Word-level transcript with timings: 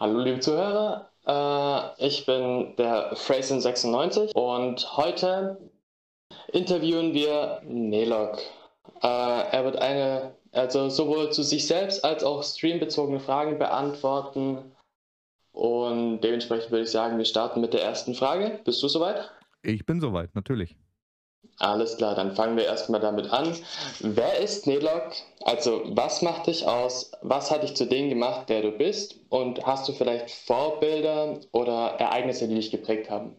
Hallo 0.00 0.20
liebe 0.20 0.38
Zuhörer, 0.38 1.10
äh, 1.26 2.06
ich 2.06 2.24
bin 2.24 2.76
der 2.76 3.16
Frasen96 3.16 4.32
und 4.32 4.96
heute 4.96 5.58
interviewen 6.52 7.14
wir 7.14 7.62
Nelok. 7.64 8.38
Äh, 9.02 9.08
er 9.08 9.64
wird 9.64 9.74
eine, 9.74 10.36
also 10.52 10.88
sowohl 10.88 11.32
zu 11.32 11.42
sich 11.42 11.66
selbst 11.66 12.04
als 12.04 12.22
auch 12.22 12.44
streambezogene 12.44 13.18
Fragen 13.18 13.58
beantworten 13.58 14.70
und 15.50 16.20
dementsprechend 16.20 16.70
würde 16.70 16.84
ich 16.84 16.92
sagen, 16.92 17.18
wir 17.18 17.24
starten 17.24 17.60
mit 17.60 17.74
der 17.74 17.82
ersten 17.82 18.14
Frage. 18.14 18.60
Bist 18.64 18.80
du 18.80 18.86
soweit? 18.86 19.32
Ich 19.62 19.84
bin 19.84 20.00
soweit, 20.00 20.32
natürlich. 20.36 20.76
Alles 21.58 21.96
klar, 21.96 22.14
dann 22.14 22.36
fangen 22.36 22.56
wir 22.56 22.64
erstmal 22.64 23.00
damit 23.00 23.32
an. 23.32 23.52
Wer 24.00 24.38
ist 24.38 24.68
Nelok? 24.68 25.12
Also, 25.42 25.82
was 25.86 26.22
macht 26.22 26.46
dich 26.46 26.66
aus? 26.66 27.10
Was 27.22 27.50
hat 27.50 27.64
dich 27.64 27.74
zu 27.74 27.86
dem 27.86 28.08
gemacht, 28.08 28.48
der 28.48 28.62
du 28.62 28.70
bist? 28.70 29.18
Und 29.28 29.66
hast 29.66 29.88
du 29.88 29.92
vielleicht 29.92 30.30
Vorbilder 30.30 31.40
oder 31.50 31.96
Ereignisse, 31.98 32.46
die 32.46 32.54
dich 32.54 32.70
geprägt 32.70 33.10
haben? 33.10 33.34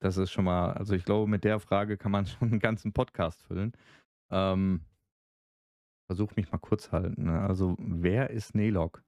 Das 0.00 0.16
ist 0.16 0.30
schon 0.30 0.44
mal, 0.44 0.72
also 0.72 0.94
ich 0.94 1.04
glaube, 1.04 1.28
mit 1.28 1.44
der 1.44 1.60
Frage 1.60 1.96
kann 1.96 2.12
man 2.12 2.26
schon 2.26 2.50
einen 2.50 2.60
ganzen 2.60 2.92
Podcast 2.92 3.42
füllen. 3.44 3.72
Ähm, 4.30 4.84
versuch 6.06 6.34
mich 6.34 6.50
mal 6.50 6.58
kurz 6.58 6.90
halten. 6.90 7.24
Ne? 7.24 7.40
Also, 7.40 7.76
wer 7.78 8.30
ist 8.30 8.56
Nelok? 8.56 9.04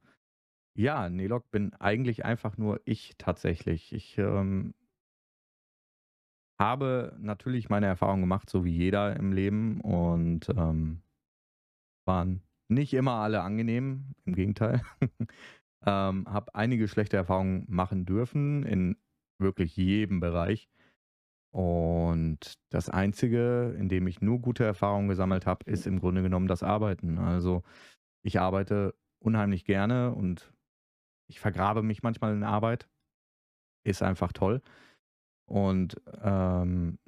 Ja, 0.77 1.09
Nelok 1.09 1.51
bin 1.51 1.75
eigentlich 1.75 2.25
einfach 2.25 2.56
nur 2.56 2.81
ich 2.84 3.15
tatsächlich. 3.19 3.92
Ich 3.92 4.19
ähm, 4.19 4.75
habe 6.60 7.16
natürlich 7.19 7.70
meine 7.70 7.87
Erfahrungen 7.87 8.20
gemacht, 8.20 8.50
so 8.50 8.64
wie 8.64 8.70
jeder 8.70 9.16
im 9.16 9.32
Leben 9.32 9.80
und 9.80 10.48
ähm, 10.50 11.00
waren 12.06 12.42
nicht 12.69 12.92
immer 12.92 13.14
alle 13.14 13.41
angenehm, 13.41 14.14
im 14.27 14.34
Gegenteil. 14.34 14.83
ähm, 15.86 16.27
habe 16.28 16.55
einige 16.55 16.86
schlechte 16.86 17.16
Erfahrungen 17.16 17.64
machen 17.69 18.05
dürfen 18.05 18.64
in 18.64 18.96
wirklich 19.41 19.74
jedem 19.74 20.20
Bereich. 20.20 20.69
Und 21.52 22.58
das 22.70 22.91
Einzige, 22.91 23.74
in 23.78 23.89
dem 23.89 24.06
ich 24.06 24.20
nur 24.20 24.39
gute 24.41 24.64
Erfahrungen 24.64 25.08
gesammelt 25.08 25.47
habe, 25.47 25.69
ist 25.69 25.86
im 25.86 25.98
Grunde 25.98 26.22
genommen 26.22 26.47
das 26.47 26.62
Arbeiten. 26.62 27.19
Also 27.19 27.64
ich 28.22 28.39
arbeite 28.39 28.95
unheimlich 29.19 29.64
gerne 29.64 30.14
und 30.14 30.52
ich 31.27 31.41
vergrabe 31.41 31.83
mich 31.83 32.02
manchmal 32.02 32.34
in 32.34 32.45
Arbeit. 32.45 32.86
Ist 33.83 34.02
einfach 34.02 34.33
toll. 34.33 34.61
Und 35.51 36.01
ähm, 36.23 36.98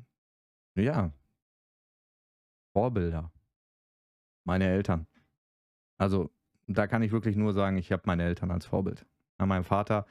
ja, 0.74 1.12
Vorbilder. 2.74 3.30
Meine 4.44 4.66
Eltern. 4.66 5.06
Also 5.96 6.30
da 6.66 6.88
kann 6.88 7.02
ich 7.02 7.12
wirklich 7.12 7.36
nur 7.36 7.52
sagen, 7.52 7.76
ich 7.76 7.92
habe 7.92 8.02
meine 8.06 8.24
Eltern 8.24 8.50
als 8.50 8.66
Vorbild. 8.66 9.06
Mein 9.38 9.62
Vater 9.62 10.06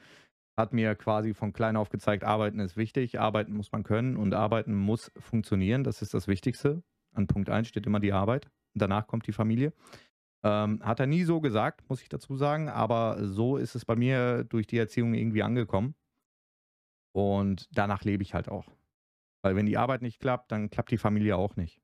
hat 0.56 0.72
mir 0.72 0.94
quasi 0.94 1.34
von 1.34 1.52
klein 1.52 1.76
auf 1.76 1.90
gezeigt, 1.90 2.24
arbeiten 2.24 2.58
ist 2.58 2.76
wichtig, 2.76 3.20
arbeiten 3.20 3.52
muss 3.52 3.72
man 3.72 3.82
können 3.82 4.16
und 4.16 4.32
arbeiten 4.32 4.74
muss 4.74 5.12
funktionieren. 5.18 5.84
Das 5.84 6.00
ist 6.00 6.14
das 6.14 6.26
Wichtigste. 6.26 6.82
An 7.14 7.26
Punkt 7.26 7.50
1 7.50 7.68
steht 7.68 7.86
immer 7.86 8.00
die 8.00 8.12
Arbeit. 8.14 8.50
Danach 8.74 9.06
kommt 9.06 9.26
die 9.26 9.32
Familie. 9.32 9.74
Ähm, 10.42 10.82
hat 10.82 11.00
er 11.00 11.06
nie 11.06 11.24
so 11.24 11.40
gesagt, 11.40 11.88
muss 11.90 12.02
ich 12.02 12.08
dazu 12.08 12.36
sagen, 12.36 12.70
aber 12.70 13.26
so 13.26 13.58
ist 13.58 13.74
es 13.74 13.84
bei 13.84 13.96
mir 13.96 14.44
durch 14.44 14.66
die 14.66 14.78
Erziehung 14.78 15.12
irgendwie 15.12 15.42
angekommen. 15.42 15.94
Und 17.12 17.68
danach 17.72 18.02
lebe 18.04 18.22
ich 18.22 18.34
halt 18.34 18.48
auch. 18.48 18.66
Weil 19.42 19.56
wenn 19.56 19.66
die 19.66 19.76
Arbeit 19.76 20.02
nicht 20.02 20.20
klappt, 20.20 20.52
dann 20.52 20.70
klappt 20.70 20.90
die 20.90 20.98
Familie 20.98 21.36
auch 21.36 21.56
nicht. 21.56 21.80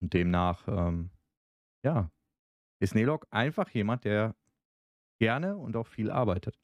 Und 0.00 0.14
demnach, 0.14 0.68
ähm, 0.68 1.10
ja, 1.84 2.10
ist 2.80 2.94
Nelok 2.94 3.26
einfach 3.30 3.70
jemand, 3.70 4.04
der 4.04 4.34
gerne 5.20 5.56
und 5.56 5.76
auch 5.76 5.86
viel 5.86 6.10
arbeitet. 6.10 6.58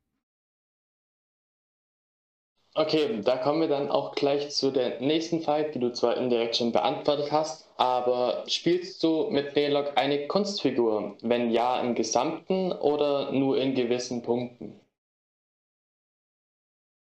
Okay, 2.74 3.20
da 3.22 3.36
kommen 3.38 3.60
wir 3.60 3.68
dann 3.68 3.90
auch 3.90 4.14
gleich 4.14 4.50
zu 4.50 4.70
der 4.70 5.00
nächsten 5.00 5.40
Frage, 5.42 5.72
die 5.72 5.80
du 5.80 5.92
zwar 5.92 6.16
indirekt 6.16 6.56
schon 6.56 6.70
beantwortet 6.70 7.32
hast, 7.32 7.68
aber 7.76 8.44
spielst 8.46 9.02
du 9.02 9.30
mit 9.30 9.56
Nelok 9.56 9.96
eine 9.96 10.28
Kunstfigur? 10.28 11.16
Wenn 11.22 11.50
ja, 11.50 11.80
im 11.80 11.94
Gesamten 11.96 12.70
oder 12.70 13.32
nur 13.32 13.58
in 13.58 13.74
gewissen 13.74 14.22
Punkten? 14.22 14.78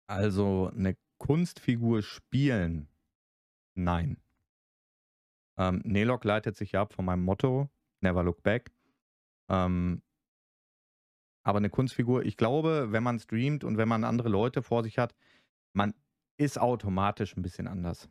Also 0.07 0.71
eine 0.73 0.97
Kunstfigur 1.19 2.01
spielen? 2.01 2.87
Nein. 3.75 4.21
Ähm, 5.57 5.81
Nelok 5.83 6.23
leitet 6.23 6.55
sich 6.55 6.73
ja 6.73 6.81
ab 6.81 6.93
von 6.93 7.05
meinem 7.05 7.23
Motto, 7.23 7.69
Never 8.01 8.23
Look 8.23 8.43
Back. 8.43 8.71
Ähm, 9.49 10.01
aber 11.45 11.57
eine 11.57 11.69
Kunstfigur, 11.69 12.25
ich 12.25 12.37
glaube, 12.37 12.91
wenn 12.91 13.03
man 13.03 13.19
streamt 13.19 13.63
und 13.63 13.77
wenn 13.77 13.87
man 13.87 14.03
andere 14.03 14.29
Leute 14.29 14.61
vor 14.61 14.83
sich 14.83 14.97
hat, 14.97 15.15
man 15.73 15.93
ist 16.37 16.59
automatisch 16.59 17.35
ein 17.35 17.41
bisschen 17.41 17.67
anders. 17.67 18.09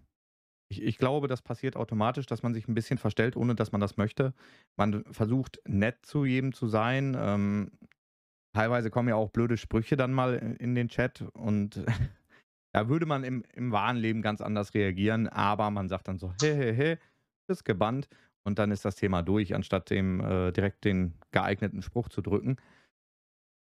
Ich, 0.68 0.82
ich 0.82 0.98
glaube, 0.98 1.28
das 1.28 1.42
passiert 1.42 1.76
automatisch, 1.76 2.26
dass 2.26 2.42
man 2.42 2.54
sich 2.54 2.66
ein 2.66 2.74
bisschen 2.74 2.98
verstellt, 2.98 3.36
ohne 3.36 3.54
dass 3.54 3.72
man 3.72 3.80
das 3.80 3.96
möchte. 3.96 4.34
Man 4.76 5.04
versucht 5.12 5.60
nett 5.66 6.04
zu 6.04 6.24
jedem 6.24 6.52
zu 6.52 6.66
sein. 6.66 7.16
Ähm, 7.18 7.70
teilweise 8.56 8.90
kommen 8.90 9.10
ja 9.10 9.16
auch 9.16 9.28
blöde 9.28 9.58
Sprüche 9.58 9.98
dann 9.98 10.14
mal 10.14 10.34
in 10.58 10.74
den 10.74 10.88
Chat 10.88 11.20
und 11.34 11.84
da 12.72 12.88
würde 12.88 13.04
man 13.04 13.22
im, 13.22 13.44
im 13.52 13.70
wahren 13.70 13.98
Leben 13.98 14.22
ganz 14.22 14.40
anders 14.40 14.72
reagieren, 14.72 15.28
aber 15.28 15.70
man 15.70 15.90
sagt 15.90 16.08
dann 16.08 16.18
so, 16.18 16.32
hey, 16.40 16.56
hey, 16.56 16.74
hey, 16.74 16.98
bist 17.46 17.66
gebannt 17.66 18.08
und 18.44 18.58
dann 18.58 18.70
ist 18.70 18.86
das 18.86 18.96
Thema 18.96 19.22
durch, 19.22 19.54
anstatt 19.54 19.90
dem 19.90 20.20
äh, 20.20 20.52
direkt 20.52 20.86
den 20.86 21.18
geeigneten 21.32 21.82
Spruch 21.82 22.08
zu 22.08 22.22
drücken. 22.22 22.56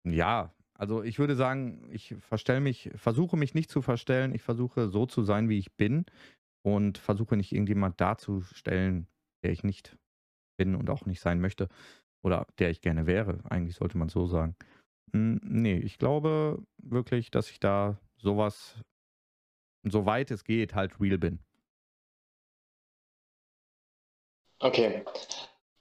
Ja, 0.06 0.52
also 0.74 1.02
ich 1.02 1.18
würde 1.18 1.34
sagen, 1.34 1.88
ich 1.90 2.14
verstelle 2.20 2.60
mich, 2.60 2.90
versuche 2.94 3.38
mich 3.38 3.54
nicht 3.54 3.70
zu 3.70 3.80
verstellen, 3.80 4.34
ich 4.34 4.42
versuche 4.42 4.90
so 4.90 5.06
zu 5.06 5.22
sein, 5.22 5.48
wie 5.48 5.58
ich 5.58 5.72
bin 5.72 6.04
und 6.62 6.98
versuche 6.98 7.38
nicht 7.38 7.52
irgendjemand 7.52 8.02
darzustellen, 8.02 9.06
der 9.42 9.52
ich 9.52 9.64
nicht 9.64 9.96
bin 10.58 10.74
und 10.74 10.90
auch 10.90 11.06
nicht 11.06 11.20
sein 11.20 11.40
möchte 11.40 11.70
oder 12.22 12.46
der 12.58 12.68
ich 12.68 12.82
gerne 12.82 13.06
wäre. 13.06 13.38
Eigentlich 13.48 13.76
sollte 13.76 13.96
man 13.96 14.10
so 14.10 14.26
sagen. 14.26 14.56
Nee, 15.16 15.76
ich 15.78 15.98
glaube 15.98 16.60
wirklich, 16.78 17.30
dass 17.30 17.48
ich 17.48 17.60
da 17.60 18.00
sowas, 18.16 18.74
soweit 19.84 20.32
es 20.32 20.42
geht, 20.42 20.74
halt 20.74 21.00
real 21.00 21.18
bin. 21.18 21.38
Okay. 24.58 25.04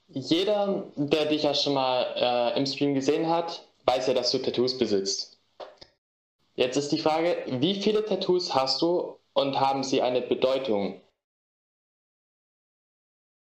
Jeder, 0.09 0.91
der 0.97 1.25
dich 1.25 1.43
ja 1.43 1.55
schon 1.55 1.73
mal 1.73 2.03
äh, 2.15 2.59
im 2.59 2.67
Stream 2.67 2.93
gesehen 2.93 3.27
hat, 3.27 3.67
weiß 3.85 4.05
ja, 4.05 4.13
dass 4.13 4.29
du 4.29 4.37
Tattoos 4.37 4.77
besitzt. 4.77 5.41
Jetzt 6.53 6.77
ist 6.77 6.89
die 6.91 6.99
Frage, 6.99 7.43
wie 7.59 7.81
viele 7.81 8.05
Tattoos 8.05 8.53
hast 8.53 8.83
du 8.83 9.17
und 9.33 9.59
haben 9.59 9.83
sie 9.83 10.03
eine 10.03 10.21
Bedeutung? 10.21 11.01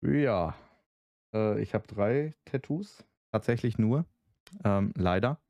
Ja, 0.02 0.54
äh, 1.32 1.58
ich 1.62 1.72
habe 1.72 1.86
drei 1.86 2.34
Tattoos, 2.44 3.06
tatsächlich 3.32 3.78
nur, 3.78 4.04
ähm, 4.64 4.92
leider. 4.94 5.40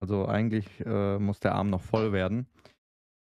Also 0.00 0.26
eigentlich 0.26 0.66
äh, 0.84 1.18
muss 1.18 1.40
der 1.40 1.54
Arm 1.54 1.70
noch 1.70 1.82
voll 1.82 2.12
werden. 2.12 2.46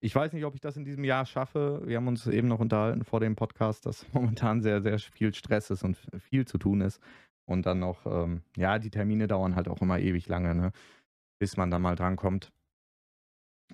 Ich 0.03 0.15
weiß 0.15 0.33
nicht, 0.33 0.45
ob 0.45 0.55
ich 0.55 0.61
das 0.61 0.77
in 0.77 0.85
diesem 0.85 1.05
Jahr 1.05 1.27
schaffe. 1.27 1.83
Wir 1.85 1.97
haben 1.97 2.09
uns 2.09 2.27
eben 2.27 2.49
noch 2.49 2.59
unterhalten 2.59 3.05
vor 3.05 3.21
dem 3.21 3.37
Podcast, 3.37 3.87
dass 3.87 4.07
momentan 4.15 4.63
sehr, 4.63 4.83
sehr 4.83 4.99
viel 4.99 5.35
Stress 5.35 5.71
ist 5.71 5.85
und 5.85 5.97
viel 6.19 6.47
zu 6.47 6.59
tun 6.59 6.81
ist. 6.81 7.01
Und 7.47 7.67
dann 7.67 7.81
noch, 7.81 8.07
ähm, 8.07 8.43
ja, 8.57 8.79
die 8.79 8.91
Termine 8.91 9.27
dauern 9.27 9.57
halt 9.57 9.69
auch 9.69 9.83
immer 9.83 9.99
ewig 9.99 10.29
lange, 10.29 10.55
ne? 10.55 10.73
bis 11.39 11.57
man 11.57 11.71
dann 11.71 11.83
mal 11.83 11.97
drankommt. 11.97 12.53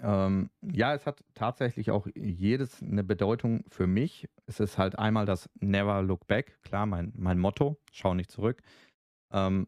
Ähm, 0.03 0.51
ja, 0.63 0.95
es 0.95 1.07
hat 1.07 1.25
tatsächlich 1.35 1.91
auch 1.91 2.07
jedes 2.15 2.83
eine 2.83 3.05
Bedeutung 3.05 3.65
für 3.69 3.87
mich. 3.87 4.29
Es 4.47 4.61
ist 4.61 4.79
halt 4.79 4.99
einmal 4.99 5.27
das 5.27 5.49
Never 5.61 6.03
Look 6.03 6.27
Back, 6.27 6.59
klar, 6.63 6.87
mein, 6.87 7.13
mein 7.17 7.39
Motto, 7.39 7.79
schau 7.93 8.15
nicht 8.15 8.31
zurück. 8.31 8.63
Ähm, 9.33 9.67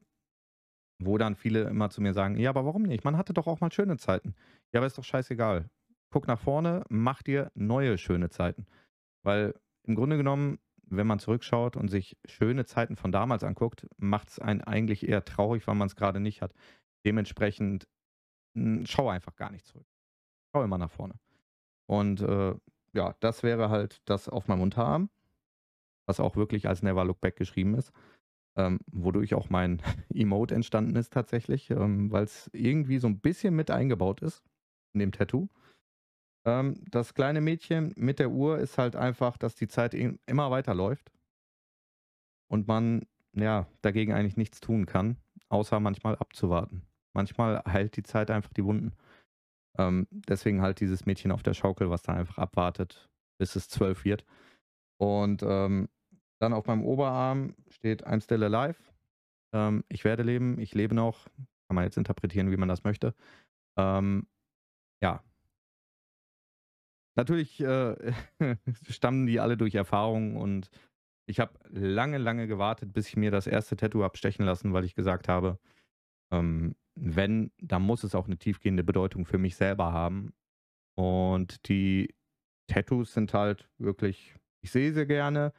wo 0.99 1.17
dann 1.19 1.37
viele 1.37 1.63
immer 1.63 1.91
zu 1.91 2.01
mir 2.01 2.13
sagen, 2.13 2.37
ja, 2.37 2.51
aber 2.51 2.65
warum 2.65 2.83
nicht? 2.83 3.05
Man 3.05 3.17
hatte 3.17 3.33
doch 3.33 3.47
auch 3.47 3.61
mal 3.61 3.73
schöne 3.73 3.97
Zeiten. 3.97 4.35
Ja, 4.73 4.81
aber 4.81 4.87
ist 4.87 4.99
doch 4.99 5.05
scheißegal. 5.05 5.71
Guck 6.11 6.27
nach 6.27 6.41
vorne, 6.41 6.85
mach 6.89 7.23
dir 7.23 7.51
neue 7.55 7.99
schöne 7.99 8.31
Zeiten. 8.31 8.67
Weil 9.23 9.55
im 9.85 9.95
Grunde 9.95 10.17
genommen, 10.17 10.59
wenn 10.83 11.07
man 11.07 11.19
zurückschaut 11.19 11.77
und 11.77 11.89
sich 11.89 12.17
schöne 12.25 12.65
Zeiten 12.65 12.97
von 12.97 13.13
damals 13.13 13.45
anguckt, 13.45 13.87
macht 13.97 14.29
es 14.29 14.39
einen 14.39 14.63
eigentlich 14.63 15.09
eher 15.09 15.25
traurig, 15.25 15.67
weil 15.67 15.75
man 15.75 15.87
es 15.87 15.97
gerade 15.97 16.21
nicht 16.21 16.43
hat. 16.43 16.53
Dementsprechend 17.05 17.87
schau 18.85 19.09
einfach 19.09 19.37
gar 19.37 19.51
nicht 19.51 19.67
zurück. 19.67 19.87
Schau 20.53 20.65
immer 20.65 20.79
nach 20.79 20.91
vorne. 20.91 21.15
Und 21.87 22.23
äh, 22.23 22.55
ja, 22.93 23.15
das 23.21 23.43
wäre 23.43 23.71
halt 23.71 24.01
das 24.07 24.29
auf 24.29 24.49
meinem 24.49 24.63
Unterarm, 24.63 25.11
was 26.07 26.21
auch 26.21 26.37
wirklich 26.37 26.67
als 26.67 26.83
Never 26.83 27.05
Look 27.05 27.21
Back 27.21 27.37
geschrieben 27.37 27.75
ist 27.75 27.93
ähm, 28.59 28.81
wodurch 28.91 29.35
auch 29.35 29.49
mein 29.49 29.81
Emote 30.15 30.55
entstanden 30.55 30.97
ist 30.97 31.13
tatsächlich, 31.13 31.71
ähm, 31.71 32.11
weil 32.11 32.25
es 32.25 32.51
irgendwie 32.53 32.99
so 32.99 33.07
ein 33.07 33.21
bisschen 33.21 33.55
mit 33.55 33.71
eingebaut 33.71 34.21
ist 34.21 34.43
in 34.93 35.01
dem 35.01 35.13
Tattoo. 35.13 35.49
Ähm, 36.45 36.83
das 36.91 37.15
kleine 37.15 37.41
Mädchen 37.41 37.95
mit 37.97 38.19
der 38.19 38.31
Uhr 38.31 38.59
ist 38.59 38.77
halt 38.77 38.97
einfach, 38.97 39.39
dass 39.39 39.55
die 39.55 39.69
Zeit 39.69 39.95
immer 39.95 40.51
weiter 40.51 40.75
läuft 40.75 41.13
und 42.51 42.67
man 42.67 43.07
ja 43.33 43.69
dagegen 43.83 44.13
eigentlich 44.13 44.37
nichts 44.37 44.61
tun 44.61 44.87
kann, 44.87 45.17
außer 45.49 45.79
manchmal 45.79 46.17
abzuwarten. 46.17 46.83
Manchmal 47.15 47.63
heilt 47.67 47.97
die 47.97 48.03
Zeit 48.03 48.31
einfach 48.31 48.53
die 48.53 48.65
Wunden. 48.65 48.93
Ähm, 49.79 50.09
deswegen 50.11 50.63
halt 50.63 50.81
dieses 50.81 51.07
Mädchen 51.07 51.31
auf 51.31 51.43
der 51.43 51.55
Schaukel, 51.55 51.91
was 51.91 52.03
da 52.03 52.15
einfach 52.15 52.39
abwartet, 52.39 53.09
bis 53.39 53.55
es 53.55 53.69
zwölf 53.69 54.05
wird. 54.05 54.25
Und 55.01 55.45
ähm, 55.45 55.89
dann 56.41 56.53
auf 56.53 56.67
meinem 56.67 56.85
Oberarm 56.85 57.55
steht 57.69 58.07
I'm 58.07 58.23
still 58.23 58.43
alive. 58.43 58.79
Ähm, 59.55 59.85
ich 59.89 60.05
werde 60.05 60.23
leben, 60.23 60.59
ich 60.59 60.75
lebe 60.75 60.95
noch. 60.95 61.27
Kann 61.69 61.75
man 61.75 61.85
jetzt 61.85 61.99
interpretieren, 61.99 62.51
wie 62.51 62.57
man 62.57 62.69
das 62.69 62.85
möchte. 62.85 63.15
Ähm, 63.79 64.27
ja. 65.03 65.23
Natürlich 67.17 67.61
äh, 67.61 68.13
stammen 68.89 69.27
die 69.27 69.41
alle 69.41 69.57
durch 69.57 69.75
Erfahrung 69.75 70.37
und 70.37 70.71
ich 71.29 71.41
habe 71.41 71.59
lange, 71.69 72.17
lange 72.17 72.47
gewartet, 72.47 72.93
bis 72.93 73.09
ich 73.09 73.17
mir 73.17 73.31
das 73.31 73.47
erste 73.47 73.77
Tattoo 73.77 74.03
abstechen 74.03 74.47
lassen, 74.47 74.73
weil 74.73 74.85
ich 74.85 74.95
gesagt 74.95 75.29
habe, 75.29 75.59
ähm, 76.33 76.75
wenn, 76.95 77.53
dann 77.59 77.83
muss 77.83 78.03
es 78.03 78.15
auch 78.15 78.27
eine 78.27 78.39
tiefgehende 78.39 78.83
Bedeutung 78.83 79.27
für 79.27 79.39
mich 79.39 79.57
selber 79.57 79.93
haben. 79.93 80.33
Und 80.97 81.69
die 81.69 82.15
Tattoos 82.67 83.13
sind 83.13 83.35
halt 83.35 83.69
wirklich, 83.79 84.35
ich 84.63 84.71
sehe 84.71 84.93
sie 84.93 85.07
gerne. 85.07 85.53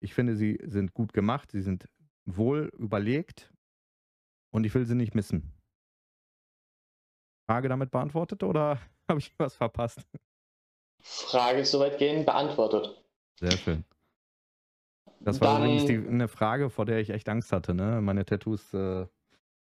Ich 0.00 0.14
finde, 0.14 0.36
sie 0.36 0.58
sind 0.64 0.94
gut 0.94 1.12
gemacht, 1.12 1.50
sie 1.50 1.62
sind 1.62 1.88
wohl 2.24 2.70
überlegt 2.78 3.52
und 4.50 4.64
ich 4.64 4.74
will 4.74 4.86
sie 4.86 4.94
nicht 4.94 5.14
missen. 5.14 5.52
Frage 7.48 7.68
damit 7.68 7.90
beantwortet 7.90 8.42
oder 8.42 8.78
habe 9.08 9.20
ich 9.20 9.32
was 9.38 9.56
verpasst? 9.56 10.06
Frage 11.00 11.60
ist 11.60 11.70
soweit 11.70 11.98
gehend 11.98 12.26
beantwortet. 12.26 13.04
Sehr 13.40 13.52
schön. 13.52 13.84
Das 15.20 15.40
war 15.40 15.54
Dann, 15.54 15.64
übrigens 15.64 15.86
die, 15.86 15.96
eine 15.96 16.28
Frage, 16.28 16.70
vor 16.70 16.86
der 16.86 16.98
ich 16.98 17.10
echt 17.10 17.28
Angst 17.28 17.52
hatte. 17.52 17.74
Ne? 17.74 18.00
Meine 18.00 18.24
Tattoos, 18.24 18.72
äh, 18.74 19.06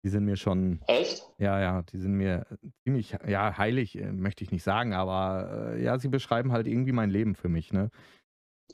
die 0.02 0.08
sind 0.08 0.24
mir 0.24 0.36
schon. 0.36 0.80
Echt? 0.86 1.22
Ja, 1.38 1.60
ja, 1.60 1.82
die 1.82 1.98
sind 1.98 2.12
mir 2.12 2.46
ziemlich, 2.84 3.16
ja, 3.26 3.56
heilig, 3.56 3.96
äh, 3.98 4.12
möchte 4.12 4.44
ich 4.44 4.50
nicht 4.50 4.62
sagen, 4.62 4.92
aber 4.92 5.74
äh, 5.74 5.82
ja, 5.82 5.98
sie 5.98 6.08
beschreiben 6.08 6.52
halt 6.52 6.66
irgendwie 6.66 6.92
mein 6.92 7.10
Leben 7.10 7.34
für 7.34 7.48
mich. 7.48 7.72
Ne? 7.72 7.90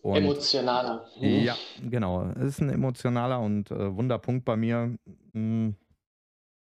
Und, 0.03 0.17
emotionaler. 0.17 1.07
Hm. 1.19 1.45
Ja, 1.45 1.57
genau. 1.83 2.31
Es 2.31 2.45
ist 2.45 2.61
ein 2.61 2.71
emotionaler 2.71 3.41
und 3.41 3.71
äh, 3.71 3.97
Wunderpunkt 3.97 4.45
bei 4.45 4.57
mir. 4.57 4.97
Hm. 5.33 5.75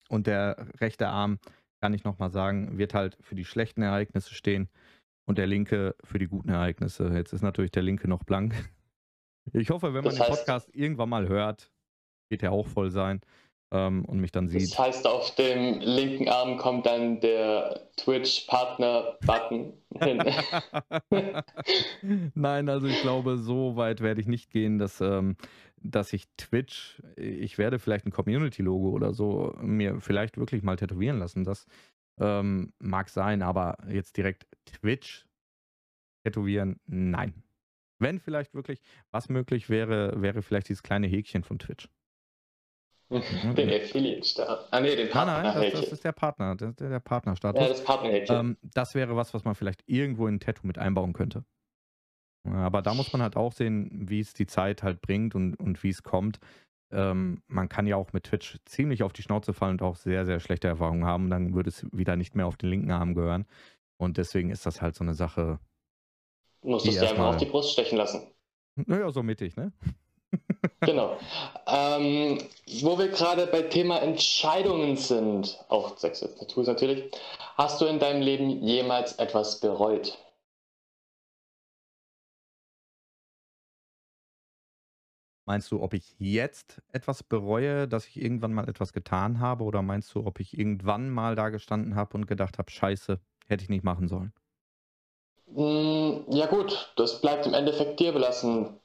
Und 0.08 0.26
der 0.26 0.66
rechte 0.80 1.08
Arm, 1.08 1.38
kann 1.80 1.94
ich 1.94 2.04
nochmal 2.04 2.30
sagen, 2.30 2.78
wird 2.78 2.94
halt 2.94 3.16
für 3.20 3.34
die 3.34 3.44
schlechten 3.44 3.82
Ereignisse 3.82 4.34
stehen 4.34 4.68
und 5.26 5.38
der 5.38 5.46
linke 5.46 5.94
für 6.02 6.18
die 6.18 6.26
guten 6.26 6.48
Ereignisse. 6.48 7.08
Jetzt 7.08 7.32
ist 7.32 7.42
natürlich 7.42 7.70
der 7.70 7.82
linke 7.82 8.08
noch 8.08 8.24
blank. 8.24 8.54
Ich 9.54 9.70
hoffe, 9.70 9.94
wenn 9.94 10.04
man 10.04 10.14
das 10.14 10.20
heißt, 10.20 10.28
den 10.28 10.36
Podcast 10.36 10.74
irgendwann 10.74 11.08
mal 11.08 11.26
hört, 11.26 11.72
wird 12.28 12.42
er 12.42 12.52
auch 12.52 12.66
voll 12.66 12.90
sein 12.90 13.22
ähm, 13.70 14.04
und 14.04 14.20
mich 14.20 14.32
dann 14.32 14.48
sieht. 14.48 14.62
Das 14.62 14.78
heißt, 14.78 15.06
auf 15.06 15.34
dem 15.34 15.80
linken 15.80 16.28
Arm 16.28 16.56
kommt 16.56 16.86
dann 16.86 17.20
der 17.20 17.88
Twitch-Partner-Button 17.96 19.72
hin. 20.00 20.22
Nein, 22.34 22.68
also 22.68 22.86
ich 22.86 23.00
glaube, 23.02 23.36
so 23.36 23.76
weit 23.76 24.00
werde 24.00 24.20
ich 24.20 24.26
nicht 24.26 24.50
gehen, 24.50 24.78
dass, 24.78 25.00
ähm, 25.00 25.36
dass 25.76 26.12
ich 26.12 26.28
Twitch, 26.36 27.02
ich 27.16 27.58
werde 27.58 27.78
vielleicht 27.78 28.06
ein 28.06 28.12
Community-Logo 28.12 28.90
oder 28.90 29.12
so 29.12 29.54
mir 29.60 30.00
vielleicht 30.00 30.38
wirklich 30.38 30.62
mal 30.62 30.76
tätowieren 30.76 31.18
lassen. 31.18 31.44
Das 31.44 31.66
ähm, 32.20 32.72
mag 32.78 33.08
sein, 33.10 33.42
aber 33.42 33.76
jetzt 33.88 34.16
direkt 34.16 34.46
Twitch 34.64 35.26
tätowieren, 36.24 36.80
nein. 36.86 37.42
Wenn 38.00 38.20
vielleicht 38.20 38.54
wirklich, 38.54 38.80
was 39.10 39.28
möglich 39.28 39.68
wäre, 39.68 40.22
wäre 40.22 40.42
vielleicht 40.42 40.68
dieses 40.68 40.82
kleine 40.82 41.08
Häkchen 41.08 41.42
von 41.42 41.58
Twitch. 41.58 41.88
Den 43.10 43.70
Affiliate-Start. 43.70 44.68
Ah, 44.70 44.80
nee, 44.80 44.94
den 44.94 45.08
Partner. 45.08 45.42
Nein, 45.42 45.54
nein, 45.54 45.70
das, 45.72 45.80
das, 45.80 45.92
ist 45.92 46.04
der 46.04 46.12
Partner, 46.12 46.56
der, 46.56 46.72
der 46.72 47.00
Partnerstatus. 47.00 47.60
Ja, 47.60 47.68
das 47.68 47.82
Partnerhäkchen. 47.82 48.36
Ähm, 48.36 48.56
das 48.62 48.94
wäre 48.94 49.16
was, 49.16 49.32
was 49.32 49.44
man 49.44 49.54
vielleicht 49.54 49.82
irgendwo 49.86 50.26
in 50.26 50.34
ein 50.34 50.40
Tattoo 50.40 50.66
mit 50.66 50.76
einbauen 50.76 51.14
könnte. 51.14 51.44
Aber 52.44 52.82
da 52.82 52.94
muss 52.94 53.12
man 53.12 53.22
halt 53.22 53.36
auch 53.36 53.52
sehen, 53.52 54.08
wie 54.08 54.20
es 54.20 54.34
die 54.34 54.46
Zeit 54.46 54.82
halt 54.82 55.00
bringt 55.00 55.34
und, 55.34 55.54
und 55.54 55.82
wie 55.82 55.88
es 55.88 56.02
kommt. 56.02 56.38
Ähm, 56.90 57.42
man 57.46 57.68
kann 57.68 57.86
ja 57.86 57.96
auch 57.96 58.12
mit 58.12 58.24
Twitch 58.24 58.58
ziemlich 58.64 59.02
auf 59.02 59.12
die 59.12 59.22
Schnauze 59.22 59.52
fallen 59.52 59.72
und 59.72 59.82
auch 59.82 59.96
sehr, 59.96 60.24
sehr 60.24 60.40
schlechte 60.40 60.68
Erfahrungen 60.68 61.04
haben. 61.04 61.30
Dann 61.30 61.54
würde 61.54 61.70
es 61.70 61.86
wieder 61.92 62.16
nicht 62.16 62.34
mehr 62.34 62.46
auf 62.46 62.56
den 62.56 62.70
linken 62.70 62.90
Arm 62.90 63.14
gehören. 63.14 63.46
Und 63.98 64.16
deswegen 64.16 64.50
ist 64.50 64.66
das 64.66 64.80
halt 64.80 64.94
so 64.94 65.04
eine 65.04 65.14
Sache. 65.14 65.58
Du 66.62 66.68
musst 66.68 66.86
es 66.86 66.98
dir 66.98 67.08
einfach 67.08 67.26
auf 67.26 67.36
die 67.36 67.46
Brust 67.46 67.72
stechen 67.72 67.98
lassen. 67.98 68.32
Naja, 68.76 69.10
so 69.10 69.22
mittig, 69.22 69.56
ne? 69.56 69.72
Genau. 70.80 71.18
Ähm, 71.66 72.38
wo 72.82 72.98
wir 72.98 73.08
gerade 73.08 73.46
bei 73.46 73.62
Thema 73.62 74.00
Entscheidungen 74.00 74.96
sind, 74.96 75.58
auch 75.68 75.96
sexuelle 75.98 76.36
Tattoos 76.36 76.66
natürlich, 76.66 77.12
hast 77.56 77.80
du 77.80 77.86
in 77.86 77.98
deinem 77.98 78.22
Leben 78.22 78.62
jemals 78.62 79.14
etwas 79.14 79.60
bereut? 79.60 80.18
Meinst 85.46 85.72
du, 85.72 85.80
ob 85.82 85.94
ich 85.94 86.14
jetzt 86.18 86.82
etwas 86.92 87.22
bereue, 87.22 87.88
dass 87.88 88.06
ich 88.06 88.20
irgendwann 88.20 88.52
mal 88.52 88.68
etwas 88.68 88.92
getan 88.92 89.40
habe? 89.40 89.64
Oder 89.64 89.80
meinst 89.80 90.14
du, 90.14 90.26
ob 90.26 90.40
ich 90.40 90.58
irgendwann 90.58 91.08
mal 91.08 91.36
da 91.36 91.48
gestanden 91.48 91.94
habe 91.96 92.16
und 92.18 92.26
gedacht 92.26 92.58
habe, 92.58 92.70
scheiße, 92.70 93.18
hätte 93.46 93.62
ich 93.64 93.70
nicht 93.70 93.82
machen 93.82 94.08
sollen? 94.08 94.34
Hm, 95.54 96.24
ja 96.28 96.46
gut, 96.46 96.92
das 96.96 97.20
bleibt 97.20 97.46
im 97.46 97.54
Endeffekt 97.54 97.98
dir 98.00 98.12
belassen. 98.12 98.78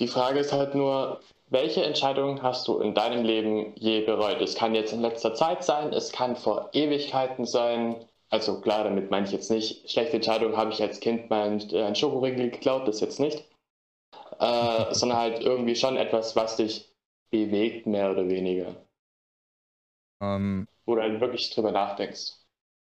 Die 0.00 0.08
Frage 0.08 0.40
ist 0.40 0.52
halt 0.52 0.74
nur, 0.74 1.20
welche 1.48 1.84
Entscheidung 1.84 2.42
hast 2.42 2.66
du 2.66 2.80
in 2.80 2.94
deinem 2.94 3.24
Leben 3.24 3.74
je 3.76 4.00
bereut? 4.04 4.40
Es 4.40 4.56
kann 4.56 4.74
jetzt 4.74 4.92
in 4.92 5.00
letzter 5.00 5.34
Zeit 5.34 5.62
sein, 5.62 5.92
es 5.92 6.10
kann 6.10 6.36
vor 6.36 6.70
Ewigkeiten 6.72 7.44
sein. 7.44 8.04
Also 8.28 8.60
klar, 8.60 8.84
damit 8.84 9.10
meine 9.10 9.26
ich 9.26 9.32
jetzt 9.32 9.50
nicht, 9.50 9.88
schlechte 9.88 10.16
Entscheidung 10.16 10.56
habe 10.56 10.72
ich 10.72 10.82
als 10.82 10.98
Kind 10.98 11.30
mal 11.30 11.46
einen 11.46 11.60
äh, 11.70 11.94
Schokoriegel 11.94 12.50
geklaut, 12.50 12.88
das 12.88 13.00
jetzt 13.00 13.20
nicht. 13.20 13.44
Äh, 14.40 14.92
sondern 14.94 15.18
halt 15.18 15.40
irgendwie 15.40 15.76
schon 15.76 15.96
etwas, 15.96 16.34
was 16.34 16.56
dich 16.56 16.92
bewegt, 17.30 17.86
mehr 17.86 18.10
oder 18.10 18.26
weniger. 18.28 18.74
Ähm, 20.20 20.66
Wo 20.86 20.96
du 20.96 21.02
halt 21.02 21.20
wirklich 21.20 21.50
drüber 21.54 21.70
nachdenkst. 21.70 22.32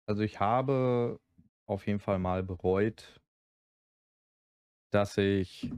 Also 0.08 0.22
ich 0.22 0.40
habe 0.40 1.20
auf 1.66 1.88
jeden 1.88 2.00
Fall 2.00 2.20
mal 2.20 2.44
bereut, 2.44 3.20
dass 4.92 5.18
ich 5.18 5.72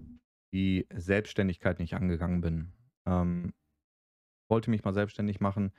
die 0.54 0.88
Selbstständigkeit 0.94 1.80
nicht 1.80 1.96
angegangen 1.96 2.42
bin. 2.42 2.72
Ähm, 3.06 3.54
wollte 4.50 4.70
mich 4.70 4.84
mal 4.84 4.94
selbstständig 4.94 5.42
machen, 5.42 5.72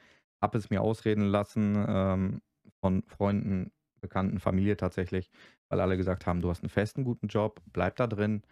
habe 0.42 0.58
es 0.58 0.70
mir 0.70 0.82
ausreden 0.82 1.24
lassen 1.24 1.84
ähm, 1.88 2.42
von 2.80 3.02
Freunden, 3.06 3.72
Bekannten, 4.00 4.40
Familie 4.40 4.76
tatsächlich, 4.76 5.30
weil 5.70 5.80
alle 5.80 5.96
gesagt 5.96 6.26
haben, 6.26 6.42
du 6.42 6.50
hast 6.50 6.62
einen 6.62 6.68
festen, 6.68 7.04
guten 7.04 7.28
Job, 7.28 7.62
bleib 7.72 7.96
da 7.96 8.06
drin. 8.06 8.42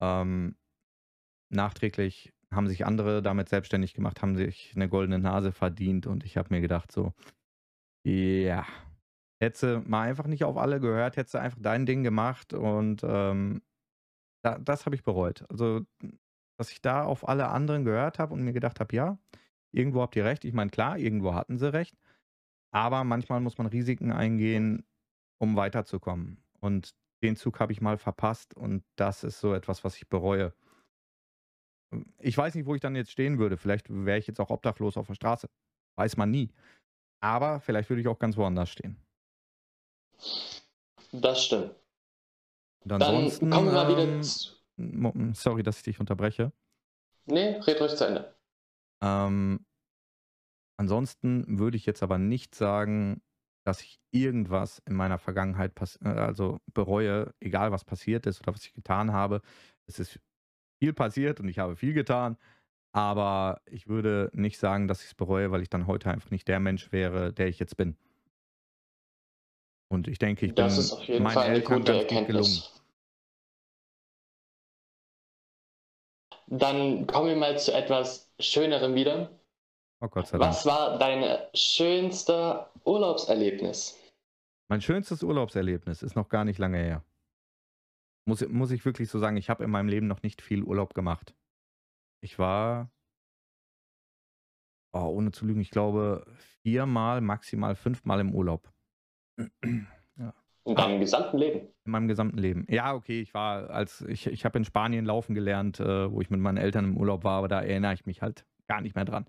Ähm, 0.00 0.56
nachträglich 1.50 2.32
haben 2.52 2.68
sich 2.68 2.86
andere 2.86 3.22
damit 3.22 3.48
selbstständig 3.48 3.94
gemacht, 3.94 4.22
haben 4.22 4.36
sich 4.36 4.72
eine 4.76 4.88
goldene 4.88 5.18
Nase 5.18 5.50
verdient 5.50 6.06
und 6.06 6.24
ich 6.24 6.36
habe 6.36 6.54
mir 6.54 6.60
gedacht 6.60 6.92
so, 6.92 7.12
ja, 8.06 8.66
hätte 9.42 9.82
mal 9.86 10.02
einfach 10.02 10.26
nicht 10.26 10.44
auf 10.44 10.56
alle 10.56 10.78
gehört, 10.78 11.16
hätte 11.16 11.40
einfach 11.40 11.58
dein 11.60 11.86
Ding 11.86 12.02
gemacht 12.04 12.52
und 12.52 13.02
ähm, 13.02 13.62
da, 14.44 14.58
das 14.58 14.86
habe 14.86 14.94
ich 14.94 15.02
bereut. 15.02 15.44
Also, 15.50 15.80
dass 16.58 16.70
ich 16.70 16.80
da 16.82 17.04
auf 17.04 17.26
alle 17.26 17.48
anderen 17.48 17.84
gehört 17.84 18.18
habe 18.18 18.34
und 18.34 18.44
mir 18.44 18.52
gedacht 18.52 18.78
habe, 18.78 18.94
ja, 18.94 19.18
irgendwo 19.72 20.02
habt 20.02 20.14
ihr 20.16 20.24
recht. 20.24 20.44
Ich 20.44 20.52
meine, 20.52 20.70
klar, 20.70 20.98
irgendwo 20.98 21.34
hatten 21.34 21.58
sie 21.58 21.72
recht. 21.72 21.96
Aber 22.70 23.04
manchmal 23.04 23.40
muss 23.40 23.58
man 23.58 23.66
Risiken 23.66 24.12
eingehen, 24.12 24.84
um 25.38 25.56
weiterzukommen. 25.56 26.42
Und 26.60 26.94
den 27.22 27.36
Zug 27.36 27.58
habe 27.58 27.72
ich 27.72 27.80
mal 27.80 27.96
verpasst 27.96 28.54
und 28.54 28.84
das 28.96 29.24
ist 29.24 29.40
so 29.40 29.54
etwas, 29.54 29.82
was 29.82 29.96
ich 29.96 30.08
bereue. 30.08 30.52
Ich 32.18 32.36
weiß 32.36 32.54
nicht, 32.54 32.66
wo 32.66 32.74
ich 32.74 32.80
dann 32.80 32.96
jetzt 32.96 33.12
stehen 33.12 33.38
würde. 33.38 33.56
Vielleicht 33.56 33.86
wäre 33.88 34.18
ich 34.18 34.26
jetzt 34.26 34.40
auch 34.40 34.50
obdachlos 34.50 34.96
auf 34.96 35.06
der 35.06 35.14
Straße. 35.14 35.48
Weiß 35.96 36.16
man 36.16 36.30
nie. 36.30 36.50
Aber 37.20 37.60
vielleicht 37.60 37.88
würde 37.88 38.02
ich 38.02 38.08
auch 38.08 38.18
ganz 38.18 38.36
woanders 38.36 38.68
stehen. 38.68 38.96
Das 41.12 41.44
stimmt. 41.44 41.74
Und 42.84 42.92
ansonsten, 42.92 43.50
Dann 43.50 43.58
kommen 43.58 43.72
wir 43.72 43.88
wieder. 43.88 44.02
Ähm, 44.78 45.34
sorry, 45.34 45.62
dass 45.62 45.78
ich 45.78 45.84
dich 45.84 46.00
unterbreche. 46.00 46.52
Nee, 47.26 47.56
red 47.66 47.80
ruhig 47.80 47.96
zu 47.96 48.06
Ende. 48.06 48.34
Ähm, 49.02 49.64
ansonsten 50.76 51.58
würde 51.58 51.76
ich 51.76 51.86
jetzt 51.86 52.02
aber 52.02 52.18
nicht 52.18 52.54
sagen, 52.54 53.22
dass 53.64 53.80
ich 53.80 53.98
irgendwas 54.10 54.82
in 54.86 54.94
meiner 54.94 55.18
Vergangenheit 55.18 55.72
äh, 56.02 56.08
also 56.08 56.58
bereue, 56.74 57.34
egal 57.40 57.72
was 57.72 57.84
passiert 57.84 58.26
ist 58.26 58.40
oder 58.40 58.54
was 58.54 58.64
ich 58.64 58.74
getan 58.74 59.12
habe. 59.12 59.40
Es 59.86 59.98
ist 59.98 60.20
viel 60.82 60.92
passiert 60.92 61.40
und 61.40 61.48
ich 61.48 61.58
habe 61.58 61.76
viel 61.76 61.94
getan, 61.94 62.36
aber 62.92 63.62
ich 63.64 63.88
würde 63.88 64.30
nicht 64.34 64.58
sagen, 64.58 64.86
dass 64.86 65.00
ich 65.00 65.08
es 65.08 65.14
bereue, 65.14 65.50
weil 65.50 65.62
ich 65.62 65.70
dann 65.70 65.86
heute 65.86 66.10
einfach 66.10 66.30
nicht 66.30 66.46
der 66.48 66.60
Mensch 66.60 66.92
wäre, 66.92 67.32
der 67.32 67.48
ich 67.48 67.58
jetzt 67.58 67.76
bin. 67.76 67.96
Und 69.90 70.08
ich 70.08 70.18
denke, 70.18 70.46
ich 70.46 70.54
das 70.54 70.74
bin 70.74 70.80
ist 70.80 70.92
auf 70.92 71.02
jeden 71.04 71.22
meinen 71.22 71.34
Fall 71.34 71.44
eine 71.44 71.54
Eltern 71.54 71.78
gute 71.78 71.98
Erkenntnis. 71.98 72.73
Dann 76.46 77.06
kommen 77.06 77.28
wir 77.28 77.36
mal 77.36 77.58
zu 77.58 77.72
etwas 77.72 78.32
Schönerem 78.38 78.94
wieder. 78.94 79.30
Oh 80.00 80.08
Gott 80.08 80.26
sei 80.26 80.38
Dank. 80.38 80.50
Was 80.50 80.66
war 80.66 80.98
dein 80.98 81.38
schönster 81.54 82.70
Urlaubserlebnis? 82.84 83.98
Mein 84.68 84.80
schönstes 84.80 85.22
Urlaubserlebnis 85.22 86.02
ist 86.02 86.16
noch 86.16 86.28
gar 86.28 86.44
nicht 86.44 86.58
lange 86.58 86.78
her. 86.78 87.04
Muss, 88.26 88.46
muss 88.48 88.70
ich 88.70 88.84
wirklich 88.84 89.10
so 89.10 89.18
sagen, 89.18 89.36
ich 89.36 89.50
habe 89.50 89.64
in 89.64 89.70
meinem 89.70 89.88
Leben 89.88 90.06
noch 90.06 90.22
nicht 90.22 90.42
viel 90.42 90.62
Urlaub 90.62 90.94
gemacht. 90.94 91.34
Ich 92.22 92.38
war, 92.38 92.90
oh, 94.92 95.00
ohne 95.00 95.30
zu 95.30 95.44
lügen, 95.44 95.60
ich 95.60 95.70
glaube 95.70 96.24
viermal, 96.62 97.20
maximal 97.20 97.76
fünfmal 97.76 98.20
im 98.20 98.34
Urlaub. 98.34 98.72
In 100.66 100.74
deinem 100.74 100.98
gesamten 100.98 101.36
Leben? 101.36 101.68
In 101.84 101.92
meinem 101.92 102.08
gesamten 102.08 102.38
Leben. 102.38 102.66
Ja, 102.70 102.94
okay, 102.94 103.20
ich 103.20 103.34
war 103.34 103.70
als, 103.70 104.00
ich, 104.02 104.26
ich 104.26 104.44
habe 104.44 104.58
in 104.58 104.64
Spanien 104.64 105.04
laufen 105.04 105.34
gelernt, 105.34 105.78
äh, 105.78 106.10
wo 106.10 106.20
ich 106.22 106.30
mit 106.30 106.40
meinen 106.40 106.56
Eltern 106.56 106.84
im 106.86 106.96
Urlaub 106.96 107.22
war, 107.22 107.38
aber 107.38 107.48
da 107.48 107.60
erinnere 107.60 107.92
ich 107.92 108.06
mich 108.06 108.22
halt 108.22 108.46
gar 108.66 108.80
nicht 108.80 108.94
mehr 108.94 109.04
dran. 109.04 109.26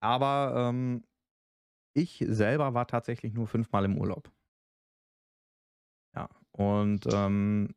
Aber 0.00 0.68
ähm, 0.70 1.04
ich 1.96 2.24
selber 2.28 2.74
war 2.74 2.86
tatsächlich 2.86 3.34
nur 3.34 3.46
fünfmal 3.46 3.84
im 3.84 3.98
Urlaub. 3.98 4.32
Ja, 6.16 6.28
und 6.52 7.06
ähm, 7.12 7.74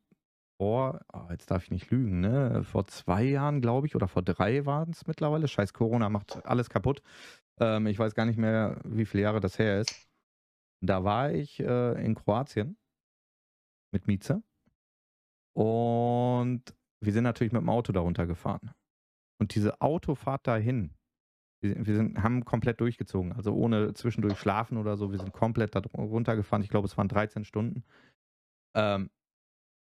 vor, 0.60 1.00
oh, 1.12 1.26
jetzt 1.30 1.50
darf 1.50 1.64
ich 1.64 1.70
nicht 1.70 1.90
lügen, 1.90 2.20
ne? 2.20 2.62
Vor 2.64 2.86
zwei 2.86 3.24
Jahren, 3.24 3.60
glaube 3.60 3.86
ich, 3.86 3.96
oder 3.96 4.08
vor 4.08 4.22
drei 4.22 4.66
waren 4.66 4.90
es 4.90 5.06
mittlerweile. 5.06 5.48
Scheiß 5.48 5.72
Corona 5.72 6.08
macht 6.08 6.44
alles 6.46 6.70
kaputt. 6.70 7.02
Ähm, 7.60 7.86
ich 7.86 7.98
weiß 7.98 8.14
gar 8.14 8.26
nicht 8.26 8.38
mehr, 8.38 8.80
wie 8.84 9.04
viele 9.04 9.24
Jahre 9.24 9.40
das 9.40 9.58
her 9.58 9.80
ist. 9.80 10.08
Da 10.84 11.04
war 11.04 11.30
ich 11.30 11.60
äh, 11.60 12.04
in 12.04 12.14
Kroatien 12.14 12.76
mit 13.92 14.08
Mieze. 14.08 14.42
Und 15.54 16.62
wir 17.00 17.12
sind 17.12 17.24
natürlich 17.24 17.52
mit 17.52 17.62
dem 17.62 17.68
Auto 17.68 17.92
darunter 17.92 18.26
gefahren. 18.26 18.72
Und 19.40 19.54
diese 19.54 19.80
Autofahrt 19.80 20.46
dahin, 20.46 20.94
wir, 21.62 21.86
wir 21.86 21.94
sind, 21.94 22.22
haben 22.22 22.44
komplett 22.44 22.80
durchgezogen, 22.80 23.32
also 23.32 23.54
ohne 23.54 23.94
zwischendurch 23.94 24.38
schlafen 24.38 24.76
oder 24.76 24.96
so. 24.96 25.12
Wir 25.12 25.18
sind 25.18 25.32
komplett 25.32 25.74
da 25.74 25.80
runtergefahren. 25.96 26.62
Ich 26.62 26.70
glaube, 26.70 26.86
es 26.86 26.96
waren 26.96 27.08
13 27.08 27.44
Stunden. 27.44 27.84
Ähm, 28.74 29.10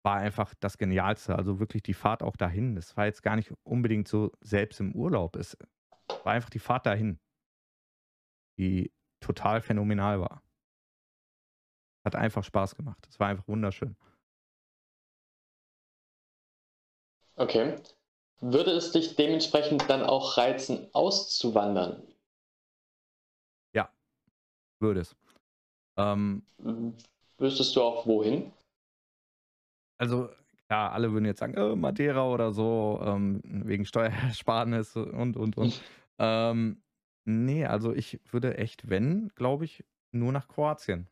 war 0.04 0.16
einfach 0.16 0.54
das 0.60 0.78
Genialste. 0.78 1.36
Also 1.36 1.58
wirklich 1.60 1.82
die 1.82 1.94
Fahrt 1.94 2.22
auch 2.22 2.36
dahin. 2.36 2.74
Das 2.74 2.96
war 2.96 3.06
jetzt 3.06 3.22
gar 3.22 3.36
nicht 3.36 3.52
unbedingt 3.62 4.08
so 4.08 4.32
selbst 4.40 4.80
im 4.80 4.94
Urlaub. 4.94 5.36
Es 5.36 5.56
war 6.24 6.32
einfach 6.32 6.50
die 6.50 6.58
Fahrt 6.58 6.86
dahin, 6.86 7.18
die 8.58 8.92
total 9.20 9.62
phänomenal 9.62 10.20
war. 10.20 10.42
Hat 12.04 12.16
einfach 12.16 12.44
Spaß 12.44 12.76
gemacht. 12.76 13.06
Es 13.08 13.20
war 13.20 13.28
einfach 13.28 13.46
wunderschön. 13.46 13.96
Okay. 17.36 17.76
Würde 18.40 18.72
es 18.72 18.90
dich 18.92 19.14
dementsprechend 19.14 19.88
dann 19.88 20.02
auch 20.02 20.36
reizen, 20.36 20.88
auszuwandern? 20.92 22.02
Ja, 23.72 23.88
würde 24.80 25.00
es. 25.00 25.16
Ähm, 25.96 26.42
Wüsstest 27.38 27.76
du 27.76 27.82
auch 27.82 28.06
wohin? 28.06 28.52
Also, 29.98 30.28
klar, 30.66 30.92
alle 30.92 31.12
würden 31.12 31.24
jetzt 31.24 31.38
sagen, 31.38 31.56
oh, 31.56 31.76
Madeira 31.76 32.26
oder 32.28 32.52
so, 32.52 33.00
ähm, 33.04 33.40
wegen 33.44 33.84
Steuersparnis 33.84 34.96
und, 34.96 35.36
und, 35.36 35.56
und. 35.56 35.80
ähm, 36.18 36.82
nee, 37.24 37.64
also 37.64 37.92
ich 37.92 38.20
würde 38.30 38.58
echt, 38.58 38.88
wenn, 38.88 39.28
glaube 39.36 39.64
ich, 39.64 39.84
nur 40.10 40.32
nach 40.32 40.48
Kroatien. 40.48 41.08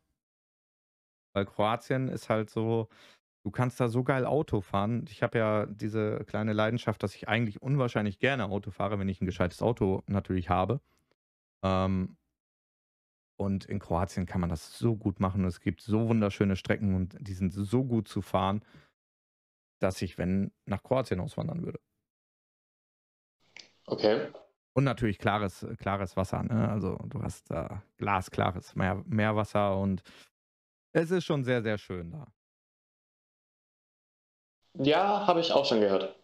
Weil 1.33 1.47
Kroatien 1.47 2.09
ist 2.09 2.29
halt 2.29 2.51
so, 2.51 2.89
du 3.45 3.51
kannst 3.51 3.81
da 3.81 3.89
so 3.89 4.05
geil 4.05 4.27
Auto 4.27 4.61
fahren. 4.61 5.05
Ich 5.09 5.23
habe 5.23 5.39
ja 5.39 5.67
diese 5.67 6.25
kleine 6.27 6.53
Leidenschaft, 6.53 7.03
dass 7.03 7.15
ich 7.15 7.29
eigentlich 7.29 7.63
unwahrscheinlich 7.63 8.19
gerne 8.19 8.47
Auto 8.47 8.71
fahre, 8.71 8.99
wenn 8.99 9.09
ich 9.09 9.21
ein 9.21 9.27
gescheites 9.27 9.63
Auto 9.63 10.03
natürlich 10.07 10.49
habe. 10.49 10.81
Ähm, 11.63 12.17
und 13.37 13.65
in 13.65 13.79
Kroatien 13.79 14.27
kann 14.27 14.41
man 14.43 14.51
das 14.51 14.79
so 14.79 14.97
gut 14.97 15.19
machen. 15.19 15.45
Es 15.45 15.61
gibt 15.61 15.81
so 15.81 16.09
wunderschöne 16.09 16.57
Strecken 16.57 16.95
und 16.95 17.17
die 17.21 17.33
sind 17.33 17.53
so 17.53 17.85
gut 17.85 18.07
zu 18.07 18.21
fahren, 18.21 18.63
dass 19.79 20.03
ich, 20.03 20.19
wenn, 20.19 20.53
nach 20.67 20.83
Kroatien 20.83 21.21
auswandern 21.21 21.63
würde. 21.63 21.81
Okay. 23.87 24.29
Und 24.75 24.85
natürlich 24.85 25.19
klares, 25.19 25.67
klares 25.79 26.17
Wasser. 26.17 26.43
Ne? 26.43 26.69
Also 26.69 26.97
du 27.07 27.23
hast 27.23 27.51
da 27.51 27.83
glasklares 27.97 28.77
Meer, 28.77 29.03
Meerwasser 29.07 29.77
und 29.77 30.03
es 30.93 31.11
ist 31.11 31.25
schon 31.25 31.45
sehr, 31.45 31.63
sehr 31.63 31.79
schön 31.79 32.11
da. 32.11 32.33
Ja, 34.79 35.27
habe 35.27 35.41
ich 35.41 35.53
auch 35.53 35.65
schon 35.65 35.81
gehört. 35.81 36.17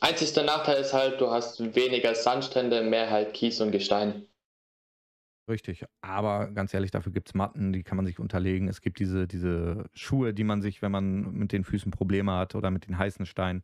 Einzigster 0.00 0.44
Nachteil 0.44 0.80
ist 0.80 0.92
halt, 0.92 1.20
du 1.20 1.30
hast 1.30 1.74
weniger 1.74 2.14
Sandstrände, 2.14 2.82
mehr 2.82 3.10
halt 3.10 3.34
Kies 3.34 3.60
und 3.60 3.72
Gestein. 3.72 4.26
Richtig, 5.48 5.86
aber 6.02 6.48
ganz 6.48 6.74
ehrlich, 6.74 6.90
dafür 6.90 7.10
gibt 7.10 7.28
es 7.28 7.34
Matten, 7.34 7.72
die 7.72 7.82
kann 7.82 7.96
man 7.96 8.04
sich 8.04 8.18
unterlegen. 8.18 8.68
Es 8.68 8.82
gibt 8.82 8.98
diese, 8.98 9.26
diese 9.26 9.86
Schuhe, 9.94 10.34
die 10.34 10.44
man 10.44 10.60
sich, 10.60 10.82
wenn 10.82 10.92
man 10.92 11.32
mit 11.32 11.52
den 11.52 11.64
Füßen 11.64 11.90
Probleme 11.90 12.32
hat 12.32 12.54
oder 12.54 12.70
mit 12.70 12.86
den 12.86 12.98
heißen 12.98 13.24
Steinen 13.24 13.62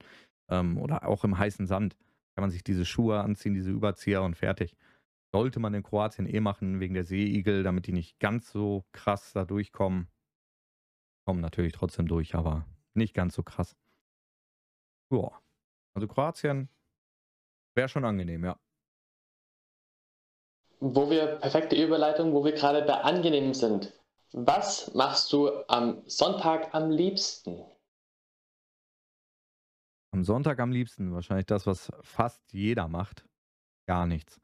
ähm, 0.48 0.78
oder 0.78 1.06
auch 1.06 1.24
im 1.24 1.36
heißen 1.36 1.66
Sand, 1.66 1.96
kann 2.34 2.42
man 2.42 2.50
sich 2.50 2.64
diese 2.64 2.86
Schuhe 2.86 3.20
anziehen, 3.20 3.52
diese 3.52 3.70
Überzieher 3.70 4.22
und 4.22 4.34
fertig. 4.34 4.74
Sollte 5.32 5.60
man 5.60 5.74
in 5.74 5.82
Kroatien 5.82 6.26
eh 6.26 6.40
machen, 6.40 6.80
wegen 6.80 6.94
der 6.94 7.04
Seeigel, 7.04 7.62
damit 7.62 7.86
die 7.86 7.92
nicht 7.92 8.18
ganz 8.18 8.50
so 8.50 8.84
krass 8.92 9.32
da 9.34 9.44
durchkommen. 9.44 10.08
Kommen 11.24 11.40
natürlich 11.40 11.72
trotzdem 11.72 12.06
durch, 12.06 12.34
aber 12.34 12.66
nicht 12.94 13.14
ganz 13.14 13.34
so 13.34 13.42
krass. 13.42 13.76
Ja, 15.10 15.30
also 15.94 16.08
Kroatien 16.08 16.68
wäre 17.74 17.88
schon 17.88 18.04
angenehm, 18.04 18.44
ja. 18.44 18.58
Wo 20.80 21.08
wir, 21.08 21.36
perfekte 21.36 21.82
Überleitung, 21.82 22.32
wo 22.32 22.44
wir 22.44 22.52
gerade 22.52 22.82
bei 22.82 23.00
angenehm 23.00 23.54
sind. 23.54 23.92
Was 24.32 24.92
machst 24.94 25.32
du 25.32 25.48
am 25.68 26.02
Sonntag 26.06 26.74
am 26.74 26.90
liebsten? 26.90 27.64
Am 30.10 30.24
Sonntag 30.24 30.60
am 30.60 30.72
liebsten 30.72 31.12
wahrscheinlich 31.12 31.46
das, 31.46 31.66
was 31.66 31.90
fast 32.02 32.52
jeder 32.52 32.88
macht. 32.88 33.26
Gar 33.86 34.06
nichts. 34.06 34.40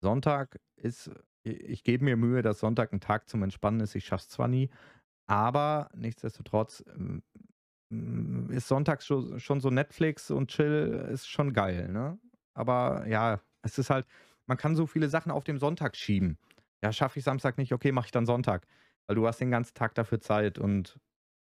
Sonntag 0.00 0.60
ist, 0.76 1.10
ich 1.42 1.82
gebe 1.82 2.04
mir 2.04 2.16
Mühe, 2.16 2.42
dass 2.42 2.60
Sonntag 2.60 2.92
ein 2.92 3.00
Tag 3.00 3.28
zum 3.28 3.42
Entspannen 3.42 3.80
ist. 3.80 3.94
Ich 3.94 4.04
schaffe 4.04 4.22
es 4.22 4.28
zwar 4.28 4.48
nie, 4.48 4.70
aber 5.26 5.90
nichtsdestotrotz 5.94 6.84
ähm, 6.94 7.22
ist 8.50 8.68
Sonntag 8.68 9.02
schon, 9.02 9.38
schon 9.40 9.60
so 9.60 9.70
Netflix 9.70 10.30
und 10.30 10.50
Chill 10.50 11.08
ist 11.12 11.28
schon 11.28 11.52
geil, 11.52 11.88
ne? 11.88 12.18
Aber 12.54 13.06
ja, 13.06 13.40
es 13.62 13.78
ist 13.78 13.90
halt, 13.90 14.06
man 14.46 14.56
kann 14.56 14.76
so 14.76 14.86
viele 14.86 15.08
Sachen 15.08 15.32
auf 15.32 15.44
dem 15.44 15.58
Sonntag 15.58 15.96
schieben. 15.96 16.38
Ja, 16.82 16.92
schaffe 16.92 17.18
ich 17.18 17.24
Samstag 17.24 17.58
nicht, 17.58 17.72
okay, 17.72 17.92
mache 17.92 18.06
ich 18.06 18.12
dann 18.12 18.26
Sonntag. 18.26 18.66
Weil 19.06 19.16
du 19.16 19.26
hast 19.26 19.40
den 19.40 19.50
ganzen 19.50 19.74
Tag 19.74 19.94
dafür 19.94 20.20
Zeit 20.20 20.58
und 20.58 20.98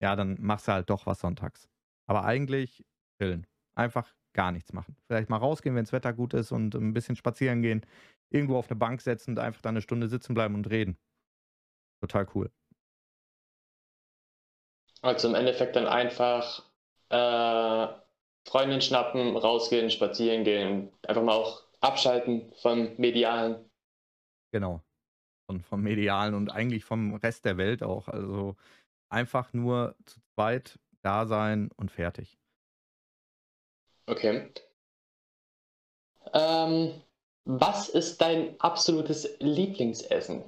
ja, 0.03 0.17
dann 0.17 0.37
machst 0.41 0.69
du 0.69 0.73
halt 0.73 0.91
doch 0.91 1.07
was 1.07 1.21
sonntags. 1.21 1.69
Aber 2.07 2.25
eigentlich 2.25 2.85
chillen. 3.21 3.47
Einfach 3.75 4.15
gar 4.33 4.53
nichts 4.53 4.73
machen. 4.73 4.97
Vielleicht 5.07 5.31
mal 5.31 5.37
rausgehen, 5.39 5.75
wenn 5.75 5.85
das 5.85 5.93
Wetter 5.93 6.13
gut 6.13 6.35
ist 6.35 6.53
und 6.53 6.75
ein 6.75 6.93
bisschen 6.93 7.17
spazieren 7.17 7.63
gehen. 7.63 7.85
Irgendwo 8.31 8.57
auf 8.57 8.71
eine 8.71 8.77
Bank 8.77 9.01
setzen 9.01 9.33
und 9.33 9.39
einfach 9.39 9.63
da 9.63 9.71
eine 9.71 9.83
Stunde 9.83 10.09
sitzen 10.09 10.35
bleiben 10.35 10.55
und 10.55 10.69
reden. 10.71 10.99
Total 12.01 12.27
cool. 12.35 12.51
Also 15.03 15.29
im 15.29 15.35
Endeffekt 15.35 15.77
dann 15.77 15.87
einfach 15.87 16.65
äh, 17.11 17.89
Freundin 18.49 18.81
schnappen, 18.81 19.37
rausgehen, 19.37 19.91
spazieren 19.91 20.45
gehen, 20.45 20.93
einfach 21.07 21.23
mal 21.23 21.35
auch 21.35 21.63
abschalten 21.81 22.53
vom 22.63 22.97
Medialen. 22.97 23.71
Genau. 24.53 24.83
Und 25.47 25.65
vom 25.65 25.83
Medialen 25.83 26.35
und 26.35 26.51
eigentlich 26.51 26.85
vom 26.85 27.15
Rest 27.15 27.45
der 27.45 27.57
Welt 27.57 27.83
auch. 27.83 28.09
Also 28.09 28.57
einfach 29.09 29.53
nur 29.53 29.95
zu 30.05 30.21
zweit 30.35 30.79
da 31.03 31.27
sein 31.27 31.71
und 31.77 31.91
fertig. 31.91 32.39
Okay. 34.07 34.53
Ähm, 36.33 37.03
was 37.45 37.89
ist 37.89 38.21
dein 38.21 38.59
absolutes 38.61 39.39
Lieblingsessen? 39.41 40.45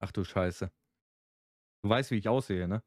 Ach 0.00 0.12
du 0.12 0.24
Scheiße. 0.24 0.70
Du 1.82 1.88
weißt, 1.88 2.10
wie 2.10 2.18
ich 2.18 2.28
aussehe, 2.28 2.68
ne? 2.68 2.82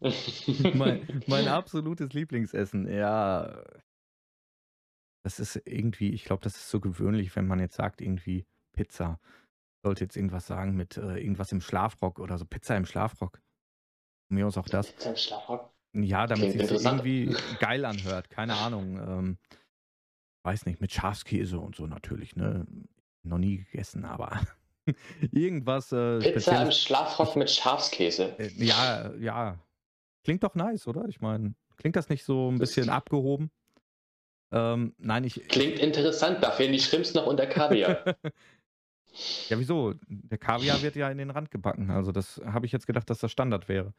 mein, 0.74 1.22
mein 1.26 1.48
absolutes 1.48 2.12
Lieblingsessen, 2.12 2.88
ja. 2.88 3.62
Das 5.24 5.40
ist 5.40 5.60
irgendwie, 5.64 6.10
ich 6.10 6.24
glaube, 6.24 6.42
das 6.42 6.56
ist 6.56 6.70
so 6.70 6.80
gewöhnlich, 6.80 7.34
wenn 7.34 7.46
man 7.46 7.58
jetzt 7.58 7.76
sagt, 7.76 8.00
irgendwie 8.00 8.46
Pizza. 8.76 9.18
Sollte 9.84 10.04
jetzt 10.04 10.16
irgendwas 10.16 10.46
sagen 10.46 10.76
mit 10.76 10.96
äh, 10.96 11.18
irgendwas 11.18 11.52
im 11.52 11.60
Schlafrock 11.60 12.18
oder 12.18 12.38
so. 12.38 12.44
Pizza 12.44 12.76
im 12.76 12.86
Schlafrock. 12.86 13.40
Von 14.28 14.36
mir 14.36 14.46
aus 14.46 14.58
auch 14.58 14.68
das. 14.68 14.92
Pizza 14.92 15.10
im 15.10 15.16
Schlafrock? 15.16 15.72
Ja, 15.94 16.26
damit 16.26 16.52
sich 16.52 16.68
das 16.68 16.84
irgendwie 16.84 17.34
geil 17.60 17.84
anhört. 17.84 18.30
Keine 18.30 18.54
Ahnung. 18.54 18.98
Ähm, 18.98 19.38
weiß 20.44 20.66
nicht, 20.66 20.80
mit 20.80 20.92
Schafskäse 20.92 21.58
und 21.58 21.74
so 21.74 21.86
natürlich, 21.86 22.36
ne? 22.36 22.66
Noch 23.24 23.38
nie 23.38 23.58
gegessen, 23.58 24.04
aber 24.04 24.40
irgendwas. 25.32 25.92
Äh, 25.92 26.18
Pizza 26.18 26.62
im 26.62 26.70
Schlafrock 26.70 27.36
mit 27.36 27.50
Schafskäse. 27.50 28.34
Äh, 28.38 28.50
ja, 28.56 29.12
ja. 29.18 29.58
Klingt 30.24 30.42
doch 30.42 30.54
nice, 30.54 30.86
oder? 30.86 31.06
Ich 31.08 31.20
meine, 31.20 31.54
klingt 31.76 31.96
das 31.96 32.08
nicht 32.08 32.24
so 32.24 32.50
ein 32.50 32.58
bisschen 32.58 32.88
abgehoben? 32.88 33.50
Ähm, 34.52 34.94
nein, 34.98 35.24
ich. 35.24 35.46
Klingt 35.48 35.78
interessant, 35.78 36.42
da 36.42 36.50
fehlen 36.50 36.72
die 36.72 36.80
Shrimps 36.80 37.14
noch 37.14 37.26
unter 37.26 37.46
Kaviar. 37.46 38.04
ja, 39.48 39.58
wieso? 39.58 39.94
Der 40.08 40.38
Kaviar 40.38 40.80
wird 40.82 40.96
ja 40.96 41.10
in 41.10 41.18
den 41.18 41.30
Rand 41.30 41.50
gebacken. 41.50 41.90
Also, 41.90 42.12
das 42.12 42.40
habe 42.44 42.66
ich 42.66 42.72
jetzt 42.72 42.86
gedacht, 42.86 43.10
dass 43.10 43.18
das 43.18 43.30
Standard 43.30 43.68
wäre. 43.68 43.92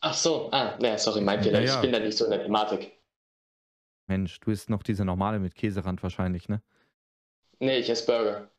Ach 0.00 0.14
so, 0.14 0.50
ah, 0.52 0.76
naja, 0.80 0.98
sorry, 0.98 1.20
mein 1.20 1.42
Fehler. 1.42 1.60
Ja, 1.60 1.66
ja. 1.66 1.74
Ich 1.76 1.80
bin 1.80 1.92
da 1.92 1.98
nicht 1.98 2.16
so 2.16 2.24
in 2.26 2.30
der 2.30 2.42
Thematik. 2.42 2.92
Mensch, 4.06 4.38
du 4.40 4.50
isst 4.50 4.68
noch 4.68 4.82
diese 4.82 5.04
normale 5.04 5.38
mit 5.38 5.54
Käserand 5.54 6.02
wahrscheinlich, 6.02 6.48
ne? 6.48 6.62
Nee, 7.58 7.78
ich 7.78 7.88
esse 7.88 8.04
Burger. 8.04 8.50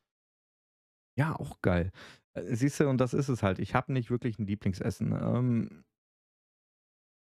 Ja, 1.18 1.34
auch 1.36 1.60
geil. 1.62 1.92
Äh, 2.34 2.54
siehst 2.54 2.80
du, 2.80 2.88
und 2.88 2.98
das 3.00 3.14
ist 3.14 3.28
es 3.28 3.42
halt. 3.42 3.58
Ich 3.58 3.74
habe 3.74 3.92
nicht 3.92 4.10
wirklich 4.10 4.38
ein 4.38 4.46
Lieblingsessen. 4.46 5.12
Ähm, 5.12 5.84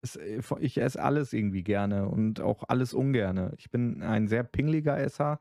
es, 0.02 0.16
äh, 0.16 0.40
ich 0.60 0.78
esse 0.78 1.02
alles 1.02 1.32
irgendwie 1.32 1.62
gerne 1.62 2.08
und 2.08 2.40
auch 2.40 2.64
alles 2.68 2.94
ungerne. 2.94 3.54
Ich 3.58 3.70
bin 3.70 4.02
ein 4.02 4.28
sehr 4.28 4.44
pingliger 4.44 4.98
Esser. 4.98 5.40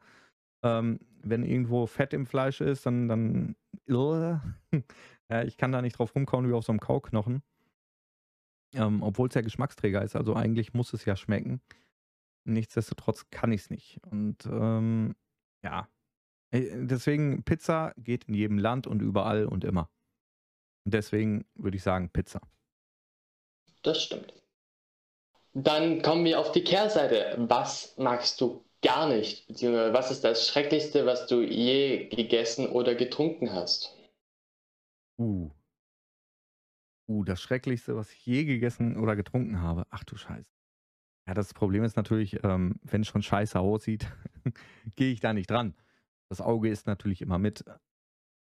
Ähm, 0.64 1.00
wenn 1.24 1.44
irgendwo 1.44 1.88
Fett 1.88 2.14
im 2.14 2.26
Fleisch 2.26 2.62
ist, 2.62 2.86
dann, 2.86 3.08
dann 3.08 3.56
ja, 3.88 5.44
ich 5.44 5.58
kann 5.58 5.72
da 5.72 5.82
nicht 5.82 5.98
drauf 5.98 6.16
rumkauen 6.16 6.48
wie 6.50 6.54
auf 6.54 6.66
so 6.66 6.72
einem 6.72 6.80
Kauknochen. 6.80 7.44
Ähm, 8.74 9.04
Obwohl 9.04 9.28
es 9.28 9.36
ja 9.36 9.42
Geschmacksträger 9.42 10.02
ist, 10.02 10.16
also 10.16 10.36
eigentlich 10.36 10.74
muss 10.74 10.94
es 10.94 11.06
ja 11.06 11.16
schmecken. 11.16 11.62
Nichtsdestotrotz 12.46 13.30
kann 13.32 13.52
ich 13.52 13.62
es 13.62 13.70
nicht. 13.70 14.00
Und 14.10 14.46
ähm, 14.48 15.16
ja, 15.64 15.88
deswegen 16.51 17.43
Pizza 17.43 17.93
geht 17.98 18.25
in 18.25 18.34
jedem 18.34 18.58
Land 18.58 18.88
und 18.88 19.01
überall 19.01 19.46
und 19.46 19.63
immer. 19.63 19.89
Und 20.86 20.93
deswegen 20.93 21.46
würde 21.55 21.77
ich 21.77 21.84
sagen 21.84 22.10
Pizza. 22.10 22.41
Das 23.84 24.03
stimmt. 24.03 24.34
Dann 25.53 26.01
kommen 26.01 26.25
wir 26.25 26.39
auf 26.39 26.51
die 26.51 26.63
Kehrseite. 26.63 27.36
Was 27.38 27.98
magst 27.98 28.39
du 28.41 28.63
gar 28.81 29.08
nicht? 29.08 29.48
Beziehungsweise 29.48 29.93
was 29.93 30.12
ist 30.12 30.24
das 30.24 30.48
Schrecklichste, 30.48 31.05
was 31.05 31.27
du 31.27 31.41
je 31.41 32.08
gegessen 32.10 32.67
oder 32.67 32.96
getrunken 32.96 33.51
hast? 33.53 33.96
Uh. 35.17 35.51
Uh, 37.08 37.24
das 37.24 37.41
Schrecklichste, 37.41 37.96
was 37.96 38.12
ich 38.12 38.25
je 38.25 38.46
gegessen 38.46 38.98
oder 38.98 39.15
getrunken 39.15 39.62
habe. 39.62 39.86
Ach 39.89 40.03
du 40.03 40.15
Scheiße. 40.15 40.50
Ja, 41.27 41.34
das 41.34 41.53
Problem 41.53 41.84
ist 41.84 41.98
natürlich, 41.98 42.43
ähm, 42.43 42.79
wenn 42.84 43.01
es 43.01 43.08
schon 43.08 43.22
scheiße 43.22 43.60
aussieht, 43.60 44.08
gehe 44.96 45.12
ich 45.12 45.20
da 45.20 45.34
nicht 45.34 45.50
dran. 45.50 45.75
Das 46.32 46.40
Auge 46.40 46.70
ist 46.70 46.88
natürlich 46.88 47.22
immer 47.22 47.38
mit. 47.38 47.66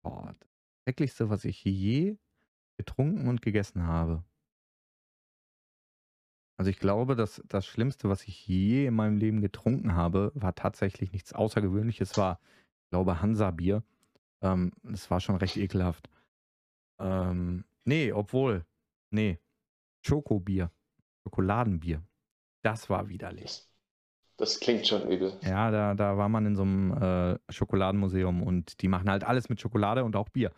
Boah, 0.03 0.37
das 0.39 0.51
Schrecklichste, 0.85 1.31
was 1.31 1.47
ich 1.47 1.65
je 1.65 2.19
getrunken 2.77 3.27
und 3.27 3.41
gegessen 3.41 3.87
habe. 3.87 4.23
Also 6.59 6.71
ich 6.71 6.79
glaube, 6.79 7.17
dass 7.17 7.43
das 7.49 7.65
Schlimmste, 7.65 8.11
was 8.11 8.25
ich 8.25 8.47
je 8.47 8.85
in 8.85 8.93
meinem 8.93 9.17
Leben 9.17 9.41
getrunken 9.41 9.95
habe, 9.95 10.31
war 10.35 10.55
tatsächlich 10.55 11.13
nichts 11.13 11.33
Außergewöhnliches. 11.33 12.11
Es 12.11 12.19
war, 12.19 12.39
ich 12.85 12.91
glaube, 12.91 13.23
Hansa-Bier. 13.23 13.83
Ähm, 14.43 14.73
das 14.83 15.11
war 15.11 15.21
schon 15.21 15.37
recht 15.37 15.57
ekelhaft. 15.57 16.11
Ähm, 16.99 17.65
nee, 17.87 18.13
obwohl. 18.13 18.67
Nee. 19.09 19.39
Schokobier. 20.05 20.71
Schokoladenbier. 21.23 22.03
Das 22.61 22.91
war 22.91 23.09
widerlich. 23.09 23.70
Das 24.41 24.59
klingt 24.59 24.87
schon 24.87 25.07
übel. 25.07 25.35
Ja, 25.43 25.71
da, 25.71 25.93
da 25.93 26.17
war 26.17 26.31
man 26.31 26.47
in 26.47 26.57
so 26.57 26.63
einem 26.63 26.93
äh, 26.93 27.53
Schokoladenmuseum 27.53 28.43
und 28.43 28.81
die 28.81 28.89
machen 28.89 29.11
halt 29.11 29.23
alles 29.23 29.51
mit 29.51 29.61
Schokolade 29.61 30.03
und 30.03 30.17
auch 30.17 30.31
Bier. 30.31 30.51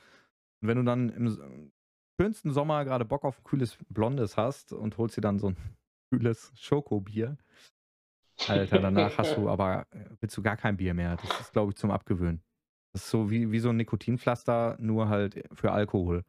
Und 0.61 0.69
wenn 0.69 0.77
du 0.77 0.85
dann 0.85 1.09
im 1.09 1.73
schönsten 2.21 2.53
Sommer 2.53 2.85
gerade 2.85 3.05
Bock 3.05 3.25
auf 3.25 3.41
ein 3.41 3.45
kühles 3.45 3.77
Blondes 3.89 4.37
hast 4.37 4.73
und 4.73 4.99
holst 4.99 5.17
dir 5.17 5.21
dann 5.21 5.41
so 5.41 5.49
ein 5.49 5.57
kühles 6.12 6.53
Schokobier. 6.55 7.37
Alter, 8.47 8.79
danach 8.79 9.19
hast 9.19 9.37
du 9.37 9.49
aber, 9.51 9.89
äh, 9.91 10.05
willst 10.21 10.37
du 10.37 10.43
gar 10.43 10.57
kein 10.57 10.77
Bier 10.77 10.95
mehr. 10.95 11.17
Das 11.17 11.41
ist, 11.41 11.53
glaube 11.53 11.73
ich, 11.73 11.77
zum 11.77 11.91
Abgewöhnen. 11.91 12.41
Das 12.93 13.03
ist 13.03 13.11
so 13.11 13.33
wie, 13.33 13.51
wie 13.51 13.59
so 13.59 13.71
ein 13.71 13.77
Nikotinpflaster, 13.79 14.77
nur 14.79 15.09
halt 15.09 15.43
für 15.53 15.73
Alkohol. 15.73 16.23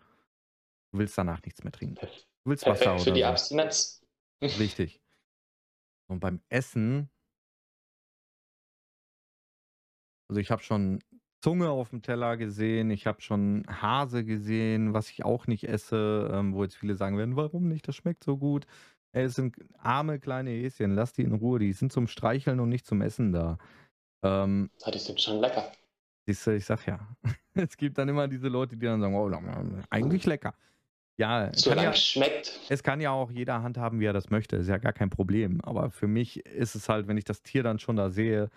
Du 0.92 0.98
willst 0.98 1.16
danach 1.20 1.44
nichts 1.44 1.64
mehr 1.64 1.72
trinken. 1.72 1.96
Du 1.96 2.50
willst 2.50 2.66
Wasser 2.66 2.86
Perfekt 2.86 3.02
für 3.02 3.10
oder 3.10 3.16
die 3.16 3.22
so. 3.22 3.28
Abstinenz. 3.28 4.02
Richtig. 4.42 5.02
Und 6.08 6.20
beim 6.20 6.42
Essen, 6.50 7.10
also 10.30 10.40
ich 10.40 10.52
habe 10.52 10.64
schon 10.64 11.00
Zunge 11.42 11.70
auf 11.70 11.90
dem 11.90 12.02
Teller 12.02 12.38
gesehen, 12.38 12.90
ich 12.90 13.06
habe 13.06 13.22
schon 13.22 13.66
Hase 13.68 14.24
gesehen, 14.24 14.94
was 14.94 15.10
ich 15.10 15.26
auch 15.26 15.46
nicht 15.48 15.68
esse, 15.68 16.30
ähm, 16.34 16.54
wo 16.54 16.64
jetzt 16.64 16.76
viele 16.78 16.96
sagen 16.96 17.18
werden, 17.18 17.36
warum 17.36 17.68
nicht, 17.68 17.88
das 17.88 17.96
schmeckt 17.98 18.24
so 18.24 18.38
gut. 18.38 18.66
Ey, 19.12 19.26
es 19.26 19.36
sind 19.36 19.56
arme 19.78 20.20
kleine 20.20 20.52
Häschen, 20.52 20.96
lass 20.96 21.14
die 21.14 21.24
in 21.24 21.34
Ruhe, 21.34 21.60
die 21.60 21.74
sind 21.74 21.92
zum 21.92 22.08
Streicheln 22.08 22.60
und 22.60 22.70
nicht 22.70 22.86
zum 22.86 23.02
Essen 23.02 23.32
da. 23.34 23.58
Ähm, 24.24 24.70
Ja, 24.86 24.92
die 24.92 25.00
sind 25.00 25.20
schon 25.22 25.40
lecker. 25.42 25.70
siehst 26.26 26.48
du, 26.48 26.52
ich 26.56 26.66
sag 26.66 26.86
ja. 26.88 27.00
Es 27.56 27.78
gibt 27.78 27.98
dann 27.98 28.10
immer 28.10 28.28
diese 28.28 28.48
Leute, 28.48 28.76
die 28.78 28.86
dann 28.86 29.02
sagen, 29.02 29.14
oh, 29.14 29.30
eigentlich 29.92 30.26
lecker. 30.26 30.56
Ja, 31.20 31.52
Solange 31.54 31.84
ja, 31.84 31.92
es 31.92 32.04
schmeckt. 32.08 32.60
es 32.70 32.82
kann 32.82 33.00
ja 33.00 33.12
auch 33.12 33.30
jeder 33.30 33.62
handhaben, 33.62 34.00
wie 34.00 34.06
er 34.06 34.14
das 34.14 34.32
möchte. 34.32 34.56
Ist 34.56 34.68
ja 34.70 34.80
gar 34.80 34.94
kein 34.94 35.12
Problem. 35.12 35.62
Aber 35.62 35.92
für 35.92 36.08
mich 36.08 36.44
ist 36.48 36.74
es 36.74 36.90
halt, 36.90 37.08
wenn 37.08 37.18
ich 37.18 37.26
das 37.26 37.44
Tier 37.44 37.62
dann 37.62 37.78
schon 37.78 37.98
da 37.98 38.10
sehe, 38.10 38.50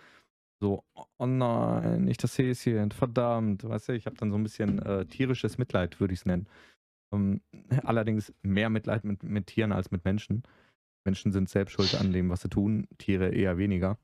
so, 0.59 0.83
oh 1.17 1.25
nein, 1.25 2.05
nicht 2.05 2.23
das 2.23 2.37
Häschen, 2.37 2.91
verdammt. 2.91 3.63
Weißt 3.63 3.89
du, 3.89 3.93
ich 3.93 4.05
habe 4.05 4.17
dann 4.17 4.31
so 4.31 4.37
ein 4.37 4.43
bisschen 4.43 4.79
äh, 4.79 5.05
tierisches 5.05 5.57
Mitleid, 5.57 5.99
würde 5.99 6.13
ich 6.13 6.21
es 6.21 6.25
nennen. 6.25 6.47
Ähm, 7.13 7.41
allerdings 7.83 8.33
mehr 8.41 8.69
Mitleid 8.69 9.03
mit, 9.03 9.23
mit 9.23 9.47
Tieren 9.47 9.71
als 9.71 9.91
mit 9.91 10.03
Menschen. 10.03 10.43
Menschen 11.05 11.31
sind 11.31 11.47
selbst 11.49 11.73
schuld 11.73 11.95
an 11.95 12.11
dem, 12.11 12.29
was 12.29 12.41
sie 12.41 12.49
tun, 12.49 12.87
Tiere 12.97 13.29
eher 13.29 13.57
weniger. 13.57 13.97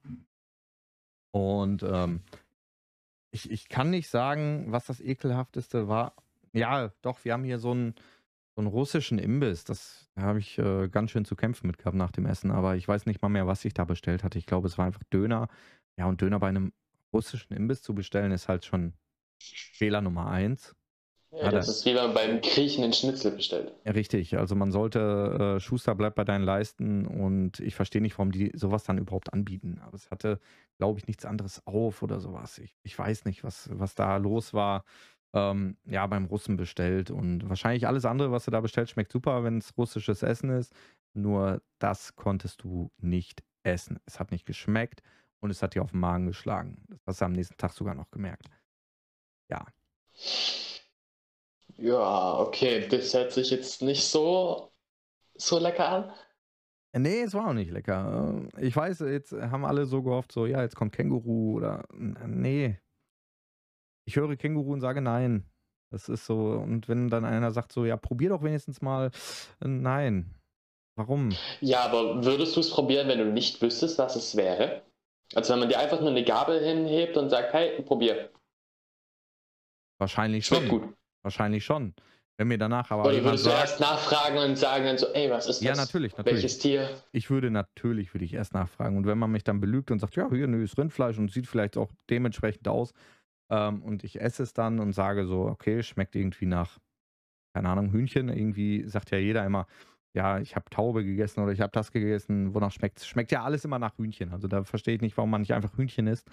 Und 1.32 1.84
ähm, 1.84 2.22
ich, 3.32 3.50
ich 3.50 3.68
kann 3.68 3.90
nicht 3.90 4.10
sagen, 4.10 4.66
was 4.68 4.86
das 4.86 5.02
ekelhafteste 5.02 5.88
war. 5.88 6.14
Ja, 6.54 6.92
doch, 7.02 7.26
wir 7.26 7.34
haben 7.34 7.44
hier 7.44 7.58
so 7.58 7.72
einen, 7.72 7.96
so 8.56 8.62
einen 8.62 8.68
russischen 8.68 9.18
Imbiss. 9.18 9.64
Das 9.64 10.08
da 10.16 10.22
habe 10.22 10.40
ich 10.40 10.60
äh, 10.60 10.88
ganz 10.88 11.10
schön 11.10 11.26
zu 11.26 11.36
kämpfen 11.36 11.66
mit 11.66 11.80
gehabt 11.80 11.98
nach 11.98 12.12
dem 12.12 12.28
Essen. 12.28 12.52
Aber 12.52 12.76
ich 12.76 12.88
weiß 12.88 13.08
nicht 13.08 13.22
mal 13.24 13.30
mehr, 13.30 13.48
was 13.48 13.66
ich 13.66 13.74
da 13.74 13.86
bestellt 13.86 14.24
hatte. 14.24 14.38
Ich 14.38 14.46
glaube, 14.46 14.68
es 14.68 14.78
war 14.78 14.86
einfach 14.86 15.04
Döner. 15.12 15.48
Ja, 15.98 16.06
und 16.08 16.22
Döner 16.22 16.40
bei 16.40 16.48
einem 16.50 16.74
russischen 17.14 17.54
Imbiss 17.54 17.82
zu 17.82 17.94
bestellen, 17.94 18.32
ist 18.32 18.48
halt 18.48 18.66
schon 18.66 18.94
Fehler 19.40 20.02
Nummer 20.02 20.28
eins. 20.28 20.76
Ja, 21.32 21.52
das 21.52 21.66
da- 21.66 21.72
ist 21.72 21.86
wie 21.86 21.94
man 21.94 22.14
beim 22.14 22.42
Griechen 22.42 22.84
einen 22.84 22.94
Schnitzel 22.94 23.32
bestellt. 23.32 23.74
Ja, 23.86 23.92
richtig. 23.92 24.38
Also 24.38 24.56
man 24.56 24.72
sollte, 24.72 25.56
äh, 25.58 25.60
Schuster 25.60 25.94
bleibt 25.96 26.16
bei 26.16 26.24
deinen 26.24 26.44
Leisten 26.44 27.06
und 27.06 27.60
ich 27.60 27.76
verstehe 27.76 28.02
nicht, 28.02 28.18
warum 28.18 28.32
die 28.32 28.52
sowas 28.56 28.84
dann 28.86 28.98
überhaupt 28.98 29.34
anbieten. 29.34 29.80
Aber 29.84 29.96
es 29.96 30.10
hatte, 30.10 30.40
glaube 30.78 31.00
ich, 31.00 31.08
nichts 31.08 31.26
anderes 31.26 31.66
auf 31.68 32.02
oder 32.02 32.20
sowas. 32.20 32.60
Ich, 32.60 32.76
ich 32.84 32.98
weiß 32.98 33.26
nicht, 33.26 33.44
was, 33.44 33.70
was 33.74 33.94
da 33.96 34.18
los 34.18 34.54
war. 34.54 34.86
Ähm, 35.34 35.78
ja, 35.86 36.06
beim 36.08 36.26
Russen 36.26 36.56
bestellt 36.58 37.10
und 37.12 37.50
wahrscheinlich 37.50 37.88
alles 37.88 38.06
andere, 38.06 38.32
was 38.32 38.46
du 38.46 38.52
da 38.52 38.62
bestellt, 38.62 38.90
schmeckt 38.90 39.12
super, 39.12 39.44
wenn 39.44 39.58
es 39.58 39.76
russisches 39.78 40.22
Essen 40.24 40.50
ist. 40.52 40.74
Nur 41.14 41.62
das 41.80 42.16
konntest 42.16 42.64
du 42.64 42.92
nicht 43.00 43.44
essen. 43.64 44.00
Es 44.06 44.20
hat 44.20 44.32
nicht 44.32 44.46
geschmeckt 44.46 45.02
und 45.44 45.52
es 45.52 45.62
hat 45.62 45.76
dir 45.76 45.84
auf 45.84 45.92
den 45.92 46.00
Magen 46.00 46.28
geschlagen. 46.28 46.84
Das 46.90 47.00
hast 47.06 47.22
du 47.22 47.26
am 47.26 47.34
nächsten 47.34 47.58
Tag 47.58 47.74
sogar 47.74 47.96
noch 47.96 48.10
gemerkt. 48.12 48.48
Ja, 49.50 49.66
Ja, 51.78 52.40
okay, 52.40 52.88
das 52.88 53.14
hört 53.14 53.32
sich 53.34 53.50
jetzt 53.50 53.82
nicht 53.82 54.06
so, 54.08 54.72
so 55.36 55.60
lecker 55.60 55.90
an. 55.90 56.14
Nee, 56.96 57.22
es 57.24 57.34
war 57.34 57.50
auch 57.50 57.54
nicht 57.54 57.72
lecker. 57.72 58.48
Äh, 58.56 58.68
Ich 58.68 58.76
weiß, 58.76 59.00
jetzt 59.00 59.34
haben 59.34 59.66
alle 59.66 59.86
so 59.86 60.04
gehofft, 60.04 60.32
so, 60.32 60.46
ja, 60.46 60.62
jetzt 60.62 60.76
kommt 60.76 60.94
Känguru 60.94 61.56
oder. 61.58 61.84
Nee. 61.92 62.80
Ich 64.06 64.16
höre 64.16 64.36
Känguru 64.36 64.74
und 64.74 64.82
sage 64.82 65.02
nein. 65.02 65.50
Das 65.92 66.10
ist 66.10 66.26
so. 66.26 66.52
Und 66.52 66.88
wenn 66.88 67.10
dann 67.10 67.26
einer 67.26 67.52
sagt, 67.52 67.72
so, 67.72 67.86
ja, 67.86 67.98
probier 67.98 68.30
doch 68.30 68.44
wenigstens 68.44 68.82
mal. 68.82 69.12
äh, 69.62 69.68
Nein. 69.68 70.34
Warum? 70.96 71.30
Ja, 71.62 71.86
aber 71.86 72.24
würdest 72.24 72.56
du 72.56 72.60
es 72.60 72.70
probieren, 72.70 73.08
wenn 73.08 73.18
du 73.18 73.26
nicht 73.26 73.62
wüsstest, 73.62 73.98
was 73.98 74.16
es 74.16 74.36
wäre? 74.36 74.84
Also 75.36 75.54
wenn 75.54 75.60
man 75.62 75.70
dir 75.70 75.80
einfach 75.80 76.00
nur 76.00 76.10
eine 76.10 76.24
Gabel 76.24 76.64
hinhebt 76.64 77.18
und 77.18 77.30
sagt, 77.30 77.54
hey, 77.54 77.82
probier. 77.82 78.30
Wahrscheinlich 80.00 80.46
Schmeckt 80.46 80.68
schon. 80.68 80.82
gut. 80.82 80.94
Wahrscheinlich 81.24 81.64
schon. 81.64 81.94
Wenn 82.38 82.48
mir 82.48 82.58
danach 82.58 82.90
aber 82.90 83.06
Oder 83.06 83.24
würdest 83.24 83.46
du 83.46 83.50
sagt. 83.52 83.62
erst 83.62 83.80
nachfragen 83.80 84.38
und 84.40 84.56
sagen 84.56 84.86
dann 84.86 84.98
so, 84.98 85.08
ey, 85.14 85.30
was 85.30 85.48
ist 85.48 85.60
das? 85.60 85.64
Ja, 85.64 85.76
natürlich, 85.76 86.18
natürlich. 86.18 86.38
Welches 86.38 86.58
Tier? 86.60 86.90
Ich 87.12 87.30
würde 87.30 87.52
natürlich, 87.52 88.14
würde 88.14 88.26
ich 88.26 88.34
erst 88.34 88.54
nachfragen. 88.54 88.98
Und 88.98 89.06
wenn 89.06 89.20
man 89.20 89.32
mich 89.32 89.44
dann 89.44 89.60
belügt 89.60 89.92
und 89.92 90.00
sagt, 90.00 90.16
ja, 90.16 90.28
hier, 90.30 90.48
nö, 90.48 90.64
ist 90.64 90.78
Rindfleisch 90.78 91.18
und 91.20 91.32
sieht 91.32 91.48
vielleicht 91.48 91.78
auch 91.78 91.92
dementsprechend 92.10 92.68
aus, 92.68 92.94
ähm, 93.52 93.84
und 93.84 94.04
ich 94.04 94.20
esse 94.20 94.42
es 94.42 94.54
dann 94.54 94.80
und 94.80 94.94
sage 94.94 95.28
so, 95.28 95.42
okay, 95.46 95.84
schmeckt 95.84 96.16
irgendwie 96.16 96.48
nach, 96.48 96.80
keine 97.56 97.70
Ahnung, 97.70 97.92
Hühnchen. 97.92 98.30
Irgendwie 98.30 98.84
sagt 98.88 99.12
ja 99.12 99.20
jeder 99.20 99.46
immer, 99.46 99.68
ja, 100.16 100.40
ich 100.40 100.56
habe 100.56 100.70
Taube 100.70 101.04
gegessen 101.04 101.42
oder 101.42 101.52
ich 101.52 101.62
habe 101.62 101.72
das 101.72 101.92
gegessen. 101.92 102.54
Wonach 102.54 102.72
schmeckt 102.72 103.00
es? 103.00 103.08
Schmeckt 103.08 103.32
ja 103.32 103.44
alles 103.44 103.66
immer 103.66 103.80
nach 103.80 103.98
Hühnchen. 103.98 104.32
Also 104.32 104.48
da 104.48 104.64
verstehe 104.64 104.96
ich 104.96 105.02
nicht, 105.02 105.18
warum 105.18 105.32
man 105.32 105.42
nicht 105.42 105.54
einfach 105.54 105.76
Hühnchen 105.78 106.08
isst. 106.08 106.30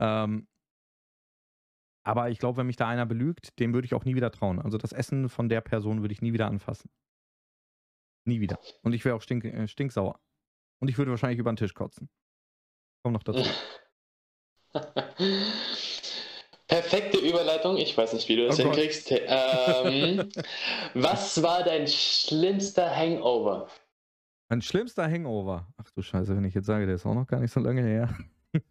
Ähm, 0.00 0.48
aber 2.02 2.30
ich 2.30 2.38
glaube, 2.38 2.58
wenn 2.58 2.66
mich 2.66 2.76
da 2.76 2.88
einer 2.88 3.06
belügt, 3.06 3.58
dem 3.60 3.72
würde 3.72 3.86
ich 3.86 3.94
auch 3.94 4.04
nie 4.04 4.16
wieder 4.16 4.32
trauen. 4.32 4.58
Also 4.58 4.78
das 4.78 4.92
Essen 4.92 5.28
von 5.28 5.48
der 5.48 5.60
Person 5.60 6.00
würde 6.00 6.12
ich 6.12 6.22
nie 6.22 6.32
wieder 6.32 6.46
anfassen. 6.46 6.90
Nie 8.26 8.40
wieder. 8.40 8.58
Und 8.82 8.94
ich 8.94 9.04
wäre 9.04 9.14
auch 9.14 9.22
stink, 9.22 9.44
äh, 9.44 9.68
stinksauer. 9.68 10.18
Und 10.80 10.88
ich 10.88 10.98
würde 10.98 11.10
wahrscheinlich 11.10 11.38
über 11.38 11.52
den 11.52 11.56
Tisch 11.56 11.74
kotzen. 11.74 12.08
Komm 13.02 13.12
noch 13.12 13.22
dazu. 13.22 13.48
Perfekte 16.90 17.18
Überleitung. 17.18 17.76
Ich 17.76 17.96
weiß 17.96 18.14
nicht, 18.14 18.28
wie 18.28 18.34
du 18.34 18.48
das 18.48 18.58
oh 18.58 18.64
hinkriegst. 18.64 19.12
Ähm, 19.12 20.28
was 20.94 21.40
war 21.40 21.62
dein 21.62 21.86
schlimmster 21.86 22.90
Hangover? 22.90 23.68
Mein 24.48 24.60
schlimmster 24.60 25.08
Hangover. 25.08 25.68
Ach 25.76 25.88
du 25.92 26.02
Scheiße, 26.02 26.36
wenn 26.36 26.44
ich 26.44 26.54
jetzt 26.54 26.66
sage, 26.66 26.86
der 26.86 26.96
ist 26.96 27.06
auch 27.06 27.14
noch 27.14 27.28
gar 27.28 27.38
nicht 27.38 27.52
so 27.52 27.60
lange 27.60 27.82
her. 27.82 28.12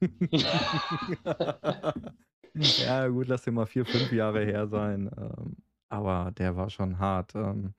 ja, 2.54 3.08
gut, 3.08 3.28
lass 3.28 3.44
den 3.44 3.54
mal 3.54 3.66
vier, 3.66 3.86
fünf 3.86 4.12
Jahre 4.12 4.44
her 4.44 4.68
sein. 4.68 5.10
Ähm, 5.18 5.56
aber 5.88 6.34
der 6.38 6.58
war 6.58 6.70
schon 6.70 7.00
hart. 7.00 7.34
Ähm, 7.36 7.74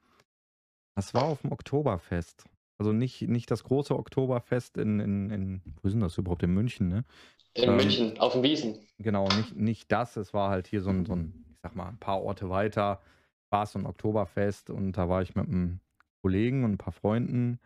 das 0.95 1.13
war 1.13 1.25
auf 1.25 1.43
dem 1.43 1.53
Oktoberfest. 1.53 2.47
Also 2.81 2.95
nicht, 2.95 3.21
nicht 3.29 3.51
das 3.51 3.63
große 3.63 3.95
Oktoberfest 3.95 4.79
in, 4.79 5.01
in, 5.01 5.29
in, 5.29 5.61
wo 5.83 5.87
ist 5.87 5.93
denn 5.93 6.01
das 6.01 6.17
überhaupt? 6.17 6.43
In 6.43 6.55
München, 6.55 6.89
ne? 6.89 7.05
In 7.53 7.69
ähm, 7.69 7.77
München, 7.77 8.19
auf 8.19 8.33
dem 8.33 8.43
Wiesen. 8.43 8.79
Genau, 8.99 9.29
nicht, 9.29 9.55
nicht 9.55 9.93
das. 9.93 10.17
Es 10.17 10.33
war 10.33 10.49
halt 10.49 10.67
hier 10.67 10.81
so 10.81 10.89
ein, 10.89 11.05
so 11.05 11.15
ein, 11.15 11.45
ich 11.51 11.59
sag 11.63 11.77
mal, 11.77 11.91
ein 11.91 11.99
paar 11.99 12.23
Orte 12.23 12.49
weiter. 12.49 13.03
War 13.51 13.65
es 13.65 13.73
so 13.73 13.79
ein 13.79 13.85
Oktoberfest 13.85 14.71
und 14.71 14.93
da 14.93 15.11
war 15.11 15.21
ich 15.21 15.35
mit 15.35 15.47
einem 15.47 15.81
Kollegen 16.23 16.65
und 16.65 16.73
ein 16.73 16.79
paar 16.79 16.95
Freunden. 16.95 17.61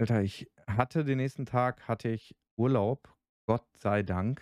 Alter, 0.00 0.22
ich 0.22 0.50
hatte 0.66 1.04
den 1.04 1.18
nächsten 1.18 1.44
Tag 1.44 1.86
hatte 1.86 2.08
ich 2.08 2.34
Urlaub, 2.56 3.14
Gott 3.46 3.66
sei 3.76 4.02
Dank. 4.02 4.40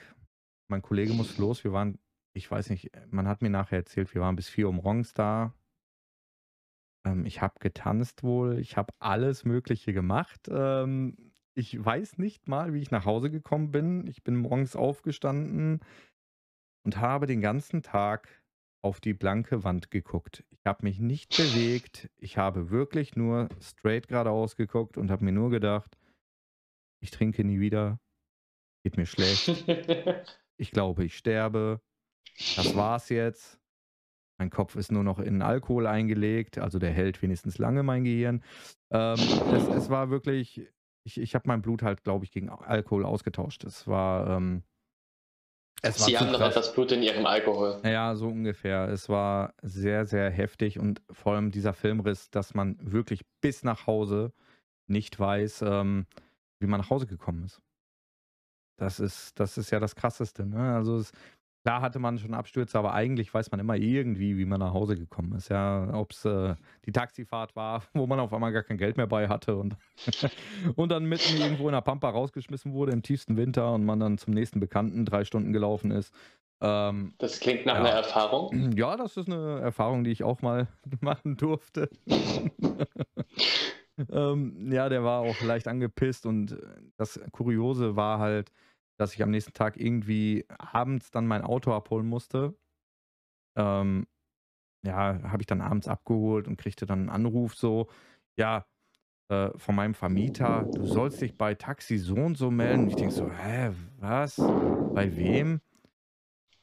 Mein 0.71 0.83
Kollege 0.83 1.13
muss 1.13 1.39
los. 1.39 1.65
Wir 1.65 1.73
waren, 1.73 1.99
ich 2.35 2.49
weiß 2.49 2.71
nicht, 2.71 2.93
man 3.11 3.27
hat 3.27 3.43
mir 3.43 3.51
nachher 3.51 3.79
erzählt, 3.79 4.15
wir 4.15 4.23
waren 4.23 4.37
bis 4.37 4.49
4 4.49 4.69
Uhr 4.69 4.75
morgens 4.75 5.13
da. 5.13 5.55
Ähm, 7.07 7.25
ich 7.25 7.41
habe 7.41 7.55
getanzt 7.61 8.23
wohl, 8.23 8.59
ich 8.59 8.77
habe 8.77 8.93
alles 8.99 9.45
Mögliche 9.45 9.93
gemacht. 9.93 10.49
Ähm, 10.51 11.33
ich 11.55 11.83
weiß 11.83 12.19
nicht 12.19 12.49
mal, 12.49 12.75
wie 12.75 12.83
ich 12.83 12.91
nach 12.91 13.07
Hause 13.07 13.31
gekommen 13.31 13.71
bin. 13.71 14.07
Ich 14.07 14.23
bin 14.23 14.37
morgens 14.37 14.77
aufgestanden 14.77 15.81
und 16.85 16.99
habe 16.99 17.27
den 17.27 17.41
ganzen 17.41 17.83
Tag 17.83 18.43
auf 18.85 19.01
die 19.01 19.15
blanke 19.15 19.65
Wand 19.65 19.91
geguckt. 19.91 20.45
Ich 20.51 20.67
habe 20.67 20.85
mich 20.85 20.99
nicht 21.01 21.37
bewegt. 21.37 22.11
Ich 22.19 22.37
habe 22.37 22.71
wirklich 22.71 23.17
nur 23.17 23.49
straight 23.61 24.09
geradeaus 24.09 24.57
geguckt 24.57 24.99
und 24.99 25.11
habe 25.11 25.25
mir 25.25 25.33
nur 25.33 25.51
gedacht, 25.51 25.97
ich 27.01 27.11
trinke 27.11 27.43
nie 27.45 27.61
wieder. 27.61 28.01
Geht 28.85 28.97
mir 28.97 29.07
schlecht. 29.07 29.65
Ich 30.59 30.71
glaube, 30.71 31.05
ich 31.05 31.19
sterbe. 31.19 31.83
Das 32.57 32.75
war's 32.75 33.11
jetzt. 33.11 33.61
Mein 34.39 34.51
Kopf 34.51 34.77
ist 34.77 34.93
nur 34.93 35.03
noch 35.03 35.19
in 35.19 35.41
Alkohol 35.41 35.87
eingelegt, 35.87 36.59
also 36.59 36.79
der 36.79 36.91
hält 36.91 37.23
wenigstens 37.23 37.59
lange 37.59 37.83
mein 37.83 38.05
Gehirn. 38.05 38.43
Ähm, 38.91 39.15
es, 39.15 39.69
es, 39.69 39.91
war 39.91 40.11
wirklich, 40.11 40.69
ich, 41.05 41.19
ich 41.19 41.35
habe 41.35 41.49
mein 41.49 41.63
Blut 41.63 41.83
halt, 41.83 42.05
glaube 42.05 42.25
ich, 42.25 42.33
gegen 42.33 42.51
Alkohol 42.51 43.07
ausgetauscht. 43.07 43.65
Es 43.65 43.87
war, 43.87 44.37
ähm, 44.37 44.63
es 45.83 46.05
Sie 46.05 46.19
haben 46.19 46.33
noch 46.33 46.41
etwas 46.41 46.73
Blut 46.75 46.93
in 46.93 47.03
Ihrem 47.03 47.27
Alkohol. 47.27 47.81
Ja, 47.85 48.15
so 48.15 48.29
ungefähr. 48.29 48.89
Es 48.89 49.09
war 49.09 49.55
sehr, 49.63 50.07
sehr 50.07 50.31
heftig 50.31 50.79
und 50.79 51.03
vor 51.11 51.35
allem 51.35 51.51
dieser 51.51 51.73
Filmriss, 51.73 52.31
dass 52.31 52.55
man 52.55 52.77
wirklich 52.81 53.23
bis 53.41 53.63
nach 53.63 53.87
Hause 53.87 54.33
nicht 54.87 55.19
weiß, 55.19 55.63
ähm, 55.63 56.07
wie 56.61 56.67
man 56.67 56.81
nach 56.81 56.91
Hause 56.91 57.07
gekommen 57.07 57.45
ist. 57.45 57.61
Das 58.79 59.01
ist, 59.01 59.39
das 59.41 59.57
ist 59.59 59.71
ja 59.71 59.81
das 59.81 59.95
Krasseste. 59.95 60.47
Ne? 60.47 60.75
Also 60.75 60.99
es, 60.99 61.13
Klar 61.67 61.81
hatte 61.81 61.99
man 61.99 62.17
schon 62.17 62.33
Abstürze, 62.33 62.79
aber 62.79 62.95
eigentlich 62.95 63.35
weiß 63.35 63.51
man 63.51 63.59
immer 63.59 63.75
irgendwie, 63.75 64.39
wie 64.39 64.45
man 64.45 64.61
nach 64.61 64.73
Hause 64.73 64.95
gekommen 64.95 65.33
ist. 65.33 65.49
Ja, 65.49 65.93
ob 65.95 66.13
es 66.13 66.25
äh, 66.25 66.55
die 66.85 66.93
Taxifahrt 66.93 67.57
war, 67.57 67.83
wo 67.93 68.07
man 68.07 68.21
auf 68.21 68.33
einmal 68.33 68.53
gar 68.53 68.63
kein 68.63 68.79
Geld 68.79 68.97
mehr 68.97 69.09
bei 69.09 69.27
hatte 69.27 69.57
und, 69.57 69.77
und 70.77 70.93
dann 70.93 71.07
mitten 71.07 71.37
irgendwo 71.37 71.67
in 71.67 71.73
der 71.73 71.81
Pampa 71.81 72.09
rausgeschmissen 72.09 72.73
wurde 72.73 72.93
im 72.93 73.03
tiefsten 73.03 73.37
Winter 73.37 73.73
und 73.73 73.85
man 73.85 73.99
dann 73.99 74.17
zum 74.17 74.33
nächsten 74.33 74.61
Bekannten 74.61 75.05
drei 75.05 75.25
Stunden 75.25 75.53
gelaufen 75.53 75.91
ist. 75.91 76.15
Ähm, 76.61 77.15
das 77.19 77.41
klingt 77.41 77.67
nach 77.67 77.75
ja. 77.75 77.81
einer 77.81 77.91
Erfahrung. 77.91 78.71
Ja, 78.77 78.97
das 78.97 79.17
ist 79.17 79.29
eine 79.29 79.59
Erfahrung, 79.59 80.05
die 80.05 80.13
ich 80.13 80.23
auch 80.23 80.43
mal 80.43 80.69
machen 81.01 81.37
durfte. 81.37 81.91
ähm, 84.09 84.71
ja, 84.71 84.89
der 84.89 85.03
war 85.03 85.23
auch 85.23 85.43
leicht 85.43 85.67
angepisst 85.67 86.27
und 86.27 86.57
das 86.97 87.19
Kuriose 87.33 87.97
war 87.97 88.21
halt, 88.21 88.53
dass 88.97 89.15
ich 89.15 89.23
am 89.23 89.31
nächsten 89.31 89.53
Tag 89.53 89.77
irgendwie 89.77 90.45
abends 90.49 91.11
dann 91.11 91.27
mein 91.27 91.43
Auto 91.43 91.73
abholen 91.73 92.07
musste. 92.07 92.57
Ähm, 93.57 94.07
ja, 94.85 95.21
habe 95.23 95.43
ich 95.43 95.47
dann 95.47 95.61
abends 95.61 95.89
abgeholt 95.89 96.47
und 96.49 96.57
kriegte 96.57 96.87
dann 96.87 97.01
einen 97.01 97.09
Anruf 97.11 97.55
so, 97.55 97.89
ja, 98.37 98.67
äh, 99.29 99.51
von 99.57 99.75
meinem 99.75 99.95
Vermieter, 99.95 100.69
du 100.73 100.87
sollst 100.87 101.21
dich 101.21 101.37
bei 101.37 101.55
Taxi 101.55 101.99
so 101.99 102.15
und 102.15 102.37
so 102.37 102.51
melden. 102.51 102.85
Und 102.85 102.91
ich 102.91 102.97
denke 102.97 103.15
so, 103.15 103.31
hä, 103.31 103.73
was? 103.99 104.37
Bei 104.37 105.15
wem? 105.17 105.61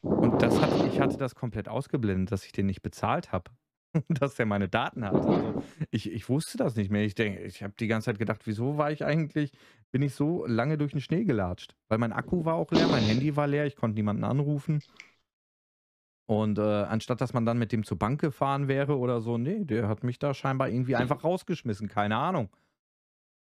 Und 0.01 0.41
das 0.41 0.61
hat, 0.61 0.87
ich 0.87 0.99
hatte 0.99 1.17
das 1.17 1.35
komplett 1.35 1.67
ausgeblendet, 1.67 2.31
dass 2.31 2.45
ich 2.45 2.51
den 2.51 2.65
nicht 2.65 2.81
bezahlt 2.81 3.31
habe. 3.31 3.51
dass 4.09 4.35
der 4.35 4.45
meine 4.45 4.69
Daten 4.69 5.05
hat. 5.05 5.15
Also 5.15 5.61
ich, 5.91 6.11
ich 6.11 6.29
wusste 6.29 6.57
das 6.57 6.75
nicht 6.75 6.91
mehr. 6.91 7.03
Ich 7.03 7.15
denke, 7.15 7.41
ich 7.43 7.63
habe 7.63 7.73
die 7.79 7.87
ganze 7.87 8.05
Zeit 8.05 8.19
gedacht, 8.19 8.41
wieso 8.45 8.77
war 8.77 8.91
ich 8.91 9.05
eigentlich, 9.05 9.51
bin 9.91 10.01
ich 10.01 10.15
so 10.15 10.45
lange 10.45 10.77
durch 10.77 10.91
den 10.91 11.01
Schnee 11.01 11.23
gelatscht? 11.23 11.75
Weil 11.87 11.99
mein 11.99 12.13
Akku 12.13 12.45
war 12.45 12.55
auch 12.55 12.71
leer, 12.71 12.87
mein 12.87 13.03
Handy 13.03 13.35
war 13.35 13.47
leer, 13.47 13.65
ich 13.65 13.75
konnte 13.75 13.95
niemanden 13.95 14.23
anrufen. 14.23 14.81
Und 16.25 16.57
äh, 16.57 16.61
anstatt 16.61 17.21
dass 17.21 17.33
man 17.33 17.45
dann 17.45 17.59
mit 17.59 17.71
dem 17.71 17.83
zur 17.83 17.99
Bank 17.99 18.21
gefahren 18.21 18.67
wäre 18.67 18.97
oder 18.97 19.21
so, 19.21 19.37
nee, 19.37 19.65
der 19.65 19.87
hat 19.87 20.03
mich 20.03 20.19
da 20.19 20.33
scheinbar 20.33 20.69
irgendwie 20.69 20.95
einfach 20.95 21.23
rausgeschmissen. 21.23 21.89
Keine 21.89 22.17
Ahnung. 22.17 22.49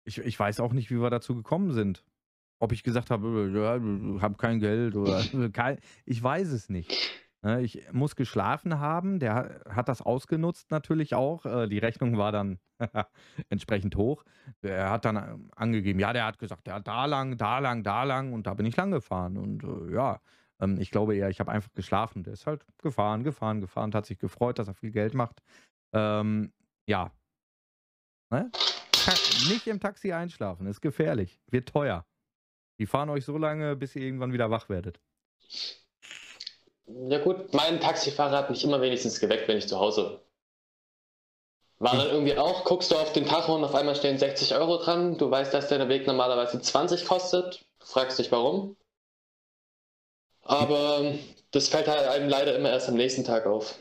Ich, 0.06 0.18
ich 0.18 0.40
weiß 0.40 0.60
auch 0.62 0.74
nicht, 0.74 0.90
wie 0.90 1.02
wir 1.02 1.10
dazu 1.10 1.36
gekommen 1.36 1.74
sind. 1.74 2.04
Ob 2.62 2.72
ich 2.72 2.84
gesagt 2.84 3.10
habe, 3.10 3.52
ja, 3.54 4.22
habe 4.22 4.36
kein 4.38 4.60
Geld 4.60 4.96
oder 4.96 5.24
kein, 5.54 5.78
ich 6.06 6.22
weiß 6.22 6.50
es 6.50 6.70
nicht. 6.70 6.92
Ne, 7.42 7.62
ich 7.62 7.90
muss 7.94 8.18
geschlafen 8.18 8.80
haben. 8.80 9.20
Der 9.20 9.62
hat 9.70 9.88
das 9.88 10.02
ausgenutzt 10.02 10.72
natürlich 10.72 11.16
auch. 11.16 11.46
Äh, 11.46 11.68
die 11.70 11.78
Rechnung 11.78 12.18
war 12.18 12.34
dann 12.34 12.60
entsprechend 13.50 13.96
hoch. 13.96 14.26
Er 14.62 14.92
hat 14.92 15.06
dann 15.06 15.16
ähm, 15.16 15.52
angegeben, 15.56 16.00
ja, 16.00 16.12
der 16.12 16.26
hat 16.26 16.38
gesagt, 16.38 16.68
hat 16.70 16.88
da 16.88 17.06
lang, 17.06 17.38
da 17.38 17.60
lang, 17.60 17.84
da 17.84 18.04
lang 18.04 18.34
und 18.34 18.46
da 18.46 18.56
bin 18.56 18.66
ich 18.66 18.76
lang 18.76 18.92
gefahren. 18.92 19.38
Und 19.38 19.64
äh, 19.64 19.94
ja, 19.94 20.20
ähm, 20.60 20.78
ich 20.82 20.92
glaube 20.92 21.16
eher, 21.16 21.30
ich 21.30 21.40
habe 21.40 21.52
einfach 21.52 21.72
geschlafen. 21.74 22.24
Der 22.24 22.34
ist 22.34 22.46
halt 22.46 22.66
gefahren, 22.78 23.24
gefahren, 23.24 23.62
gefahren, 23.62 23.94
hat 23.94 24.06
sich 24.06 24.20
gefreut, 24.20 24.60
dass 24.60 24.68
er 24.68 24.74
viel 24.74 24.92
Geld 24.92 25.14
macht. 25.14 25.42
Ähm, 25.94 26.52
ja. 26.88 27.14
Ne? 28.32 28.52
Nicht 29.50 29.66
im 29.68 29.80
Taxi 29.80 30.12
einschlafen, 30.12 30.68
ist 30.68 30.82
gefährlich, 30.82 31.40
wird 31.50 31.70
teuer. 31.70 32.06
Die 32.80 32.86
fahren 32.86 33.10
euch 33.10 33.24
so 33.24 33.38
lange, 33.38 33.78
bis 33.78 33.96
ihr 33.96 34.04
irgendwann 34.04 34.34
wieder 34.34 34.52
wach 34.52 34.68
werdet. 34.70 35.00
Ja 37.10 37.20
gut, 37.20 37.54
mein 37.54 37.80
Taxifahrer 37.80 38.38
hat 38.38 38.50
mich 38.50 38.64
immer 38.64 38.82
wenigstens 38.82 39.20
geweckt, 39.20 39.48
wenn 39.48 39.58
ich 39.58 39.68
zu 39.68 39.80
Hause 39.80 40.22
war 41.80 41.96
dann 41.96 42.10
irgendwie 42.10 42.38
auch, 42.38 42.66
guckst 42.66 42.92
du 42.92 42.96
auf 42.96 43.14
den 43.14 43.26
Tacho 43.26 43.56
und 43.56 43.64
auf 43.64 43.74
einmal 43.74 43.96
stehen 43.96 44.18
60 44.18 44.54
Euro 44.56 44.78
dran. 44.78 45.18
Du 45.18 45.32
weißt, 45.32 45.54
dass 45.54 45.70
der 45.70 45.88
Weg 45.88 46.06
normalerweise 46.06 46.60
20 46.60 47.06
kostet. 47.06 47.66
Fragst 47.80 48.20
dich 48.20 48.32
warum. 48.32 48.76
Aber 50.42 51.14
das 51.52 51.70
fällt 51.70 51.88
halt 51.88 52.08
einem 52.08 52.30
leider 52.30 52.56
immer 52.58 52.70
erst 52.70 52.90
am 52.90 52.96
nächsten 52.96 53.24
Tag 53.24 53.46
auf. 53.46 53.80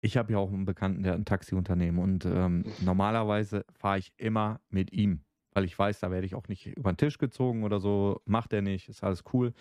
Ich 0.00 0.16
habe 0.16 0.32
ja 0.32 0.38
auch 0.38 0.48
einen 0.48 0.64
Bekannten, 0.64 1.02
der 1.02 1.12
hat 1.12 1.20
ein 1.20 1.24
Taxiunternehmen 1.24 2.02
und 2.02 2.24
ähm, 2.24 2.64
normalerweise 2.80 3.64
fahre 3.72 3.98
ich 3.98 4.12
immer 4.16 4.60
mit 4.68 4.92
ihm, 4.92 5.24
weil 5.52 5.64
ich 5.64 5.78
weiß, 5.78 6.00
da 6.00 6.10
werde 6.10 6.26
ich 6.26 6.34
auch 6.34 6.48
nicht 6.48 6.66
über 6.66 6.92
den 6.92 6.96
Tisch 6.96 7.18
gezogen 7.18 7.64
oder 7.64 7.80
so. 7.80 8.20
Macht 8.24 8.52
er 8.52 8.62
nicht, 8.62 8.88
ist 8.88 9.04
alles 9.04 9.24
cool. 9.32 9.52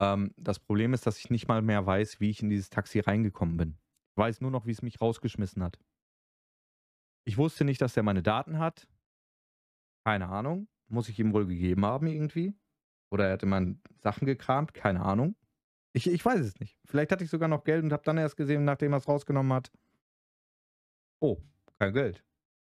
Ähm, 0.00 0.32
das 0.36 0.58
Problem 0.58 0.94
ist, 0.94 1.06
dass 1.06 1.18
ich 1.18 1.30
nicht 1.30 1.46
mal 1.46 1.62
mehr 1.62 1.84
weiß, 1.84 2.20
wie 2.20 2.30
ich 2.30 2.42
in 2.42 2.48
dieses 2.48 2.70
Taxi 2.70 3.00
reingekommen 3.00 3.56
bin. 3.56 3.78
Ich 4.12 4.16
weiß 4.16 4.40
nur 4.40 4.50
noch, 4.50 4.66
wie 4.66 4.72
es 4.72 4.82
mich 4.82 5.00
rausgeschmissen 5.00 5.62
hat. 5.62 5.78
Ich 7.24 7.38
wusste 7.38 7.64
nicht, 7.64 7.80
dass 7.80 7.96
er 7.96 8.02
meine 8.02 8.22
Daten 8.22 8.58
hat. 8.58 8.88
Keine 10.04 10.28
Ahnung. 10.28 10.68
Muss 10.88 11.08
ich 11.08 11.18
ihm 11.20 11.32
wohl 11.32 11.46
gegeben 11.46 11.84
haben 11.84 12.06
irgendwie? 12.06 12.54
Oder 13.12 13.26
er 13.26 13.32
hat 13.34 13.42
in 13.42 13.50
meinen 13.50 13.82
Sachen 13.98 14.26
gekramt? 14.26 14.74
Keine 14.74 15.02
Ahnung. 15.02 15.36
Ich, 15.92 16.08
ich 16.08 16.24
weiß 16.24 16.40
es 16.40 16.58
nicht. 16.58 16.78
Vielleicht 16.84 17.12
hatte 17.12 17.24
ich 17.24 17.30
sogar 17.30 17.48
noch 17.48 17.64
Geld 17.64 17.84
und 17.84 17.92
habe 17.92 18.02
dann 18.04 18.18
erst 18.18 18.36
gesehen, 18.36 18.64
nachdem 18.64 18.92
er 18.92 18.98
es 18.98 19.08
rausgenommen 19.08 19.52
hat. 19.52 19.70
Oh, 21.20 21.38
kein 21.78 21.92
Geld. 21.92 22.24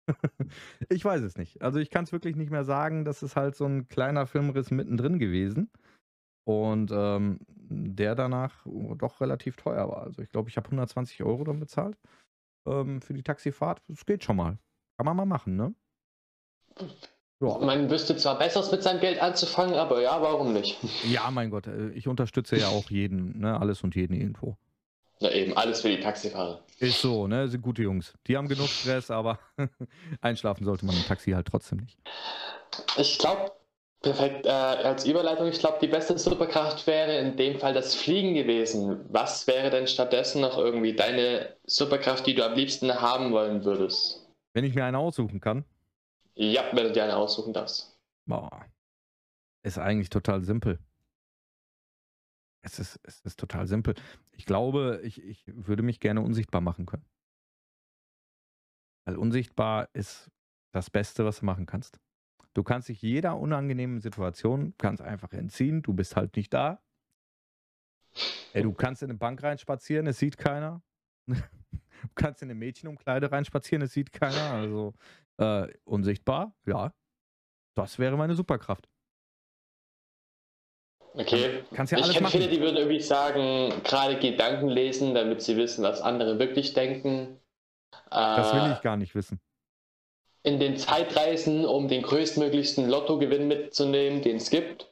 ich 0.89 1.05
weiß 1.05 1.21
es 1.21 1.37
nicht. 1.37 1.61
Also 1.61 1.79
ich 1.79 1.89
kann 1.89 2.05
es 2.05 2.11
wirklich 2.11 2.35
nicht 2.35 2.51
mehr 2.51 2.63
sagen. 2.63 3.05
Das 3.05 3.21
ist 3.21 3.35
halt 3.35 3.55
so 3.55 3.65
ein 3.65 3.87
kleiner 3.87 4.25
Filmriss 4.25 4.71
mittendrin 4.71 5.19
gewesen. 5.19 5.69
Und 6.49 6.89
ähm, 6.91 7.37
der 7.47 8.15
danach 8.15 8.65
doch 8.97 9.21
relativ 9.21 9.55
teuer 9.55 9.87
war. 9.87 10.01
Also 10.01 10.23
ich 10.23 10.31
glaube, 10.31 10.49
ich 10.49 10.57
habe 10.57 10.65
120 10.65 11.21
Euro 11.21 11.43
dann 11.43 11.59
bezahlt 11.59 11.95
ähm, 12.65 13.03
für 13.03 13.13
die 13.13 13.21
Taxifahrt. 13.21 13.83
Das 13.87 14.03
geht 14.03 14.23
schon 14.23 14.37
mal. 14.37 14.57
Kann 14.97 15.05
man 15.05 15.15
mal 15.15 15.27
machen, 15.27 15.55
ne? 15.55 15.75
Ja. 17.39 17.59
Man 17.59 17.91
wüsste 17.91 18.17
zwar 18.17 18.39
Besseres 18.39 18.71
mit 18.71 18.81
seinem 18.81 18.99
Geld 18.99 19.21
anzufangen, 19.21 19.75
aber 19.75 20.01
ja, 20.01 20.19
warum 20.23 20.53
nicht? 20.53 20.75
Ja, 21.03 21.29
mein 21.29 21.51
Gott, 21.51 21.67
äh, 21.67 21.89
ich 21.89 22.07
unterstütze 22.07 22.57
ja 22.57 22.69
auch 22.69 22.89
jeden, 22.89 23.41
ne? 23.41 23.59
Alles 23.59 23.83
und 23.83 23.93
jeden 23.95 24.15
irgendwo. 24.15 24.57
Ja, 25.19 25.29
eben, 25.29 25.55
alles 25.55 25.81
für 25.81 25.89
die 25.89 25.99
Taxifahrer. 25.99 26.63
Ist 26.79 26.99
so, 26.99 27.27
ne? 27.27 27.47
Sind 27.47 27.61
gute 27.61 27.83
Jungs. 27.83 28.15
Die 28.25 28.35
haben 28.35 28.47
genug 28.47 28.69
Stress, 28.69 29.11
aber 29.11 29.37
einschlafen 30.21 30.65
sollte 30.65 30.87
man 30.87 30.95
im 30.95 31.03
Taxi 31.03 31.29
halt 31.29 31.45
trotzdem 31.45 31.77
nicht. 31.77 31.99
Ich 32.97 33.19
glaube, 33.19 33.51
Perfekt. 34.01 34.45
Äh, 34.45 34.49
als 34.49 35.05
Überleitung, 35.05 35.47
ich 35.47 35.59
glaube, 35.59 35.79
die 35.81 35.87
beste 35.87 36.17
Superkraft 36.17 36.87
wäre 36.87 37.17
in 37.17 37.35
dem 37.35 37.59
Fall 37.59 37.73
das 37.73 37.95
Fliegen 37.95 38.33
gewesen. 38.33 39.05
Was 39.09 39.45
wäre 39.45 39.69
denn 39.69 39.87
stattdessen 39.87 40.41
noch 40.41 40.57
irgendwie 40.57 40.95
deine 40.95 41.57
Superkraft, 41.65 42.25
die 42.25 42.33
du 42.33 42.45
am 42.45 42.53
liebsten 42.53 42.93
haben 42.93 43.33
wollen 43.33 43.65
würdest? 43.65 44.25
Wenn 44.53 44.63
ich 44.63 44.73
mir 44.73 44.85
eine 44.85 44.99
aussuchen 44.99 45.41
kann? 45.41 45.65
Ja, 46.35 46.63
wenn 46.71 46.85
du 46.85 46.91
dir 46.93 47.03
eine 47.03 47.17
aussuchen 47.17 47.51
darfst. 47.51 47.99
Boah. 48.25 48.65
Ist 49.63 49.77
eigentlich 49.77 50.09
total 50.09 50.43
simpel. 50.43 50.79
Es 52.61 52.79
ist, 52.79 52.99
es 53.03 53.19
ist 53.21 53.37
total 53.37 53.67
simpel. 53.67 53.95
Ich 54.31 54.45
glaube, 54.45 55.01
ich, 55.03 55.21
ich 55.21 55.43
würde 55.47 55.83
mich 55.83 55.99
gerne 55.99 56.21
unsichtbar 56.21 56.61
machen 56.61 56.85
können. 56.85 57.05
Weil 59.05 59.17
unsichtbar 59.17 59.89
ist 59.93 60.31
das 60.71 60.89
Beste, 60.89 61.25
was 61.25 61.39
du 61.39 61.45
machen 61.45 61.65
kannst. 61.65 61.99
Du 62.59 62.63
kannst 62.63 62.89
dich 62.89 63.01
jeder 63.01 63.37
unangenehmen 63.37 64.01
Situation 64.01 64.73
ganz 64.77 64.99
einfach 64.99 65.31
entziehen. 65.31 65.81
Du 65.81 65.93
bist 65.93 66.17
halt 66.17 66.35
nicht 66.35 66.53
da. 66.53 66.81
Ey, 68.51 68.63
du 68.63 68.73
kannst 68.73 69.01
in 69.01 69.09
eine 69.09 69.17
Bank 69.17 69.41
reinspazieren, 69.41 70.07
es 70.07 70.19
sieht 70.19 70.37
keiner. 70.37 70.81
Du 72.01 72.09
kannst 72.15 72.41
in 72.41 72.47
eine 72.49 72.55
Mädchenumkleide 72.55 73.31
reinspazieren, 73.31 73.81
es 73.81 73.93
sieht 73.93 74.11
keiner. 74.11 74.51
Also 74.51 74.93
äh, 75.37 75.67
unsichtbar, 75.85 76.53
ja. 76.65 76.93
Das 77.75 77.97
wäre 77.97 78.17
meine 78.17 78.35
Superkraft. 78.35 78.89
Okay. 81.13 81.63
Kannst 81.73 81.91
ja 81.93 81.97
ich 81.97 82.03
alles 82.03 82.15
kenne 82.15 82.23
machen. 82.27 82.41
viele, 82.41 82.49
die 82.49 82.59
würden 82.59 82.75
irgendwie 82.75 82.99
sagen, 83.01 83.81
gerade 83.83 84.19
Gedanken 84.19 84.67
lesen, 84.67 85.13
damit 85.13 85.41
sie 85.41 85.55
wissen, 85.55 85.83
was 85.83 86.01
andere 86.01 86.39
wirklich 86.39 86.73
denken. 86.73 87.39
Das 88.09 88.53
will 88.53 88.61
Äh, 88.61 88.73
ich 88.73 88.81
gar 88.81 88.97
nicht 88.97 89.15
wissen. 89.15 89.39
In 90.43 90.59
den 90.59 90.77
Zeitreisen, 90.77 91.65
um 91.65 91.87
den 91.87 92.01
größtmöglichsten 92.01 92.89
Lottogewinn 92.89 93.47
mitzunehmen, 93.47 94.21
den 94.21 94.37
es 94.37 94.49
gibt. 94.49 94.89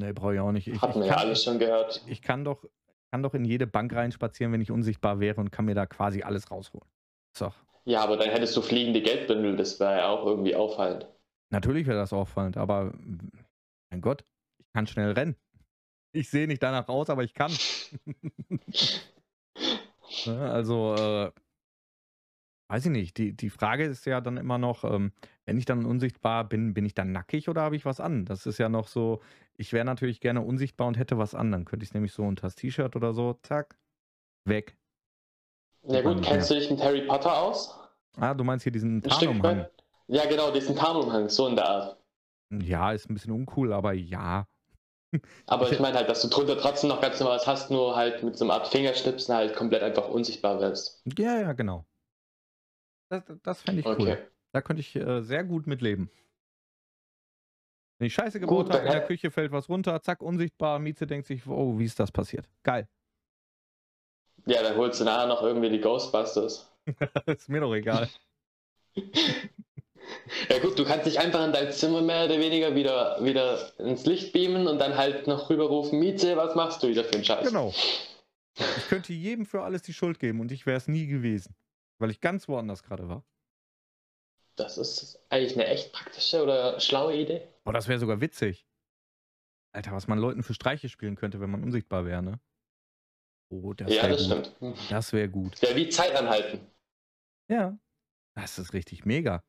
Nee, 0.00 0.14
brauche 0.14 0.34
ich 0.34 0.40
auch 0.40 0.52
nicht. 0.52 0.66
Ich, 0.66 0.80
Hatten 0.80 1.00
ich, 1.00 1.04
wir 1.04 1.12
ja 1.12 1.16
alles 1.18 1.44
schon 1.44 1.58
gehört. 1.58 2.02
ich 2.06 2.22
kann 2.22 2.42
doch, 2.42 2.64
kann 3.12 3.22
doch 3.22 3.34
in 3.34 3.44
jede 3.44 3.66
Bank 3.66 3.92
reinspazieren, 3.94 4.50
wenn 4.52 4.62
ich 4.62 4.70
unsichtbar 4.70 5.20
wäre 5.20 5.38
und 5.40 5.50
kann 5.52 5.66
mir 5.66 5.74
da 5.74 5.84
quasi 5.84 6.22
alles 6.22 6.50
rausholen. 6.50 6.88
So. 7.36 7.52
Ja, 7.84 8.02
aber 8.02 8.16
dann 8.16 8.30
hättest 8.30 8.56
du 8.56 8.62
fliegende 8.62 9.02
Geldbündel, 9.02 9.56
das 9.56 9.78
wäre 9.78 9.98
ja 9.98 10.08
auch 10.08 10.24
irgendwie 10.24 10.54
auffallend. 10.54 11.06
Natürlich 11.50 11.86
wäre 11.86 11.98
das 11.98 12.14
auffallend, 12.14 12.56
aber 12.56 12.94
mein 13.90 14.00
Gott, 14.00 14.24
ich 14.58 14.66
kann 14.72 14.86
schnell 14.86 15.12
rennen. 15.12 15.36
Ich 16.12 16.30
sehe 16.30 16.46
nicht 16.46 16.62
danach 16.62 16.88
aus, 16.88 17.10
aber 17.10 17.22
ich 17.22 17.34
kann. 17.34 17.52
Ne, 20.26 20.50
also, 20.50 20.96
äh, 20.96 21.30
weiß 22.70 22.86
ich 22.86 22.92
nicht. 22.92 23.18
Die, 23.18 23.36
die 23.36 23.50
Frage 23.50 23.84
ist 23.84 24.06
ja 24.06 24.20
dann 24.20 24.36
immer 24.36 24.56
noch, 24.56 24.84
ähm, 24.84 25.12
wenn 25.44 25.58
ich 25.58 25.64
dann 25.64 25.84
unsichtbar 25.84 26.44
bin, 26.44 26.72
bin 26.72 26.86
ich 26.86 26.94
dann 26.94 27.10
nackig 27.10 27.48
oder 27.48 27.62
habe 27.62 27.74
ich 27.74 27.84
was 27.84 28.00
an? 28.00 28.24
Das 28.24 28.46
ist 28.46 28.58
ja 28.58 28.68
noch 28.68 28.86
so, 28.86 29.20
ich 29.56 29.72
wäre 29.72 29.84
natürlich 29.84 30.20
gerne 30.20 30.40
unsichtbar 30.40 30.86
und 30.86 30.96
hätte 30.96 31.18
was 31.18 31.34
an. 31.34 31.50
Dann 31.50 31.64
könnte 31.64 31.82
ich 31.82 31.90
es 31.90 31.94
nämlich 31.94 32.12
so 32.12 32.22
unter 32.22 32.42
das 32.42 32.54
T-Shirt 32.54 32.94
oder 32.94 33.12
so, 33.12 33.34
zack, 33.42 33.76
weg. 34.44 34.76
Ja 35.82 36.00
gut, 36.02 36.22
kennst 36.22 36.50
du 36.50 36.54
dich 36.54 36.70
mit 36.70 36.80
Harry 36.80 37.02
Potter 37.06 37.36
aus? 37.36 37.76
Ah, 38.16 38.34
du 38.34 38.44
meinst 38.44 38.62
hier 38.62 38.72
diesen 38.72 39.02
Tarnumhang. 39.02 39.66
Ja, 40.06 40.26
genau, 40.26 40.52
diesen 40.52 40.76
Tarnumhang, 40.76 41.28
so 41.28 41.48
in 41.48 41.56
der 41.56 41.68
Art. 41.68 41.96
Ja, 42.52 42.92
ist 42.92 43.10
ein 43.10 43.14
bisschen 43.14 43.32
uncool, 43.32 43.72
aber 43.72 43.92
ja. 43.92 44.46
Aber 45.46 45.72
ich 45.72 45.80
meine 45.80 45.96
halt, 45.96 46.08
dass 46.08 46.22
du 46.22 46.28
drunter 46.28 46.56
trotzdem 46.56 46.88
noch 46.88 47.00
ganz 47.00 47.18
normal 47.18 47.38
was 47.38 47.46
hast, 47.48 47.70
nur 47.72 47.96
halt 47.96 48.22
mit 48.22 48.38
so 48.38 48.44
einer 48.44 48.54
Art 48.54 48.68
Fingerschnipsen 48.68 49.34
halt 49.34 49.56
komplett 49.56 49.82
einfach 49.82 50.08
unsichtbar 50.08 50.60
wirst. 50.60 51.02
Ja, 51.18 51.40
ja, 51.40 51.52
genau. 51.52 51.84
Das, 53.10 53.24
das 53.42 53.62
fände 53.62 53.80
ich 53.80 53.86
cool. 53.86 54.00
Okay. 54.00 54.18
Da 54.52 54.62
könnte 54.62 54.80
ich 54.80 54.96
äh, 54.96 55.20
sehr 55.22 55.44
gut 55.44 55.66
mitleben. 55.66 56.10
Wenn 57.98 58.06
ich 58.06 58.14
Scheiße 58.14 58.40
gebaut 58.40 58.70
habe, 58.70 58.78
in 58.78 58.84
der 58.92 59.02
hätt- 59.02 59.06
Küche 59.08 59.30
fällt 59.30 59.52
was 59.52 59.68
runter, 59.68 60.00
zack, 60.00 60.22
unsichtbar, 60.22 60.78
Mieze 60.78 61.06
denkt 61.06 61.26
sich, 61.26 61.46
oh, 61.46 61.78
wie 61.78 61.84
ist 61.84 62.00
das 62.00 62.10
passiert? 62.10 62.48
Geil. 62.62 62.88
Ja, 64.46 64.62
dann 64.62 64.76
holst 64.76 65.00
du 65.00 65.04
nachher 65.04 65.26
noch 65.26 65.42
irgendwie 65.42 65.68
die 65.68 65.80
Ghostbusters. 65.80 66.72
ist 67.26 67.48
mir 67.50 67.60
doch 67.60 67.74
egal. 67.74 68.08
Ja 70.48 70.58
gut, 70.58 70.76
du 70.78 70.84
kannst 70.84 71.06
dich 71.06 71.20
einfach 71.20 71.44
in 71.44 71.52
dein 71.52 71.70
Zimmer 71.72 72.00
mehr 72.00 72.24
oder 72.24 72.38
weniger 72.40 72.74
wieder, 72.74 73.22
wieder 73.22 73.78
ins 73.78 74.06
Licht 74.06 74.32
beamen 74.32 74.66
und 74.66 74.78
dann 74.78 74.96
halt 74.96 75.26
noch 75.28 75.50
rüberrufen, 75.50 76.00
Mieze, 76.00 76.36
was 76.36 76.56
machst 76.56 76.82
du 76.82 76.88
wieder 76.88 77.04
für 77.04 77.14
einen 77.14 77.24
Scheiß? 77.24 77.46
Genau. 77.46 77.72
Ich 78.58 78.88
könnte 78.88 79.12
jedem 79.12 79.46
für 79.46 79.62
alles 79.62 79.82
die 79.82 79.92
Schuld 79.92 80.18
geben 80.18 80.40
und 80.40 80.50
ich 80.50 80.66
wäre 80.66 80.78
es 80.78 80.88
nie 80.88 81.06
gewesen. 81.06 81.54
Weil 82.00 82.10
ich 82.10 82.20
ganz 82.20 82.48
woanders 82.48 82.82
gerade 82.82 83.08
war. 83.08 83.24
Das 84.56 84.78
ist 84.78 85.22
eigentlich 85.28 85.54
eine 85.54 85.66
echt 85.66 85.92
praktische 85.92 86.42
oder 86.42 86.80
schlaue 86.80 87.14
Idee. 87.14 87.46
Boah, 87.62 87.72
das 87.72 87.88
wäre 87.88 87.98
sogar 87.98 88.20
witzig. 88.20 88.66
Alter, 89.72 89.92
was 89.92 90.08
man 90.08 90.18
Leuten 90.18 90.42
für 90.42 90.54
Streiche 90.54 90.88
spielen 90.88 91.14
könnte, 91.14 91.40
wenn 91.40 91.50
man 91.50 91.62
unsichtbar 91.62 92.04
wäre, 92.06 92.22
ne? 92.22 92.40
Oh, 93.50 93.74
das 93.74 93.92
ja, 93.94 94.02
wäre 94.02 94.16
das 94.16 94.28
gut. 94.28 94.46
stimmt. 94.46 94.90
Das 94.90 95.12
wäre 95.12 95.28
gut. 95.28 95.60
Ja, 95.60 95.76
wie 95.76 95.88
Zeit 95.90 96.16
anhalten. 96.16 96.66
Ja. 97.48 97.78
Das 98.34 98.58
ist 98.58 98.72
richtig 98.72 99.04
mega. 99.04 99.44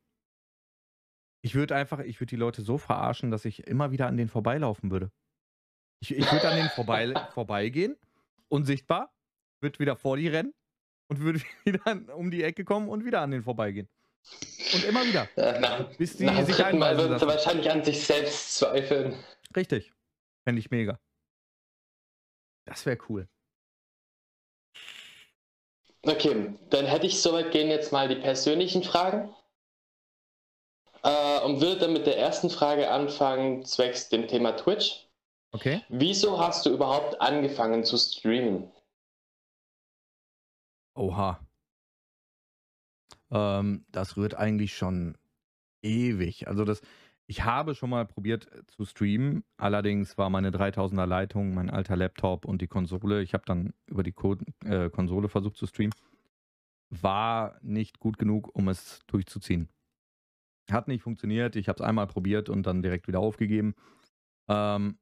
Ich 1.44 1.56
würde 1.56 1.76
einfach, 1.76 2.00
ich 2.00 2.20
würde 2.20 2.32
die 2.32 2.36
Leute 2.36 2.64
so 2.64 2.78
verarschen, 2.78 3.32
dass 3.32 3.46
ich 3.46 3.66
immer 3.68 3.92
wieder 3.92 4.08
an 4.08 4.18
denen 4.18 4.30
vorbeilaufen 4.30 4.92
würde. 4.92 5.12
Ich, 6.02 6.12
ich 6.12 6.32
würde 6.32 6.50
an 6.50 6.58
denen 6.58 6.70
vorbei, 6.70 7.14
vorbeigehen, 7.34 7.98
unsichtbar, 8.50 9.14
würde 9.62 9.80
wieder 9.80 9.96
vor 9.96 10.18
die 10.18 10.28
rennen 10.28 10.54
und 11.12 11.20
würde 11.20 11.42
wieder 11.66 12.16
um 12.16 12.32
die 12.32 12.42
Ecke 12.42 12.64
kommen 12.64 12.88
und 12.88 13.04
wieder 13.06 13.22
an 13.22 13.32
denen 13.32 13.44
vorbeigehen. 13.44 13.90
Und 14.74 14.84
immer 14.86 15.04
wieder. 15.04 15.28
Äh, 15.36 15.60
Nach, 15.60 15.84
Bis 15.98 16.16
die 16.16 16.24
nach 16.26 16.46
sich 16.46 16.58
Mal 16.58 16.96
du 16.96 17.08
lassen. 17.08 17.28
wahrscheinlich 17.28 17.70
an 17.70 17.84
sich 17.84 18.02
selbst 18.06 18.56
zweifeln. 18.56 19.14
Richtig. 19.56 19.92
Fände 20.46 20.60
ich 20.60 20.72
mega. 20.72 21.00
Das 22.66 22.86
wäre 22.86 22.98
cool. 23.10 23.28
Okay, 26.04 26.54
dann 26.70 26.86
hätte 26.86 27.08
ich 27.08 27.22
soweit 27.22 27.52
gehen 27.52 27.70
jetzt 27.70 27.92
mal 27.92 28.08
die 28.08 28.16
persönlichen 28.16 28.84
Fragen. 28.84 29.36
Äh, 31.04 31.40
und 31.42 31.62
würde 31.62 31.82
dann 31.82 31.94
mit 31.94 32.06
der 32.06 32.18
ersten 32.18 32.50
Frage 32.50 32.90
anfangen, 32.90 33.66
zwecks 33.66 34.08
dem 34.10 34.28
Thema 34.28 34.54
Twitch. 34.54 35.08
Okay? 35.52 35.84
Wieso 35.90 36.40
hast 36.40 36.66
du 36.66 36.70
überhaupt 36.70 37.20
angefangen 37.20 37.84
zu 37.84 37.98
streamen? 37.98 38.72
Oha. 40.96 41.40
Ähm, 43.32 43.86
das 43.92 44.18
rührt 44.18 44.36
eigentlich 44.36 44.76
schon 44.76 45.18
ewig. 45.82 46.48
Also 46.48 46.66
das, 46.66 46.82
ich 47.28 47.44
habe 47.44 47.76
schon 47.76 47.90
mal 47.90 48.06
probiert 48.06 48.52
äh, 48.52 48.66
zu 48.68 48.86
streamen. 48.86 49.44
Allerdings 49.58 50.18
war 50.18 50.30
meine 50.30 50.52
3000er 50.52 51.06
Leitung, 51.06 51.54
mein 51.54 51.70
alter 51.70 51.96
Laptop 51.96 52.46
und 52.46 52.62
die 52.62 52.68
Konsole. 52.68 53.22
Ich 53.22 53.34
habe 53.34 53.46
dann 53.46 53.74
über 53.88 54.04
die 54.04 54.12
Co 54.12 54.38
äh, 54.66 54.90
Konsole 54.90 55.30
versucht 55.30 55.58
zu 55.58 55.66
streamen. 55.66 55.94
War 56.90 57.58
nicht 57.62 58.00
gut 58.00 58.18
genug, 58.18 58.54
um 58.54 58.68
es 58.68 59.00
durchzuziehen. 59.08 59.70
Hat 60.70 60.88
nicht 60.88 61.04
funktioniert. 61.04 61.56
Ich 61.56 61.70
habe 61.70 61.78
es 61.78 61.88
einmal 61.88 62.08
probiert 62.08 62.50
und 62.50 62.64
dann 62.64 62.82
direkt 62.82 63.08
wieder 63.08 63.20
aufgegeben. 63.20 63.76
Ähm, 64.50 64.98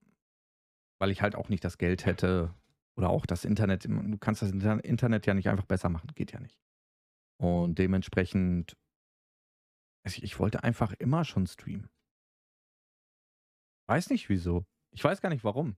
weil 1.00 1.12
ich 1.12 1.22
halt 1.22 1.36
auch 1.36 1.50
nicht 1.50 1.64
das 1.64 1.78
Geld 1.78 2.06
hätte 2.06 2.54
oder 3.00 3.10
auch 3.10 3.26
das 3.26 3.46
Internet. 3.46 3.86
Du 3.86 4.18
kannst 4.18 4.42
das 4.42 4.52
Inter- 4.52 4.84
Internet 4.84 5.26
ja 5.26 5.34
nicht 5.34 5.48
einfach 5.48 5.66
besser 5.66 5.88
machen. 5.88 6.12
Geht 6.16 6.34
ja 6.34 6.40
nicht. 6.42 6.60
Und 7.42 7.80
dementsprechend, 7.80 8.78
ich, 10.06 10.22
ich 10.22 10.38
wollte 10.38 10.64
einfach 10.66 10.92
immer 11.00 11.24
schon 11.24 11.48
streamen. 11.48 11.90
Weiß 13.88 14.10
nicht 14.10 14.28
wieso. 14.28 14.66
Ich 14.92 15.02
weiß 15.04 15.22
gar 15.22 15.30
nicht 15.30 15.46
warum. 15.46 15.78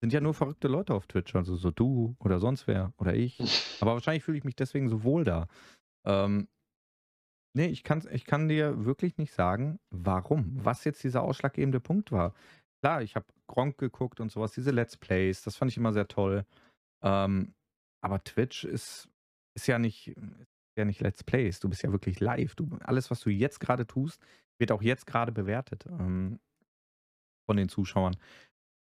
Sind 0.00 0.12
ja 0.14 0.20
nur 0.22 0.32
verrückte 0.32 0.68
Leute 0.68 0.94
auf 0.94 1.06
Twitch, 1.06 1.34
also 1.36 1.54
so 1.54 1.70
du 1.70 2.16
oder 2.18 2.38
sonst 2.38 2.66
wer 2.66 2.94
oder 2.96 3.14
ich. 3.14 3.38
Aber 3.82 3.92
wahrscheinlich 3.92 4.24
fühle 4.24 4.38
ich 4.38 4.44
mich 4.44 4.56
deswegen 4.56 4.88
so 4.88 5.04
wohl 5.04 5.24
da. 5.24 5.48
Ähm, 6.06 6.48
nee, 7.54 7.66
ich, 7.66 7.84
kann's, 7.84 8.06
ich 8.06 8.24
kann 8.24 8.48
dir 8.48 8.86
wirklich 8.86 9.18
nicht 9.18 9.34
sagen, 9.34 9.78
warum. 9.90 10.64
Was 10.64 10.84
jetzt 10.84 11.04
dieser 11.04 11.22
ausschlaggebende 11.22 11.80
Punkt 11.80 12.10
war. 12.10 12.32
Klar, 12.82 13.02
ich 13.02 13.16
habe 13.16 13.26
Gronk 13.46 13.78
geguckt 13.78 14.20
und 14.20 14.30
sowas, 14.30 14.52
diese 14.52 14.70
Let's 14.70 14.96
Plays, 14.96 15.42
das 15.42 15.56
fand 15.56 15.70
ich 15.70 15.76
immer 15.76 15.92
sehr 15.92 16.08
toll. 16.08 16.44
Ähm, 17.02 17.54
aber 18.02 18.22
Twitch 18.22 18.64
ist, 18.64 19.08
ist 19.54 19.66
ja 19.66 19.78
nicht, 19.78 20.14
ja 20.76 20.84
nicht 20.84 21.00
Let's 21.00 21.24
Plays. 21.24 21.60
Du 21.60 21.68
bist 21.68 21.82
ja 21.82 21.92
wirklich 21.92 22.20
live. 22.20 22.54
Du, 22.54 22.68
alles, 22.82 23.10
was 23.10 23.20
du 23.20 23.30
jetzt 23.30 23.60
gerade 23.60 23.86
tust, 23.86 24.20
wird 24.58 24.72
auch 24.72 24.82
jetzt 24.82 25.06
gerade 25.06 25.32
bewertet 25.32 25.86
ähm, 25.86 26.38
von 27.46 27.56
den 27.56 27.68
Zuschauern. 27.68 28.16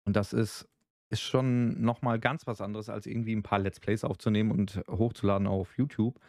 Und 0.06 0.16
das 0.16 0.34
ist, 0.34 0.68
ist 1.12 1.22
schon 1.22 1.82
nochmal 1.82 2.20
ganz 2.20 2.48
was 2.48 2.62
anderes, 2.62 2.90
als 2.90 3.06
irgendwie 3.06 3.36
ein 3.36 3.44
paar 3.44 3.60
Let's 3.60 3.80
Plays 3.80 4.04
aufzunehmen 4.04 4.52
und 4.52 4.82
hochzuladen 4.90 5.48
auf 5.48 5.78
YouTube, 5.78 6.20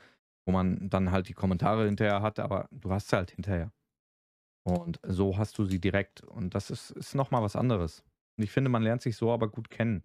wo 0.46 0.52
man 0.52 0.88
dann 0.88 1.10
halt 1.10 1.28
die 1.28 1.34
Kommentare 1.34 1.86
hinterher 1.86 2.22
hat, 2.22 2.38
aber 2.38 2.68
du 2.70 2.90
hast 2.90 3.08
sie 3.08 3.16
halt 3.16 3.32
hinterher. 3.32 3.72
Und 4.66 4.98
so 5.06 5.38
hast 5.38 5.58
du 5.58 5.64
sie 5.64 5.80
direkt. 5.80 6.22
Und 6.22 6.56
das 6.56 6.70
ist, 6.70 6.90
ist 6.90 7.14
nochmal 7.14 7.40
was 7.40 7.54
anderes. 7.54 8.02
Und 8.36 8.42
ich 8.42 8.50
finde, 8.50 8.68
man 8.68 8.82
lernt 8.82 9.00
sich 9.00 9.16
so 9.16 9.30
aber 9.30 9.48
gut 9.48 9.70
kennen. 9.70 10.02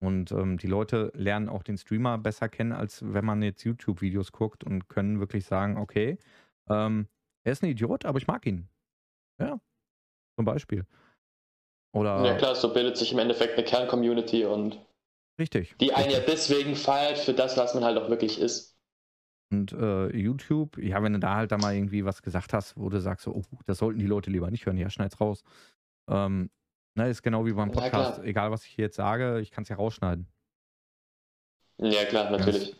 Und 0.00 0.32
ähm, 0.32 0.56
die 0.56 0.66
Leute 0.66 1.12
lernen 1.14 1.50
auch 1.50 1.62
den 1.62 1.76
Streamer 1.76 2.16
besser 2.16 2.48
kennen, 2.48 2.72
als 2.72 3.02
wenn 3.04 3.24
man 3.26 3.42
jetzt 3.42 3.64
YouTube-Videos 3.64 4.32
guckt 4.32 4.64
und 4.64 4.88
können 4.88 5.20
wirklich 5.20 5.44
sagen, 5.44 5.76
okay, 5.76 6.18
ähm, 6.70 7.06
er 7.44 7.52
ist 7.52 7.62
ein 7.62 7.68
Idiot, 7.68 8.06
aber 8.06 8.18
ich 8.18 8.26
mag 8.26 8.46
ihn. 8.46 8.66
Ja. 9.38 9.60
Zum 10.36 10.46
Beispiel. 10.46 10.86
Oder 11.94 12.24
ja 12.24 12.36
klar, 12.38 12.54
so 12.54 12.72
bildet 12.72 12.96
sich 12.96 13.12
im 13.12 13.18
Endeffekt 13.18 13.58
eine 13.58 13.64
Kern-Community 13.64 14.46
und 14.46 14.80
richtig. 15.38 15.76
Die 15.80 15.92
einen 15.92 16.06
richtig. 16.06 16.26
ja 16.26 16.32
deswegen 16.32 16.76
feiert 16.76 17.18
für 17.18 17.34
das, 17.34 17.58
was 17.58 17.74
man 17.74 17.84
halt 17.84 17.98
auch 17.98 18.08
wirklich 18.08 18.40
ist. 18.40 18.71
Und 19.52 19.72
äh, 19.72 20.08
YouTube, 20.16 20.78
ja, 20.78 21.02
wenn 21.02 21.12
du 21.12 21.18
da 21.18 21.36
halt 21.36 21.52
da 21.52 21.58
mal 21.58 21.74
irgendwie 21.74 22.06
was 22.06 22.22
gesagt 22.22 22.54
hast, 22.54 22.74
wo 22.78 22.88
du 22.88 23.00
sagst, 23.00 23.24
so, 23.24 23.34
oh, 23.34 23.42
das 23.66 23.78
sollten 23.78 23.98
die 23.98 24.06
Leute 24.06 24.30
lieber 24.30 24.50
nicht 24.50 24.64
hören, 24.64 24.78
ja, 24.78 24.88
schneid's 24.88 25.20
raus. 25.20 25.44
Ähm, 26.08 26.50
ne, 26.94 27.08
ist 27.10 27.22
genau 27.22 27.44
wie 27.44 27.52
beim 27.52 27.70
Podcast. 27.70 28.18
Ja, 28.18 28.24
Egal, 28.24 28.50
was 28.50 28.64
ich 28.64 28.78
jetzt 28.78 28.96
sage, 28.96 29.40
ich 29.40 29.50
kann 29.50 29.62
es 29.62 29.68
ja 29.68 29.76
rausschneiden. 29.76 30.26
Ja, 31.76 32.04
klar, 32.06 32.30
natürlich. 32.30 32.70
Ja, 32.70 32.76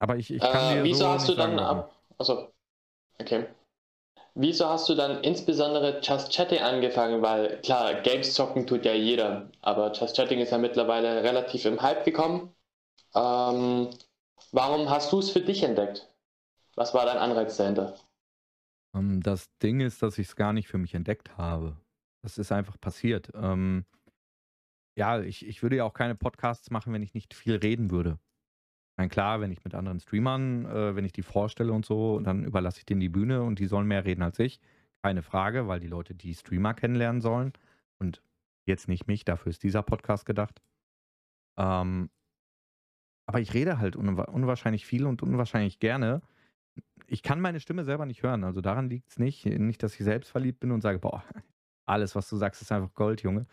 aber 0.00 0.16
ich, 0.16 0.30
ich 0.30 0.42
kann 0.42 0.72
äh, 0.72 0.74
dir 0.76 0.84
Wieso 0.84 1.04
so 1.04 1.08
hast 1.08 1.28
du 1.30 1.34
dann 1.34 1.58
ab. 1.58 1.94
Achso. 2.18 2.52
Okay. 3.18 3.46
Wieso 4.34 4.68
hast 4.68 4.86
du 4.90 4.94
dann 4.94 5.22
insbesondere 5.24 6.00
Just 6.02 6.30
Chatting 6.30 6.60
angefangen? 6.60 7.22
Weil 7.22 7.58
klar, 7.62 7.94
Games 8.02 8.34
zocken 8.34 8.66
tut 8.66 8.84
ja 8.84 8.92
jeder, 8.92 9.48
aber 9.62 9.92
Just 9.92 10.14
Chatting 10.14 10.40
ist 10.40 10.52
ja 10.52 10.58
mittlerweile 10.58 11.22
relativ 11.22 11.64
im 11.64 11.80
Hype 11.80 12.04
gekommen. 12.04 12.54
Ähm, 13.14 13.88
warum 14.52 14.90
hast 14.90 15.12
du 15.12 15.18
es 15.18 15.30
für 15.30 15.40
dich 15.40 15.62
entdeckt? 15.62 16.08
Was 16.74 16.94
war 16.94 17.06
dein 17.06 17.18
Anreiz 17.18 17.56
dahinter? 17.56 17.96
Ähm, 18.94 19.22
das 19.22 19.50
Ding 19.58 19.80
ist, 19.80 20.02
dass 20.02 20.18
ich 20.18 20.28
es 20.28 20.36
gar 20.36 20.52
nicht 20.52 20.68
für 20.68 20.78
mich 20.78 20.94
entdeckt 20.94 21.36
habe. 21.36 21.76
Das 22.22 22.38
ist 22.38 22.52
einfach 22.52 22.80
passiert. 22.80 23.30
Ähm, 23.34 23.84
ja, 24.96 25.20
ich, 25.20 25.46
ich 25.46 25.62
würde 25.62 25.76
ja 25.76 25.84
auch 25.84 25.94
keine 25.94 26.14
Podcasts 26.14 26.70
machen, 26.70 26.92
wenn 26.92 27.02
ich 27.02 27.14
nicht 27.14 27.34
viel 27.34 27.56
reden 27.56 27.90
würde. 27.90 28.18
Meine, 28.96 29.10
klar, 29.10 29.40
wenn 29.40 29.52
ich 29.52 29.62
mit 29.62 29.74
anderen 29.74 30.00
Streamern, 30.00 30.64
äh, 30.64 30.96
wenn 30.96 31.04
ich 31.04 31.12
die 31.12 31.22
vorstelle 31.22 31.72
und 31.72 31.84
so, 31.84 32.20
dann 32.20 32.44
überlasse 32.44 32.78
ich 32.78 32.86
denen 32.86 33.00
die 33.00 33.10
Bühne 33.10 33.42
und 33.42 33.58
die 33.58 33.66
sollen 33.66 33.86
mehr 33.86 34.04
reden 34.04 34.22
als 34.22 34.38
ich. 34.38 34.58
Keine 35.02 35.22
Frage, 35.22 35.68
weil 35.68 35.80
die 35.80 35.86
Leute 35.86 36.14
die 36.14 36.34
Streamer 36.34 36.72
kennenlernen 36.72 37.20
sollen 37.20 37.52
und 37.98 38.22
jetzt 38.64 38.88
nicht 38.88 39.06
mich, 39.06 39.24
dafür 39.24 39.50
ist 39.50 39.62
dieser 39.62 39.82
Podcast 39.82 40.24
gedacht. 40.24 40.62
Ähm, 41.58 42.10
aber 43.26 43.40
ich 43.40 43.54
rede 43.54 43.78
halt 43.78 43.96
unwa 43.96 44.24
unwahrscheinlich 44.24 44.86
viel 44.86 45.06
und 45.06 45.22
unwahrscheinlich 45.22 45.78
gerne. 45.78 46.22
Ich 47.08 47.22
kann 47.22 47.40
meine 47.40 47.60
Stimme 47.60 47.84
selber 47.84 48.06
nicht 48.06 48.22
hören, 48.22 48.44
also 48.44 48.60
daran 48.60 48.88
liegt 48.88 49.10
es 49.10 49.18
nicht. 49.18 49.44
Nicht, 49.46 49.82
dass 49.82 49.94
ich 49.94 50.04
selbst 50.04 50.30
verliebt 50.30 50.60
bin 50.60 50.72
und 50.72 50.80
sage, 50.80 50.98
boah, 50.98 51.22
alles, 51.86 52.14
was 52.14 52.28
du 52.28 52.36
sagst, 52.36 52.62
ist 52.62 52.72
einfach 52.72 52.94
Gold, 52.94 53.22
Junge. 53.22 53.46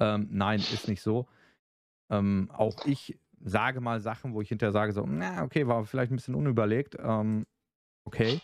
Ähm, 0.00 0.28
nein, 0.30 0.60
ist 0.60 0.88
nicht 0.88 1.02
so. 1.02 1.28
Ähm, 2.10 2.50
auch 2.52 2.84
ich 2.86 3.18
sage 3.40 3.80
mal 3.80 4.00
Sachen, 4.00 4.34
wo 4.34 4.40
ich 4.40 4.48
hinterher 4.48 4.72
sage, 4.72 4.92
so, 4.92 5.04
na, 5.06 5.42
okay, 5.42 5.66
war 5.66 5.84
vielleicht 5.84 6.12
ein 6.12 6.16
bisschen 6.16 6.34
unüberlegt. 6.34 6.96
Ähm, 6.98 7.46
okay. 8.04 8.40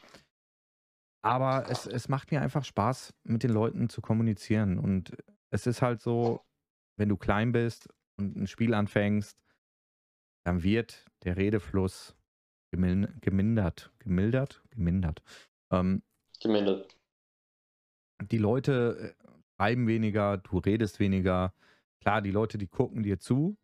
Aber 1.22 1.70
es, 1.70 1.86
es 1.86 2.08
macht 2.08 2.30
mir 2.30 2.42
einfach 2.42 2.64
Spaß, 2.64 3.14
mit 3.24 3.42
den 3.42 3.50
Leuten 3.50 3.88
zu 3.88 4.02
kommunizieren. 4.02 4.78
Und 4.78 5.16
es 5.50 5.66
ist 5.66 5.80
halt 5.80 6.00
so, 6.00 6.44
wenn 6.98 7.08
du 7.08 7.16
klein 7.16 7.52
bist 7.52 7.88
und 8.18 8.36
ein 8.36 8.46
Spiel 8.46 8.74
anfängst, 8.74 9.43
dann 10.44 10.62
wird 10.62 11.10
der 11.24 11.36
Redefluss 11.36 12.16
gemindert. 12.70 13.92
Gemildert? 13.98 14.62
Gemindert. 14.70 15.22
Ähm, 15.70 16.02
gemindert. 16.40 16.96
Die 18.30 18.38
Leute 18.38 19.16
äh, 19.18 19.28
schreiben 19.56 19.86
weniger, 19.86 20.38
du 20.38 20.58
redest 20.58 21.00
weniger. 21.00 21.54
Klar, 22.00 22.20
die 22.20 22.30
Leute, 22.30 22.58
die 22.58 22.66
gucken 22.66 23.02
dir 23.02 23.18
zu, 23.18 23.56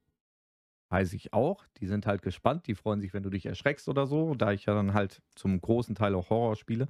weiß 0.91 1.13
ich 1.13 1.33
auch. 1.33 1.67
Die 1.79 1.87
sind 1.87 2.07
halt 2.07 2.23
gespannt, 2.23 2.67
die 2.67 2.75
freuen 2.75 3.01
sich, 3.01 3.13
wenn 3.13 3.23
du 3.23 3.31
dich 3.31 3.47
erschreckst 3.47 3.89
oder 3.89 4.07
so, 4.07 4.35
da 4.35 4.53
ich 4.53 4.67
ja 4.67 4.75
dann 4.75 4.95
halt 4.95 5.23
zum 5.35 5.61
großen 5.61 5.95
Teil 5.95 6.15
auch 6.15 6.31
Horror 6.31 6.57
spiele, 6.57 6.89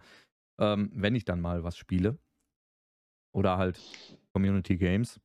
ähm, 0.59 0.91
wenn 0.95 1.15
ich 1.15 1.25
dann 1.25 1.41
mal 1.41 1.65
was 1.65 1.77
spiele. 1.77 2.19
Oder 3.33 3.59
halt 3.59 3.81
Community 4.33 4.77
Games. 4.77 5.21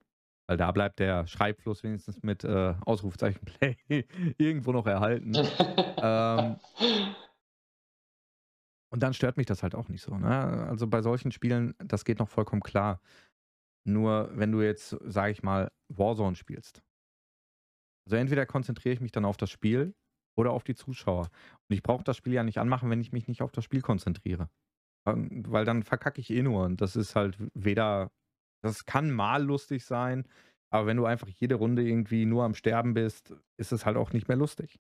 Weil 0.48 0.58
da 0.58 0.72
bleibt 0.72 1.00
der 1.00 1.26
Schreibfluss 1.28 1.84
wenigstens 1.84 2.22
mit 2.22 2.44
äh, 2.44 2.76
Ausrufezeichen 2.86 3.46
Play 3.46 3.78
irgendwo 4.38 4.72
noch 4.72 4.86
erhalten. 4.86 5.34
ähm, 5.98 6.58
und 8.92 9.04
dann 9.04 9.14
stört 9.14 9.38
mich 9.38 9.48
das 9.48 9.64
halt 9.64 9.76
auch 9.76 9.90
nicht 9.90 10.02
so. 10.02 10.18
Ne? 10.18 10.30
Also 10.68 10.88
bei 10.88 11.02
solchen 11.02 11.32
Spielen, 11.32 11.74
das 11.80 12.06
geht 12.06 12.20
noch 12.20 12.30
vollkommen 12.30 12.62
klar. 12.62 13.02
Nur 13.88 14.32
wenn 14.34 14.52
du 14.52 14.62
jetzt, 14.62 14.98
sag 15.04 15.32
ich 15.32 15.44
mal, 15.44 15.72
Warzone 15.90 16.36
spielst, 16.36 16.82
also 18.08 18.18
entweder 18.18 18.46
konzentriere 18.46 18.94
ich 18.94 19.02
mich 19.02 19.12
dann 19.12 19.26
auf 19.26 19.38
das 19.38 19.50
Spiel 19.50 19.96
oder 20.38 20.52
auf 20.52 20.64
die 20.64 20.76
Zuschauer. 20.76 21.30
Und 21.68 21.74
ich 21.74 21.84
brauche 21.84 22.04
das 22.04 22.18
Spiel 22.18 22.34
ja 22.34 22.44
nicht 22.44 22.60
anmachen, 22.60 22.90
wenn 22.90 23.02
ich 23.02 23.12
mich 23.12 23.28
nicht 23.28 23.42
auf 23.42 23.52
das 23.52 23.64
Spiel 23.64 23.82
konzentriere. 23.82 24.50
Weil 25.06 25.66
dann 25.66 25.84
verkacke 25.84 26.22
ich 26.22 26.30
eh 26.30 26.42
nur. 26.42 26.66
Und 26.66 26.82
das 26.82 26.96
ist 26.96 27.16
halt 27.16 27.38
weder, 27.54 28.12
das 28.62 28.86
kann 28.86 29.12
mal 29.12 29.44
lustig 29.44 29.86
sein, 29.86 30.28
aber 30.70 30.88
wenn 30.88 30.98
du 30.98 31.06
einfach 31.06 31.28
jede 31.28 31.56
Runde 31.56 31.84
irgendwie 31.84 32.26
nur 32.26 32.44
am 32.44 32.56
Sterben 32.56 32.94
bist, 32.94 33.34
ist 33.58 33.72
es 33.72 33.86
halt 33.86 33.98
auch 33.98 34.12
nicht 34.12 34.28
mehr 34.28 34.38
lustig. 34.38 34.80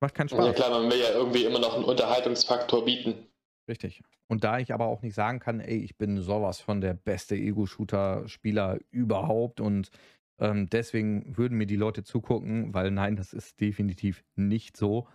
Macht 0.00 0.14
keinen 0.14 0.28
Spaß. 0.28 0.46
Ja 0.46 0.52
klar, 0.52 0.70
man 0.70 0.90
will 0.90 0.98
ja 0.98 1.12
irgendwie 1.12 1.44
immer 1.44 1.60
noch 1.60 1.74
einen 1.74 1.84
Unterhaltungsfaktor 1.84 2.84
bieten. 2.84 3.26
Richtig. 3.68 4.02
Und 4.28 4.44
da 4.44 4.58
ich 4.58 4.72
aber 4.72 4.86
auch 4.86 5.02
nicht 5.02 5.14
sagen 5.14 5.38
kann, 5.38 5.60
ey, 5.60 5.78
ich 5.78 5.96
bin 5.96 6.20
sowas 6.20 6.60
von 6.60 6.80
der 6.80 6.94
beste 6.94 7.36
Ego-Shooter-Spieler 7.36 8.78
überhaupt 8.90 9.60
und 9.60 9.90
ähm, 10.38 10.68
deswegen 10.68 11.36
würden 11.36 11.58
mir 11.58 11.66
die 11.66 11.76
Leute 11.76 12.02
zugucken, 12.02 12.74
weil 12.74 12.90
nein, 12.90 13.14
das 13.14 13.32
ist 13.32 13.60
definitiv 13.60 14.24
nicht 14.34 14.76
so. 14.76 15.06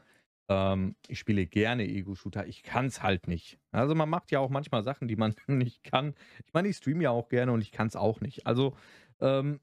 Ähm, 0.49 0.95
ich 1.07 1.19
spiele 1.19 1.45
gerne 1.45 1.83
Ego-Shooter, 1.83 2.47
ich 2.47 2.63
kann 2.63 2.85
es 2.85 3.03
halt 3.03 3.27
nicht. 3.27 3.59
Also 3.71 3.95
man 3.95 4.09
macht 4.09 4.31
ja 4.31 4.39
auch 4.39 4.49
manchmal 4.49 4.83
Sachen, 4.83 5.07
die 5.07 5.15
man 5.15 5.35
nicht 5.47 5.83
kann. 5.83 6.15
Ich 6.45 6.53
meine, 6.53 6.67
ich 6.69 6.77
streame 6.77 7.03
ja 7.03 7.11
auch 7.11 7.29
gerne 7.29 7.51
und 7.51 7.61
ich 7.61 7.71
kann 7.71 7.87
es 7.87 7.95
auch 7.95 8.21
nicht. 8.21 8.47
Also, 8.47 8.75
ähm, 9.19 9.59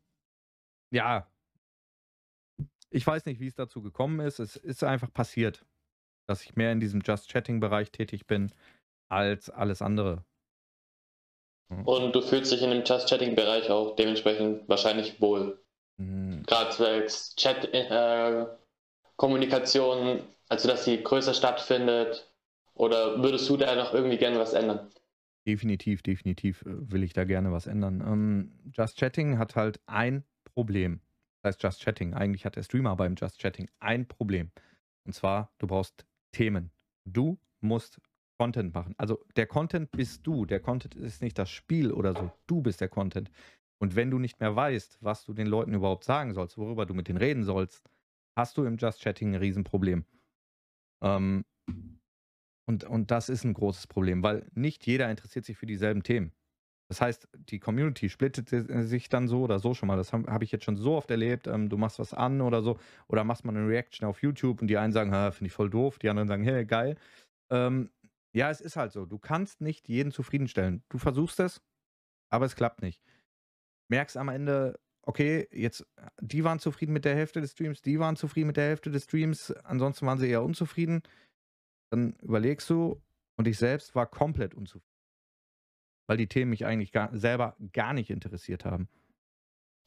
ja, 0.93 1.27
ich 2.91 3.07
weiß 3.07 3.27
nicht, 3.27 3.41
wie 3.41 3.49
es 3.49 3.55
dazu 3.55 3.83
gekommen 3.83 4.21
ist. 4.21 4.39
Es 4.39 4.57
ist 4.57 4.85
einfach 4.85 5.13
passiert, 5.13 5.65
dass 6.27 6.43
ich 6.43 6.55
mehr 6.55 6.71
in 6.71 6.81
diesem 6.81 7.01
Just-Chatting-Bereich 7.01 7.91
tätig 7.91 8.27
bin 8.27 8.53
als 9.09 9.51
alles 9.51 9.83
andere. 9.83 10.25
Und 11.85 12.15
du 12.15 12.21
fühlst 12.21 12.53
dich 12.53 12.63
in 12.63 12.71
dem 12.71 12.85
Just-Chatting-Bereich 12.85 13.71
auch 13.71 13.97
dementsprechend 13.97 14.69
wahrscheinlich 14.69 15.21
wohl. 15.21 15.61
Mhm. 15.97 16.45
Gerade 16.47 16.71
zwecks 16.71 17.35
Chat, 17.37 17.73
äh, 17.73 18.47
Kommunikation, 19.17 20.21
also 20.55 20.69
dass 20.69 20.85
sie 20.85 21.03
größer 21.03 21.35
stattfindet. 21.35 22.31
Oder 22.75 23.23
würdest 23.23 23.49
du 23.49 23.57
da 23.57 23.75
noch 23.77 23.95
irgendwie 23.95 24.17
gerne 24.17 24.39
was 24.39 24.53
ändern? 24.53 24.91
Definitiv, 25.47 26.03
definitiv 26.03 26.63
äh, 26.63 26.91
will 26.91 27.03
ich 27.03 27.13
da 27.13 27.25
gerne 27.25 27.53
was 27.53 27.67
ändern. 27.67 28.01
Ähm, 28.01 28.53
Just 28.73 28.99
Chatting 28.99 29.39
hat 29.39 29.57
halt 29.57 29.81
ein 29.87 30.25
Problem. 30.45 31.01
Das 31.43 31.55
heißt 31.55 31.63
Just 31.63 31.83
Chatting. 31.83 32.15
Eigentlich 32.15 32.45
hat 32.45 32.57
der 32.57 32.63
Streamer 32.63 32.97
beim 32.97 33.15
Just 33.17 33.41
Chatting 33.41 33.69
ein 33.79 34.07
Problem. 34.07 34.51
Und 35.05 35.13
zwar, 35.13 35.53
du 35.59 35.67
brauchst 35.67 36.07
Themen. 36.33 36.71
Du 37.05 37.39
musst 37.61 38.01
Content 38.39 38.75
machen. 38.75 38.95
Also 38.97 39.25
der 39.37 39.47
Content 39.47 39.91
bist 39.93 40.27
du. 40.27 40.47
Der 40.47 40.61
Content 40.61 40.95
ist 40.95 41.23
nicht 41.23 41.39
das 41.39 41.51
Spiel 41.51 41.93
oder 41.93 42.15
so. 42.15 42.31
Du 42.47 42.63
bist 42.63 42.81
der 42.81 42.89
Content. 42.89 43.31
Und 43.79 43.97
wenn 43.97 44.11
du 44.11 44.19
nicht 44.19 44.41
mehr 44.41 44.57
weißt, 44.57 44.99
was 45.01 45.25
du 45.25 45.35
den 45.35 45.47
Leuten 45.47 45.75
überhaupt 45.75 46.05
sagen 46.05 46.33
sollst, 46.33 46.57
worüber 46.57 46.87
du 46.87 46.95
mit 46.95 47.09
denen 47.09 47.19
reden 47.19 47.45
sollst, 47.45 47.85
hast 48.35 48.57
du 48.57 48.65
im 48.65 48.77
Just 48.79 49.03
Chatting 49.03 49.35
ein 49.35 49.41
Riesenproblem. 49.41 50.05
Ähm, 51.03 51.45
und, 52.67 52.85
und 52.85 53.11
das 53.11 53.29
ist 53.29 53.45
ein 53.45 53.55
großes 53.55 53.87
Problem, 53.87 54.23
weil 54.23 54.47
nicht 54.55 54.87
jeder 54.87 55.11
interessiert 55.11 55.45
sich 55.45 55.57
für 55.57 55.67
dieselben 55.67 56.03
Themen. 56.03 56.33
Das 56.89 57.01
heißt, 57.01 57.29
die 57.35 57.61
Community 57.61 58.09
splittet 58.09 58.51
sich 58.51 59.09
dann 59.09 59.27
so 59.27 59.43
oder 59.43 59.59
so 59.59 59.75
schon 59.75 59.87
mal. 59.87 59.97
Das 59.97 60.13
habe 60.13 60.31
hab 60.31 60.43
ich 60.43 60.53
jetzt 60.53 60.65
schon 60.65 60.77
so 60.77 60.95
oft 60.95 61.11
erlebt. 61.11 61.47
Ähm, 61.47 61.69
du 61.69 61.79
machst 61.79 61.99
was 61.99 62.13
an 62.13 62.41
oder 62.41 62.63
so 62.63 62.79
oder 63.09 63.25
machst 63.25 63.45
mal 63.45 63.57
eine 63.57 63.67
Reaction 63.67 64.07
auf 64.07 64.23
YouTube 64.23 64.61
und 64.61 64.69
die 64.69 64.77
einen 64.77 64.93
sagen, 64.93 65.11
finde 65.33 65.47
ich 65.47 65.53
voll 65.53 65.71
doof, 65.71 65.99
die 65.99 66.09
anderen 66.09 66.29
sagen, 66.29 66.45
hey, 66.45 66.65
geil. 66.65 66.97
Ähm, 67.51 67.91
ja, 68.35 68.51
es 68.51 68.61
ist 68.61 68.77
halt 68.77 68.93
so. 68.93 69.07
Du 69.07 69.19
kannst 69.19 69.61
nicht 69.61 69.89
jeden 69.89 70.13
zufriedenstellen. 70.13 70.83
Du 70.89 70.99
versuchst 70.99 71.41
es, 71.41 71.63
aber 72.31 72.47
es 72.47 72.57
klappt 72.57 72.83
nicht. 72.83 73.01
Merkst 73.89 74.17
am 74.17 74.29
Ende, 74.29 74.79
okay, 75.07 75.49
jetzt, 75.53 75.87
die 76.21 76.45
waren 76.45 76.59
zufrieden 76.59 76.93
mit 76.93 77.05
der 77.05 77.15
Hälfte 77.15 77.41
des 77.41 77.53
Streams, 77.53 77.83
die 77.83 77.99
waren 77.99 78.17
zufrieden 78.17 78.49
mit 78.49 78.57
der 78.57 78.69
Hälfte 78.69 78.91
des 78.91 79.05
Streams, 79.05 79.53
ansonsten 79.65 80.07
waren 80.07 80.19
sie 80.19 80.29
eher 80.29 80.43
unzufrieden. 80.43 81.03
Dann 81.91 82.15
überlegst 82.23 82.69
du, 82.71 83.01
und 83.37 83.47
ich 83.49 83.59
selbst 83.59 83.95
war 83.95 84.07
komplett 84.07 84.55
unzufrieden. 84.55 84.87
Weil 86.07 86.19
die 86.19 86.29
Themen 86.29 86.51
mich 86.51 86.67
eigentlich 86.67 86.93
gar, 86.93 87.17
selber 87.17 87.57
gar 87.73 87.93
nicht 87.95 88.11
interessiert 88.11 88.65
haben. 88.65 88.89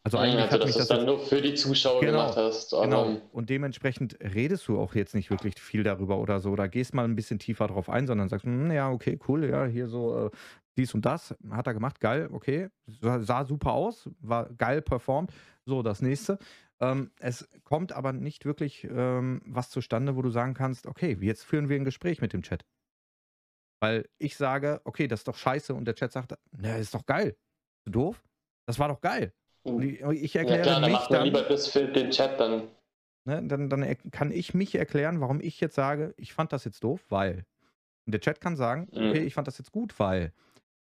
Also 0.03 0.19
eigentlich 0.19 0.41
also, 0.41 0.53
hat 0.53 0.65
mich 0.65 0.75
das 0.75 0.87
dann 0.87 1.05
nur 1.05 1.19
für 1.19 1.41
die 1.41 1.53
Zuschauer 1.53 1.99
genau, 1.99 2.19
gemacht 2.19 2.37
hast. 2.37 2.71
genau. 2.71 3.21
Und 3.33 3.49
dementsprechend 3.49 4.17
redest 4.21 4.67
du 4.67 4.79
auch 4.79 4.95
jetzt 4.95 5.13
nicht 5.13 5.29
wirklich 5.29 5.59
viel 5.59 5.83
darüber 5.83 6.17
oder 6.17 6.39
so. 6.39 6.51
Oder 6.51 6.69
gehst 6.69 6.93
mal 6.93 7.03
ein 7.03 7.15
bisschen 7.15 7.39
tiefer 7.39 7.67
drauf 7.67 7.89
ein, 7.89 8.07
sondern 8.07 8.29
sagst, 8.29 8.45
hm, 8.45 8.71
ja, 8.71 8.89
okay, 8.89 9.19
cool, 9.27 9.49
ja, 9.49 9.65
hier 9.65 9.87
so 9.89 10.27
äh, 10.27 10.31
dies 10.77 10.93
und 10.93 11.05
das 11.05 11.35
hat 11.49 11.67
er 11.67 11.73
gemacht, 11.73 11.99
geil, 11.99 12.29
okay, 12.31 12.69
sah, 12.85 13.19
sah 13.19 13.45
super 13.45 13.73
aus, 13.73 14.09
war 14.19 14.49
geil 14.53 14.81
performt. 14.81 15.31
So, 15.65 15.81
das 15.81 16.01
nächste. 16.01 16.39
Ähm, 16.79 17.11
es 17.19 17.49
kommt 17.63 17.91
aber 17.91 18.13
nicht 18.13 18.45
wirklich 18.45 18.85
ähm, 18.85 19.41
was 19.45 19.69
zustande, 19.69 20.15
wo 20.15 20.21
du 20.21 20.29
sagen 20.29 20.53
kannst, 20.53 20.85
okay, 20.87 21.17
jetzt 21.19 21.43
führen 21.43 21.69
wir 21.69 21.75
ein 21.75 21.85
Gespräch 21.85 22.21
mit 22.21 22.33
dem 22.33 22.43
Chat. 22.43 22.63
Weil 23.79 24.07
ich 24.17 24.37
sage, 24.37 24.81
okay, 24.85 25.07
das 25.07 25.21
ist 25.21 25.27
doch 25.27 25.35
scheiße 25.35 25.73
und 25.73 25.85
der 25.85 25.95
Chat 25.95 26.11
sagt, 26.11 26.33
na, 26.51 26.77
ist 26.77 26.93
doch 26.93 27.05
geil. 27.05 27.35
Du 27.85 27.91
doof? 27.91 28.23
Das 28.65 28.79
war 28.79 28.87
doch 28.87 29.01
geil. 29.01 29.33
Und 29.63 29.83
ich, 29.83 30.35
erkläre 30.35 30.57
ja, 30.57 30.63
klar, 30.63 30.81
dann 30.81 30.91
macht 30.91 31.11
man 31.11 31.25
lieber 31.25 31.41
das 31.41 31.67
für 31.67 31.87
den 31.87 32.11
Chat 32.11 32.39
dann. 32.39 32.69
Ne, 33.25 33.43
dann, 33.45 33.69
dann 33.69 33.97
kann 34.11 34.31
ich 34.31 34.53
mich 34.53 34.75
erklären, 34.75 35.19
warum 35.19 35.41
ich 35.41 35.59
jetzt 35.59 35.75
sage, 35.75 36.13
ich 36.17 36.33
fand 36.33 36.53
das 36.53 36.63
jetzt 36.63 36.83
doof, 36.83 37.01
weil. 37.09 37.45
Und 38.05 38.13
der 38.13 38.21
Chat 38.21 38.39
kann 38.39 38.55
sagen, 38.55 38.87
mhm. 38.93 39.09
okay, 39.09 39.23
ich 39.23 39.33
fand 39.33 39.47
das 39.47 39.57
jetzt 39.57 39.71
gut, 39.71 39.99
weil. 39.99 40.31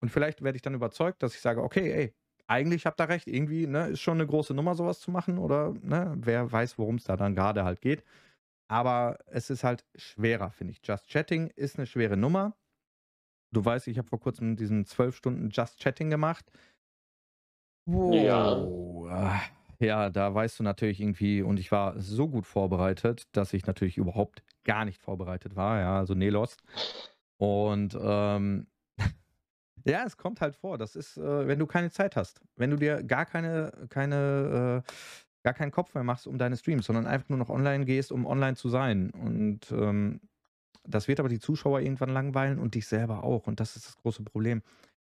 Und 0.02 0.10
vielleicht 0.10 0.44
werde 0.44 0.56
ich 0.56 0.62
dann 0.62 0.74
überzeugt, 0.74 1.24
dass 1.24 1.36
ich 1.36 1.42
sage, 1.42 1.62
okay, 1.62 1.92
ey, 1.92 2.16
eigentlich 2.48 2.86
habt 2.86 3.02
ihr 3.02 3.10
recht, 3.10 3.28
irgendwie 3.28 3.68
ne, 3.68 3.88
ist 3.90 4.02
schon 4.02 4.18
eine 4.18 4.28
große 4.28 4.54
Nummer, 4.54 4.76
sowas 4.76 5.00
zu 5.00 5.12
machen 5.12 5.38
oder 5.38 5.74
ne, 5.82 6.14
wer 6.18 6.52
weiß, 6.52 6.78
worum 6.78 6.96
es 6.96 7.04
da 7.04 7.18
dann 7.18 7.36
gerade 7.36 7.64
halt 7.64 7.82
geht. 7.82 8.04
Aber 8.70 9.20
es 9.28 9.50
ist 9.50 9.64
halt 9.64 9.86
schwerer, 9.96 10.52
finde 10.52 10.72
ich. 10.72 10.82
Just 10.84 11.08
Chatting 11.08 11.48
ist 11.56 11.78
eine 11.78 11.86
schwere 11.86 12.18
Nummer. 12.18 12.56
Du 13.54 13.64
weißt, 13.64 13.88
ich 13.88 13.98
habe 13.98 14.08
vor 14.08 14.20
kurzem 14.20 14.56
diesen 14.56 14.86
zwölf 14.86 15.16
Stunden 15.16 15.50
Just 15.50 15.80
Chatting 15.80 16.10
gemacht. 16.10 16.52
Wow. 17.86 19.08
Ja. 19.08 19.42
Ja, 19.80 20.10
da 20.10 20.34
weißt 20.34 20.60
du 20.60 20.64
natürlich 20.64 21.00
irgendwie, 21.00 21.44
und 21.44 21.60
ich 21.60 21.72
war 21.72 22.00
so 22.00 22.28
gut 22.28 22.48
vorbereitet, 22.48 23.28
dass 23.34 23.54
ich 23.54 23.68
natürlich 23.68 23.98
überhaupt 23.98 24.42
gar 24.64 24.86
nicht 24.86 25.00
vorbereitet 25.00 25.56
war, 25.56 25.80
ja, 25.80 26.00
also 26.00 26.16
Nelos. 26.16 26.58
Und 27.38 27.96
ähm, 28.00 28.66
ja, 29.88 30.04
es 30.06 30.18
kommt 30.18 30.42
halt 30.42 30.56
vor. 30.56 30.78
Das 30.78 30.96
ist, 30.96 31.18
äh, 31.18 31.48
wenn 31.48 31.60
du 31.60 31.66
keine 31.66 31.92
Zeit 31.92 32.16
hast, 32.16 32.42
wenn 32.56 32.70
du 32.70 32.78
dir 32.78 33.04
gar 33.04 33.26
keine, 33.26 33.72
keine, 33.90 34.84
äh, 34.86 34.92
gar 35.44 35.54
keinen 35.54 35.72
Kopf 35.72 35.94
mehr 35.94 36.04
machst 36.04 36.28
um 36.28 36.38
deine 36.38 36.58
Streams, 36.58 36.86
sondern 36.86 37.08
einfach 37.08 37.30
nur 37.30 37.38
noch 37.38 37.50
online 37.50 37.86
gehst, 37.86 38.12
um 38.12 38.26
online 38.26 38.56
zu 38.56 38.70
sein. 38.70 39.12
Und 39.12 39.72
ähm, 39.72 40.20
das 40.84 41.08
wird 41.08 41.20
aber 41.20 41.30
die 41.30 41.40
Zuschauer 41.40 41.82
irgendwann 41.82 42.10
langweilen 42.10 42.60
und 42.60 42.76
dich 42.76 42.88
selber 42.88 43.24
auch. 43.24 43.48
Und 43.48 43.60
das 43.60 43.76
ist 43.76 43.88
das 43.88 43.98
große 43.98 44.24
Problem. 44.24 44.62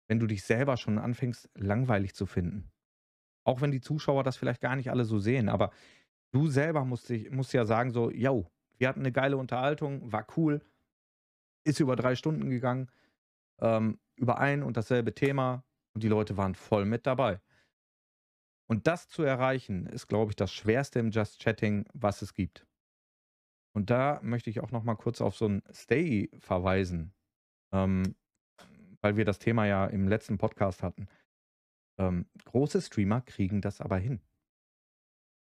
Wenn 0.07 0.19
du 0.19 0.28
dich 0.28 0.43
selber 0.43 0.78
schon 0.78 0.97
anfängst, 0.97 1.49
langweilig 1.55 2.13
zu 2.15 2.26
finden. 2.26 2.71
Auch 3.45 3.61
wenn 3.61 3.71
die 3.71 3.82
Zuschauer 3.82 4.24
das 4.24 4.38
vielleicht 4.38 4.61
gar 4.61 4.76
nicht 4.76 4.89
alle 4.89 5.05
so 5.05 5.19
sehen, 5.19 5.49
aber 5.49 5.71
du 6.32 6.47
selber 6.47 6.86
musst, 6.86 7.09
dich, 7.09 7.30
musst 7.30 7.53
ja 7.53 7.65
sagen, 7.65 7.91
so, 7.91 8.09
yo, 8.09 8.49
wir 8.78 8.88
hatten 8.88 9.01
eine 9.01 9.11
geile 9.11 9.38
Unterhaltung, 9.38 10.11
war 10.11 10.26
cool, 10.38 10.61
ist 11.63 11.80
über 11.80 11.95
drei 11.95 12.15
Stunden 12.15 12.49
gegangen, 12.49 12.89
ähm, 13.59 13.99
über 14.24 14.39
ein 14.39 14.63
und 14.63 14.78
dasselbe 14.78 15.13
Thema 15.13 15.65
und 15.93 16.03
die 16.03 16.07
Leute 16.07 16.38
waren 16.38 16.55
voll 16.55 16.86
mit 16.86 17.05
dabei. 17.05 17.41
Und 18.69 18.88
das 18.88 19.09
zu 19.09 19.24
erreichen, 19.24 19.86
ist, 19.86 20.07
glaube 20.07 20.32
ich, 20.32 20.36
das 20.38 20.51
Schwerste 20.53 20.99
im 20.99 21.11
Just 21.11 21.41
Chatting, 21.41 21.86
was 21.93 22.21
es 22.21 22.34
gibt. 22.34 22.65
Und 23.76 23.89
da 23.89 24.19
möchte 24.24 24.49
ich 24.49 24.61
auch 24.61 24.71
noch 24.71 24.84
mal 24.84 24.95
kurz 24.95 25.19
auf 25.19 25.36
so 25.36 25.47
ein 25.47 25.61
Stay 25.74 26.30
verweisen, 26.39 27.13
ähm, 27.74 28.15
weil 29.01 29.17
wir 29.17 29.26
das 29.26 29.39
Thema 29.39 29.65
ja 29.65 29.86
im 29.86 30.07
letzten 30.07 30.38
Podcast 30.38 30.82
hatten. 30.82 31.07
Ähm, 31.99 32.26
große 32.45 32.82
Streamer 32.82 33.21
kriegen 33.21 33.61
das 33.61 33.82
aber 33.82 33.97
hin. 33.97 34.21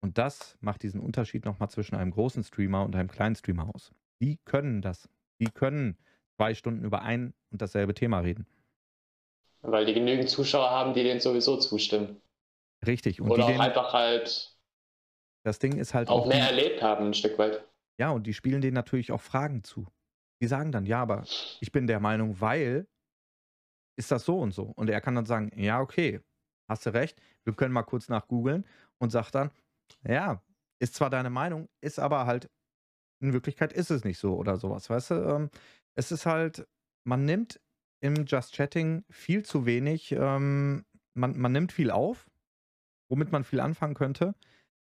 Und 0.01 0.19
das 0.19 0.59
macht 0.61 0.83
diesen 0.83 1.01
Unterschied 1.01 1.45
nochmal 1.45 1.71
zwischen 1.71 1.97
einem 1.97 2.11
großen 2.11 2.45
Streamer 2.45 2.85
und 2.85 2.95
einem 2.95 3.09
kleinen 3.09 3.35
Streamer 3.35 3.75
aus. 3.75 3.93
Die 4.21 4.37
können 4.45 4.83
das. 4.83 5.09
Die 5.41 5.51
können 5.51 5.97
zwei 6.37 6.55
Stunden 6.55 6.85
über 6.85 7.03
ein 7.03 7.35
und 7.51 7.63
dasselbe 7.63 7.95
Thema 7.95 8.21
reden. 8.21 8.47
Weil 9.63 9.87
die 9.87 9.95
genügend 9.95 10.31
Zuschauer 10.31 10.71
haben, 10.71 10.95
die 10.95 11.03
denen 11.03 11.21
sowieso 11.21 11.57
zustimmen. 11.57 12.21
Richtig. 12.87 13.21
Und 13.21 13.31
Oder 13.31 13.47
auch 13.47 13.59
einfach 13.59 13.93
halt 13.93 14.59
das 15.45 15.59
Ding 15.59 15.79
ist 15.79 15.95
halt 15.95 16.09
auch, 16.09 16.27
mehr 16.27 16.37
die, 16.37 16.59
erlebt 16.59 16.83
haben, 16.83 17.07
ein 17.07 17.15
Stück 17.15 17.39
weit. 17.39 17.65
Ja, 17.99 18.11
und 18.11 18.27
die 18.27 18.35
spielen 18.35 18.61
denen 18.61 18.75
natürlich 18.75 19.13
auch 19.13 19.21
Fragen 19.21 19.65
zu. 19.65 19.87
Die 20.43 20.47
sagen 20.47 20.73
dann, 20.73 20.87
ja, 20.87 21.01
aber 21.03 21.25
ich 21.61 21.73
bin 21.73 21.87
der 21.87 22.01
Meinung, 22.01 22.41
weil 22.41 22.87
ist 23.99 24.13
das 24.13 24.25
so 24.25 24.39
und 24.39 24.53
so. 24.53 24.65
Und 24.77 24.91
er 24.91 25.01
kann 25.01 25.15
dann 25.15 25.27
sagen, 25.27 25.51
ja, 25.57 25.81
okay, 25.81 26.21
hast 26.69 26.87
du 26.87 26.91
recht, 26.91 27.21
wir 27.45 27.55
können 27.55 27.73
mal 27.73 27.83
kurz 27.83 28.09
nach 28.09 28.29
googeln 28.29 28.65
und 28.99 29.11
sagt 29.11 29.35
dann, 29.35 29.51
ja, 30.07 30.43
ist 30.81 30.95
zwar 30.95 31.11
deine 31.11 31.31
Meinung, 31.31 31.69
ist 31.81 31.99
aber 31.99 32.27
halt, 32.27 32.49
in 33.21 33.33
Wirklichkeit 33.33 33.73
ist 33.73 33.91
es 33.91 34.05
nicht 34.05 34.19
so 34.19 34.37
oder 34.37 34.59
sowas, 34.59 34.89
weißt 34.89 35.11
du? 35.11 35.15
Ähm, 35.15 35.51
es 35.97 36.13
ist 36.13 36.27
halt, 36.27 36.69
man 37.05 37.25
nimmt 37.25 37.61
im 38.01 38.27
Just 38.27 38.55
Chatting 38.55 39.05
viel 39.11 39.45
zu 39.45 39.67
wenig, 39.67 40.13
ähm, 40.13 40.85
man, 41.15 41.39
man 41.39 41.53
nimmt 41.53 41.73
viel 41.73 41.91
auf, 41.91 42.29
womit 43.09 43.33
man 43.33 43.45
viel 43.45 43.61
anfangen 43.61 43.95
könnte, 43.95 44.35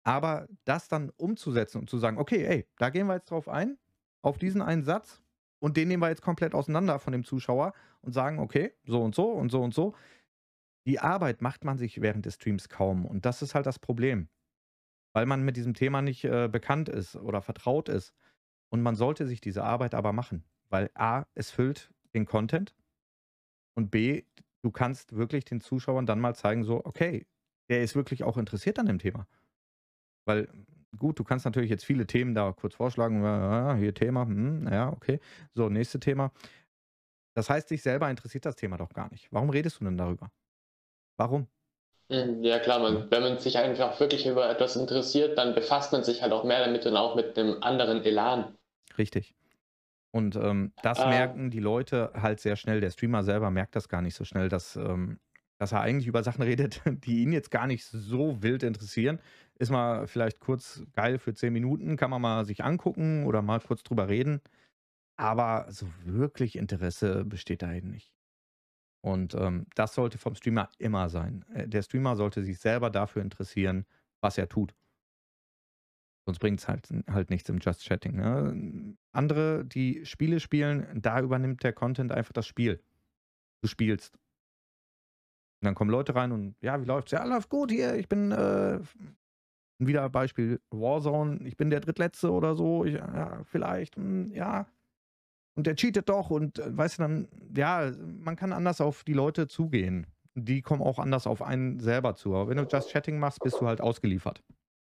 aber 0.02 0.48
das 0.64 0.88
dann 0.88 1.10
umzusetzen 1.16 1.78
und 1.78 1.90
zu 1.90 1.98
sagen, 1.98 2.18
okay, 2.18 2.44
ey, 2.44 2.66
da 2.78 2.90
gehen 2.90 3.06
wir 3.06 3.14
jetzt 3.14 3.30
drauf 3.30 3.48
ein, 3.48 3.78
auf 4.22 4.38
diesen 4.38 4.62
einen 4.62 4.84
Satz 4.84 5.22
und 5.60 5.76
den 5.76 5.88
nehmen 5.88 6.02
wir 6.02 6.08
jetzt 6.08 6.22
komplett 6.22 6.54
auseinander 6.54 6.98
von 6.98 7.12
dem 7.12 7.24
Zuschauer 7.24 7.72
und 8.02 8.12
sagen, 8.12 8.38
okay, 8.38 8.72
so 8.84 9.02
und 9.02 9.14
so 9.14 9.30
und 9.30 9.50
so 9.50 9.62
und 9.62 9.74
so, 9.74 9.94
die 10.86 10.98
Arbeit 10.98 11.42
macht 11.42 11.64
man 11.64 11.78
sich 11.78 12.00
während 12.00 12.26
des 12.26 12.34
Streams 12.34 12.68
kaum. 12.68 13.04
Und 13.04 13.26
das 13.26 13.42
ist 13.42 13.54
halt 13.54 13.66
das 13.66 13.78
Problem. 13.78 14.28
Weil 15.12 15.26
man 15.26 15.42
mit 15.42 15.56
diesem 15.56 15.74
Thema 15.74 16.02
nicht 16.02 16.24
äh, 16.24 16.48
bekannt 16.48 16.88
ist 16.88 17.16
oder 17.16 17.42
vertraut 17.42 17.88
ist. 17.88 18.14
Und 18.70 18.82
man 18.82 18.96
sollte 18.96 19.26
sich 19.26 19.40
diese 19.40 19.64
Arbeit 19.64 19.94
aber 19.94 20.12
machen. 20.12 20.44
Weil 20.68 20.90
A, 20.94 21.24
es 21.34 21.50
füllt 21.50 21.92
den 22.14 22.24
Content. 22.24 22.74
Und 23.80 23.90
B, 23.90 24.24
du 24.62 24.70
kannst 24.70 25.16
wirklich 25.16 25.46
den 25.46 25.62
Zuschauern 25.62 26.04
dann 26.04 26.20
mal 26.20 26.34
zeigen, 26.34 26.64
so, 26.64 26.84
okay, 26.84 27.26
der 27.70 27.82
ist 27.82 27.96
wirklich 27.96 28.24
auch 28.24 28.36
interessiert 28.36 28.78
an 28.78 28.84
dem 28.84 28.98
Thema. 28.98 29.26
Weil, 30.26 30.48
gut, 30.98 31.18
du 31.18 31.24
kannst 31.24 31.46
natürlich 31.46 31.70
jetzt 31.70 31.86
viele 31.86 32.06
Themen 32.06 32.34
da 32.34 32.52
kurz 32.52 32.74
vorschlagen. 32.74 33.24
Ja, 33.24 33.74
hier 33.76 33.94
Thema, 33.94 34.26
hm, 34.26 34.68
ja, 34.70 34.92
okay. 34.92 35.18
So, 35.54 35.70
nächste 35.70 35.98
Thema. 35.98 36.30
Das 37.34 37.48
heißt, 37.48 37.70
dich 37.70 37.80
selber 37.80 38.10
interessiert 38.10 38.44
das 38.44 38.54
Thema 38.54 38.76
doch 38.76 38.92
gar 38.92 39.10
nicht. 39.10 39.28
Warum 39.32 39.48
redest 39.48 39.80
du 39.80 39.84
denn 39.84 39.96
darüber? 39.96 40.30
Warum? 41.16 41.46
Hm, 42.10 42.42
ja 42.42 42.58
klar, 42.58 42.80
man, 42.80 43.10
wenn 43.10 43.22
man 43.22 43.38
sich 43.38 43.56
einfach 43.56 43.98
wirklich 43.98 44.26
über 44.26 44.50
etwas 44.50 44.76
interessiert, 44.76 45.38
dann 45.38 45.54
befasst 45.54 45.92
man 45.92 46.04
sich 46.04 46.20
halt 46.20 46.34
auch 46.34 46.44
mehr 46.44 46.62
damit 46.66 46.84
und 46.84 46.98
auch 46.98 47.14
mit 47.16 47.38
einem 47.38 47.62
anderen 47.62 48.04
Elan. 48.04 48.58
Richtig. 48.98 49.34
Und 50.12 50.36
ähm, 50.36 50.72
das 50.82 50.98
äh, 50.98 51.08
merken 51.08 51.50
die 51.50 51.60
Leute 51.60 52.12
halt 52.14 52.40
sehr 52.40 52.56
schnell. 52.56 52.80
Der 52.80 52.90
Streamer 52.90 53.22
selber 53.22 53.50
merkt 53.50 53.76
das 53.76 53.88
gar 53.88 54.02
nicht 54.02 54.14
so 54.14 54.24
schnell, 54.24 54.48
dass, 54.48 54.76
ähm, 54.76 55.20
dass 55.58 55.72
er 55.72 55.80
eigentlich 55.80 56.08
über 56.08 56.22
Sachen 56.22 56.42
redet, 56.42 56.82
die 57.04 57.22
ihn 57.22 57.32
jetzt 57.32 57.50
gar 57.50 57.66
nicht 57.66 57.84
so 57.84 58.42
wild 58.42 58.62
interessieren. 58.62 59.20
Ist 59.54 59.70
mal 59.70 60.06
vielleicht 60.06 60.40
kurz 60.40 60.82
geil 60.94 61.18
für 61.18 61.34
10 61.34 61.52
Minuten, 61.52 61.96
kann 61.96 62.10
man 62.10 62.22
mal 62.22 62.44
sich 62.44 62.64
angucken 62.64 63.24
oder 63.24 63.42
mal 63.42 63.60
kurz 63.60 63.82
drüber 63.82 64.08
reden. 64.08 64.40
Aber 65.16 65.66
so 65.70 65.86
wirklich 66.04 66.56
Interesse 66.56 67.24
besteht 67.24 67.62
da 67.62 67.72
eben 67.72 67.90
nicht. 67.90 68.12
Und 69.02 69.34
ähm, 69.34 69.66
das 69.74 69.94
sollte 69.94 70.18
vom 70.18 70.34
Streamer 70.34 70.70
immer 70.78 71.08
sein. 71.08 71.44
Äh, 71.54 71.68
der 71.68 71.82
Streamer 71.82 72.16
sollte 72.16 72.42
sich 72.42 72.58
selber 72.58 72.90
dafür 72.90 73.22
interessieren, 73.22 73.86
was 74.20 74.38
er 74.38 74.48
tut. 74.48 74.74
Sonst 76.26 76.38
bringt 76.38 76.60
es 76.60 76.68
halt, 76.68 76.88
halt 77.08 77.30
nichts 77.30 77.48
im 77.48 77.58
Just 77.58 77.84
Chatting. 77.84 78.16
Ne? 78.16 78.96
Andere, 79.12 79.64
die 79.64 80.04
Spiele 80.04 80.38
spielen, 80.40 80.86
da 81.00 81.20
übernimmt 81.20 81.62
der 81.62 81.72
Content 81.72 82.12
einfach 82.12 82.32
das 82.32 82.46
Spiel. 82.46 82.82
Du 83.62 83.68
spielst. 83.68 84.14
Und 85.60 85.66
dann 85.66 85.74
kommen 85.74 85.90
Leute 85.90 86.14
rein 86.14 86.32
und 86.32 86.54
ja, 86.60 86.80
wie 86.80 86.86
läuft's? 86.86 87.12
Ja, 87.12 87.24
läuft 87.24 87.48
gut 87.48 87.70
hier. 87.70 87.94
Ich 87.96 88.08
bin 88.08 88.32
äh, 88.32 88.80
wieder 89.78 90.08
Beispiel 90.08 90.60
Warzone. 90.70 91.40
Ich 91.46 91.56
bin 91.56 91.70
der 91.70 91.80
Drittletzte 91.80 92.30
oder 92.30 92.54
so. 92.54 92.84
Ich, 92.84 92.94
ja, 92.94 93.42
vielleicht. 93.44 93.96
Mh, 93.98 94.04
hm, 94.04 94.32
ja, 94.32 94.66
und 95.60 95.66
der 95.66 95.76
cheatet 95.76 96.08
doch 96.08 96.30
und 96.30 96.58
äh, 96.58 96.76
weißt 96.76 96.98
du 96.98 97.02
dann, 97.02 97.28
ja, 97.54 97.92
man 97.98 98.36
kann 98.36 98.52
anders 98.52 98.80
auf 98.80 99.04
die 99.04 99.12
Leute 99.12 99.48
zugehen. 99.48 100.06
Die 100.34 100.62
kommen 100.62 100.80
auch 100.80 100.98
anders 100.98 101.26
auf 101.26 101.42
einen 101.42 101.80
selber 101.80 102.14
zu. 102.14 102.34
Aber 102.34 102.48
wenn 102.48 102.56
du 102.56 102.64
Just 102.64 102.90
Chatting 102.90 103.18
machst, 103.18 103.40
bist 103.40 103.60
du 103.60 103.66
halt 103.66 103.80
ausgeliefert. 103.80 104.42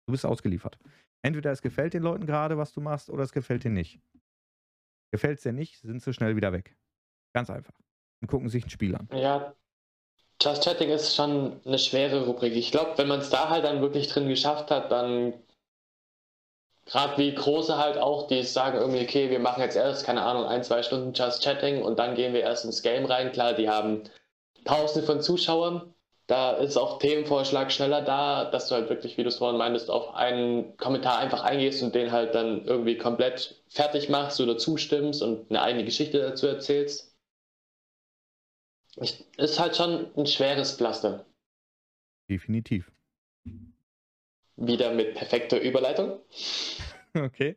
Du 0.07 0.13
bist 0.13 0.27
ausgeliefert. 0.27 0.79
Entweder 1.25 1.53
es 1.53 1.63
gefällt 1.63 1.95
den 1.95 2.03
Leuten 2.03 2.27
gerade, 2.27 2.59
was 2.59 2.75
du 2.75 2.83
machst, 2.83 3.09
oder 3.09 3.23
es 3.23 3.33
gefällt 3.33 3.65
dir 3.65 3.71
nicht. 3.71 3.99
Gefällt 5.11 5.39
es 5.39 5.43
dir 5.43 5.55
nicht, 5.55 5.81
sind 5.81 6.03
sie 6.03 6.13
schnell 6.13 6.37
wieder 6.37 6.53
weg. 6.53 6.77
Ganz 7.33 7.49
einfach. 7.49 7.73
Und 8.21 8.29
gucken 8.29 8.51
sich 8.51 8.67
ein 8.67 8.71
Spiel 8.71 8.95
an. 8.95 9.09
Ja, 9.11 9.55
Just 10.43 10.65
Chatting 10.65 10.91
ist 10.91 11.15
schon 11.15 11.59
eine 11.65 11.79
schwere 11.79 12.27
Rubrik. 12.27 12.55
Ich 12.55 12.71
glaube, 12.71 12.99
wenn 12.99 13.09
man 13.09 13.21
es 13.21 13.31
da 13.31 13.49
halt 13.49 13.65
dann 13.65 13.81
wirklich 13.81 14.09
drin 14.09 14.29
geschafft 14.29 14.71
hat, 14.71 14.93
dann 14.93 15.33
gerade 16.85 17.17
wie 17.17 17.35
große 17.35 17.79
halt 17.79 17.97
auch, 17.97 18.27
die 18.27 18.43
sagen 18.43 18.77
irgendwie, 18.77 19.03
okay, 19.03 19.31
wir 19.31 19.39
machen 19.39 19.63
jetzt 19.63 19.77
erst, 19.77 20.05
keine 20.05 20.23
Ahnung, 20.23 20.45
ein, 20.45 20.63
zwei 20.63 20.83
Stunden 20.83 21.15
Just 21.15 21.43
Chatting 21.43 21.83
und 21.83 21.99
dann 21.99 22.17
gehen 22.17 22.35
wir 22.35 22.43
erst 22.43 22.67
ins 22.67 22.83
Game 22.83 23.07
rein. 23.07 23.33
Klar, 23.33 23.55
die 23.55 23.71
haben 23.71 24.03
tausende 24.67 25.07
von 25.07 25.23
Zuschauern. 25.23 25.94
Da 26.27 26.53
ist 26.53 26.79
auch 26.79 26.99
Themenvorschlag 26.99 27.71
schneller 27.71 28.01
da, 28.01 28.47
dass 28.51 28.69
du 28.69 28.75
halt 28.77 28.89
wirklich, 28.89 29.19
wie 29.19 29.23
du 29.23 29.29
es 29.29 29.37
vorhin 29.37 29.59
meintest, 29.59 29.91
auf 29.91 30.15
einen 30.15 30.77
Kommentar 30.79 31.19
einfach 31.19 31.43
eingehst 31.43 31.83
und 31.83 31.95
den 31.95 32.13
halt 32.13 32.35
dann 32.35 32.65
irgendwie 32.65 32.97
komplett 32.97 33.63
fertig 33.69 34.09
machst 34.09 34.41
oder 34.41 34.57
zustimmst 34.57 35.23
und 35.23 35.51
eine 35.51 35.61
eigene 35.61 35.85
Geschichte 35.85 36.21
dazu 36.21 36.47
erzählst. 36.47 37.15
Ich, 39.01 39.25
ist 39.37 39.61
halt 39.61 39.77
schon 39.77 40.07
ein 40.17 40.27
schweres 40.27 40.77
Pflaster. 40.77 41.27
Definitiv. 42.31 42.91
Wieder 44.57 44.93
mit 44.93 45.15
perfekter 45.15 45.61
Überleitung. 45.61 46.21
Okay. 47.17 47.57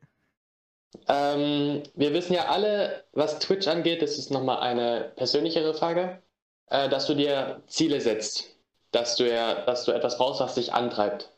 Ähm, 1.08 1.82
wir 1.96 2.14
wissen 2.14 2.34
ja 2.34 2.46
alle, 2.46 3.06
was 3.12 3.40
Twitch 3.40 3.68
angeht, 3.68 4.04
das 4.04 4.20
ist 4.20 4.30
nochmal 4.30 4.60
eine 4.60 5.14
persönlichere 5.16 5.74
Frage, 5.74 6.22
äh, 6.68 6.88
dass 6.90 7.08
du 7.08 7.16
dir 7.16 7.64
Ziele 7.66 8.00
setzt, 8.00 8.57
dass 8.98 9.16
du 9.16 9.30
ja, 9.30 9.64
dass 9.66 9.86
du 9.86 9.92
etwas 9.92 10.18
brauchst, 10.18 10.42
was 10.42 10.56
dich 10.56 10.74
antreibt. 10.74 11.32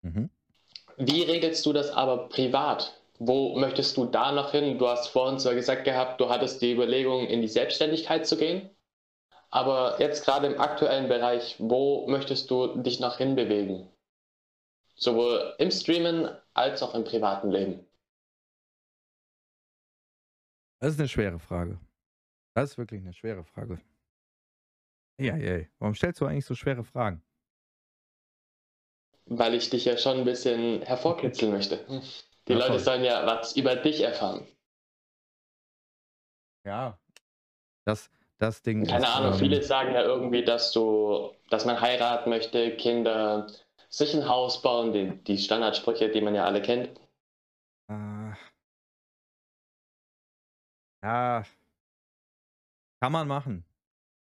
Mhm. 0.00 0.30
Wie 0.96 1.22
regelst 1.22 1.64
du 1.66 1.72
das 1.72 1.90
aber 1.90 2.28
privat? 2.28 2.98
Wo 3.18 3.58
möchtest 3.58 3.96
du 3.98 4.06
da 4.06 4.32
noch 4.32 4.52
hin? 4.52 4.78
Du 4.78 4.88
hast 4.88 5.08
vorhin 5.08 5.38
zwar 5.38 5.54
gesagt 5.54 5.84
gehabt, 5.84 6.20
du 6.20 6.30
hattest 6.30 6.62
die 6.62 6.72
Überlegung, 6.72 7.26
in 7.26 7.42
die 7.42 7.48
Selbstständigkeit 7.48 8.26
zu 8.26 8.36
gehen. 8.36 8.70
Aber 9.50 10.00
jetzt 10.00 10.24
gerade 10.24 10.46
im 10.46 10.58
aktuellen 10.58 11.08
Bereich, 11.08 11.56
wo 11.58 12.08
möchtest 12.08 12.50
du 12.50 12.78
dich 12.82 12.98
noch 12.98 13.18
hinbewegen? 13.18 13.88
Sowohl 14.94 15.54
im 15.58 15.70
Streamen 15.70 16.30
als 16.54 16.82
auch 16.82 16.94
im 16.94 17.04
privaten 17.04 17.50
Leben. 17.50 17.86
Das 20.80 20.94
ist 20.94 20.98
eine 20.98 21.08
schwere 21.08 21.38
Frage. 21.38 21.78
Das 22.54 22.70
ist 22.70 22.78
wirklich 22.78 23.02
eine 23.02 23.12
schwere 23.12 23.44
Frage. 23.44 23.78
Ja, 25.22 25.36
ja. 25.36 25.64
Warum 25.78 25.94
stellst 25.94 26.20
du 26.20 26.26
eigentlich 26.26 26.44
so 26.44 26.54
schwere 26.54 26.84
Fragen? 26.84 27.22
Weil 29.26 29.54
ich 29.54 29.70
dich 29.70 29.84
ja 29.84 29.96
schon 29.96 30.18
ein 30.18 30.24
bisschen 30.24 30.82
hervorkitzeln 30.82 31.52
möchte. 31.52 31.78
Die 32.48 32.52
ja, 32.52 32.58
Leute 32.58 32.78
sollen 32.80 33.04
ja 33.04 33.24
was 33.24 33.56
über 33.56 33.76
dich 33.76 34.00
erfahren. 34.00 34.46
Ja. 36.64 36.98
Das, 37.84 38.10
das 38.38 38.62
Ding 38.62 38.84
Keine 38.84 39.04
ist, 39.04 39.12
Ahnung, 39.16 39.32
ähm, 39.32 39.38
viele 39.38 39.62
sagen 39.62 39.94
ja 39.94 40.02
irgendwie, 40.02 40.44
dass 40.44 40.72
du, 40.72 41.30
dass 41.50 41.64
man 41.64 41.80
heiraten 41.80 42.30
möchte, 42.30 42.76
Kinder, 42.76 43.46
sich 43.88 44.14
ein 44.14 44.28
Haus 44.28 44.62
bauen, 44.62 44.92
die, 44.92 45.22
die 45.24 45.38
Standardsprüche, 45.38 46.10
die 46.10 46.20
man 46.20 46.34
ja 46.34 46.44
alle 46.44 46.62
kennt. 46.62 46.88
Äh, 47.88 48.32
ja, 51.02 51.44
kann 53.00 53.12
man 53.12 53.26
machen. 53.26 53.64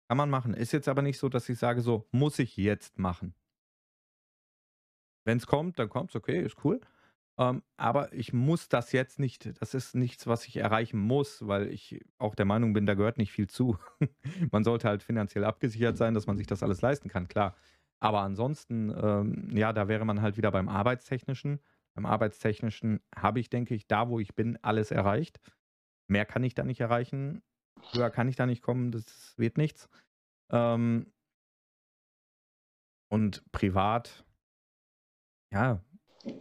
Kann 0.10 0.18
man 0.18 0.30
machen. 0.32 0.56
Ist 0.56 0.72
jetzt 0.72 0.88
aber 0.88 1.04
nicht 1.04 1.20
so, 1.20 1.30
dass 1.30 1.48
ich 1.50 1.60
sage, 1.60 1.82
so 1.82 2.08
muss 2.12 2.40
ich 2.40 2.58
jetzt 2.58 2.98
machen. 2.98 3.36
Wenn 5.24 5.38
es 5.38 5.46
kommt, 5.46 5.78
dann 5.78 5.88
kommt 5.88 6.10
es, 6.10 6.16
okay, 6.16 6.42
ist 6.42 6.66
cool. 6.66 6.82
Ähm, 7.38 7.62
aber 7.78 8.12
ich 8.12 8.34
muss 8.34 8.70
das 8.70 8.92
jetzt 8.92 9.20
nicht, 9.20 9.62
das 9.62 9.76
ist 9.76 9.94
nichts, 9.94 10.26
was 10.26 10.48
ich 10.48 10.58
erreichen 10.58 11.00
muss, 11.00 11.48
weil 11.48 11.68
ich 11.68 12.04
auch 12.18 12.34
der 12.34 12.46
Meinung 12.46 12.74
bin, 12.74 12.88
da 12.88 12.96
gehört 12.96 13.20
nicht 13.20 13.32
viel 13.32 13.48
zu. 13.48 13.78
man 14.52 14.64
sollte 14.64 14.88
halt 14.88 15.04
finanziell 15.04 15.46
abgesichert 15.46 15.96
sein, 15.96 16.16
dass 16.16 16.26
man 16.26 16.38
sich 16.38 16.48
das 16.48 16.64
alles 16.64 16.82
leisten 16.82 17.08
kann, 17.08 17.28
klar. 17.28 17.56
Aber 18.00 18.22
ansonsten, 18.22 18.92
ähm, 19.00 19.56
ja, 19.56 19.74
da 19.74 19.88
wäre 19.88 20.06
man 20.06 20.24
halt 20.24 20.38
wieder 20.38 20.52
beim 20.52 20.70
Arbeitstechnischen. 20.70 21.60
Beim 21.94 22.08
Arbeitstechnischen 22.08 23.02
habe 23.16 23.40
ich, 23.40 23.52
denke 23.52 23.76
ich, 23.76 23.88
da, 23.88 24.10
wo 24.10 24.20
ich 24.20 24.34
bin, 24.34 24.58
alles 24.64 24.90
erreicht. 24.90 25.40
Mehr 26.08 26.26
kann 26.26 26.44
ich 26.44 26.56
da 26.56 26.64
nicht 26.64 26.80
erreichen. 26.80 27.44
Höher 27.92 28.10
kann 28.10 28.28
ich 28.28 28.36
da 28.36 28.46
nicht 28.46 28.62
kommen, 28.62 28.92
das 28.92 29.38
wird 29.38 29.58
nichts. 29.58 29.90
Ähm, 30.52 31.12
und 33.12 33.44
privat, 33.52 34.24
ja, 35.52 35.82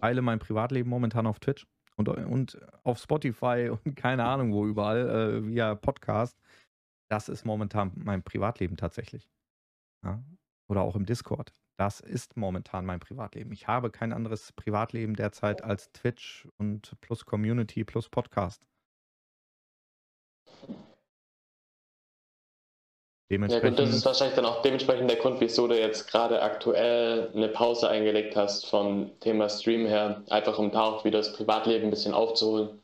teile 0.01 0.23
mein 0.23 0.39
Privatleben 0.39 0.91
momentan 0.91 1.27
auf 1.27 1.41
Twitch 1.41 1.67
und, 1.97 2.09
und 2.09 2.59
auf 2.85 2.99
Spotify 2.99 3.71
und 3.85 3.97
keine 3.97 4.25
Ahnung 4.25 4.53
wo 4.53 4.67
überall, 4.67 5.09
äh, 5.09 5.47
via 5.47 5.75
Podcast. 5.75 6.39
Das 7.11 7.29
ist 7.29 7.45
momentan 7.45 7.93
mein 7.97 8.23
Privatleben 8.23 8.77
tatsächlich. 8.77 9.31
Ja? 10.05 10.23
Oder 10.71 10.83
auch 10.83 10.97
im 10.97 11.07
Discord. 11.07 11.53
Das 11.79 12.01
ist 12.01 12.37
momentan 12.37 12.85
mein 12.85 13.01
Privatleben. 13.01 13.53
Ich 13.53 13.67
habe 13.67 13.91
kein 13.91 14.13
anderes 14.13 14.53
Privatleben 14.53 15.15
derzeit 15.15 15.63
als 15.63 15.93
Twitch 15.93 16.47
und 16.59 16.97
plus 17.01 17.25
Community 17.25 17.85
plus 17.85 18.09
Podcast. 18.09 18.67
Dementsprechend, 23.31 23.79
ja 23.79 23.85
gut, 23.85 23.91
das 23.91 23.97
ist 23.99 24.07
wahrscheinlich 24.07 24.37
dann 24.37 24.47
auch 24.47 24.63
dementsprechend 24.63 25.11
der 25.11 25.19
Grund, 25.19 25.39
wieso 25.41 25.69
du 25.69 25.79
jetzt 25.79 26.11
gerade 26.11 26.41
aktuell 26.41 27.31
eine 27.35 27.49
Pause 27.49 27.91
eingelegt 27.91 28.35
hast 28.37 28.67
vom 28.67 29.11
Thema 29.21 29.51
Stream 29.51 29.87
her, 29.87 30.23
einfach 30.31 30.59
um 30.59 30.71
da 30.71 30.85
auch 30.85 31.05
wieder 31.05 31.19
das 31.19 31.35
Privatleben 31.35 31.85
ein 31.85 31.91
bisschen 31.91 32.15
aufzuholen. 32.15 32.81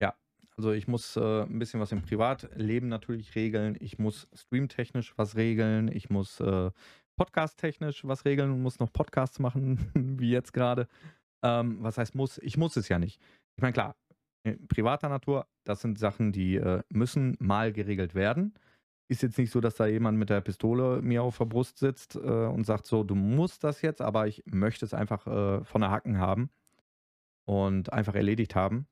Ja, 0.00 0.14
also 0.56 0.70
ich 0.70 0.86
muss 0.86 1.16
äh, 1.16 1.42
ein 1.42 1.58
bisschen 1.58 1.80
was 1.80 1.90
im 1.90 2.02
Privatleben 2.02 2.86
natürlich 2.86 3.34
regeln, 3.34 3.76
ich 3.80 3.98
muss 3.98 4.28
streamtechnisch 4.32 5.14
was 5.16 5.34
regeln, 5.34 5.88
ich 5.88 6.10
muss 6.10 6.38
äh, 6.38 6.70
podcast-technisch 7.16 8.06
was 8.06 8.24
regeln 8.24 8.52
und 8.52 8.62
muss 8.62 8.78
noch 8.78 8.92
Podcasts 8.92 9.40
machen, 9.40 9.90
wie 9.94 10.30
jetzt 10.30 10.52
gerade. 10.52 10.86
Ähm, 11.42 11.78
was 11.80 11.98
heißt 11.98 12.14
muss? 12.14 12.38
Ich 12.38 12.56
muss 12.56 12.76
es 12.76 12.88
ja 12.88 13.00
nicht. 13.00 13.20
Ich 13.56 13.62
meine, 13.62 13.72
klar, 13.72 13.96
privater 14.68 15.08
Natur, 15.08 15.48
das 15.64 15.80
sind 15.80 15.98
Sachen, 15.98 16.30
die 16.30 16.54
äh, 16.54 16.82
müssen 16.88 17.36
mal 17.40 17.72
geregelt 17.72 18.14
werden 18.14 18.54
ist 19.08 19.22
jetzt 19.22 19.38
nicht 19.38 19.50
so, 19.50 19.60
dass 19.60 19.74
da 19.74 19.86
jemand 19.86 20.18
mit 20.18 20.30
der 20.30 20.40
Pistole 20.40 21.02
mir 21.02 21.22
auf 21.22 21.38
der 21.38 21.44
Brust 21.44 21.78
sitzt 21.78 22.16
äh, 22.16 22.18
und 22.18 22.64
sagt 22.64 22.86
so, 22.86 23.04
du 23.04 23.14
musst 23.14 23.64
das 23.64 23.82
jetzt, 23.82 24.00
aber 24.00 24.26
ich 24.26 24.42
möchte 24.46 24.84
es 24.84 24.94
einfach 24.94 25.26
äh, 25.26 25.64
von 25.64 25.80
der 25.80 25.90
Hacken 25.90 26.18
haben 26.18 26.50
und 27.46 27.92
einfach 27.92 28.14
erledigt 28.14 28.54
haben, 28.54 28.86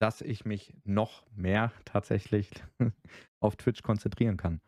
dass 0.00 0.20
ich 0.20 0.44
mich 0.44 0.74
noch 0.84 1.24
mehr 1.34 1.72
tatsächlich 1.84 2.50
auf 3.40 3.56
Twitch 3.56 3.82
konzentrieren 3.82 4.36
kann. 4.36 4.60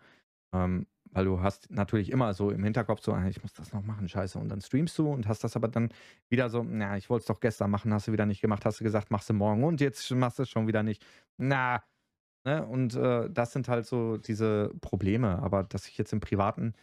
Ähm, 0.54 0.86
weil 1.10 1.24
du 1.24 1.40
hast 1.40 1.70
natürlich 1.70 2.10
immer 2.10 2.34
so 2.34 2.50
im 2.50 2.62
Hinterkopf 2.62 3.00
so, 3.02 3.12
ah, 3.12 3.26
ich 3.26 3.42
muss 3.42 3.54
das 3.54 3.72
noch 3.72 3.82
machen, 3.82 4.08
scheiße. 4.08 4.38
Und 4.38 4.50
dann 4.50 4.60
streamst 4.60 4.96
du 4.98 5.10
und 5.10 5.26
hast 5.26 5.42
das 5.42 5.56
aber 5.56 5.68
dann 5.68 5.90
wieder 6.28 6.50
so, 6.50 6.62
na, 6.62 6.96
ich 6.96 7.08
wollte 7.08 7.22
es 7.22 7.26
doch 7.26 7.40
gestern 7.40 7.70
machen, 7.70 7.92
hast 7.92 8.08
du 8.08 8.12
wieder 8.12 8.26
nicht 8.26 8.40
gemacht, 8.40 8.64
hast 8.64 8.80
du 8.80 8.84
gesagt, 8.84 9.10
machst 9.10 9.30
du 9.30 9.34
morgen 9.34 9.64
und 9.64 9.80
jetzt 9.80 10.10
machst 10.10 10.38
du 10.38 10.42
es 10.42 10.50
schon 10.50 10.66
wieder 10.66 10.82
nicht. 10.82 11.04
Na, 11.38 11.82
Ne? 12.46 12.66
Und 12.66 12.94
äh, 12.94 13.28
das 13.30 13.52
sind 13.52 13.68
halt 13.68 13.86
so 13.86 14.16
diese 14.16 14.72
Probleme. 14.80 15.38
Aber 15.40 15.64
dass 15.64 15.88
ich 15.88 15.98
jetzt 15.98 16.12
im 16.12 16.20
Privaten 16.20 16.74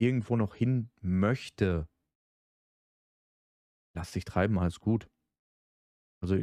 irgendwo 0.00 0.36
noch 0.36 0.54
hin 0.54 0.90
möchte, 1.00 1.88
lass 3.94 4.12
dich 4.12 4.24
treiben, 4.24 4.58
alles 4.58 4.80
gut. 4.80 5.08
Also 6.22 6.36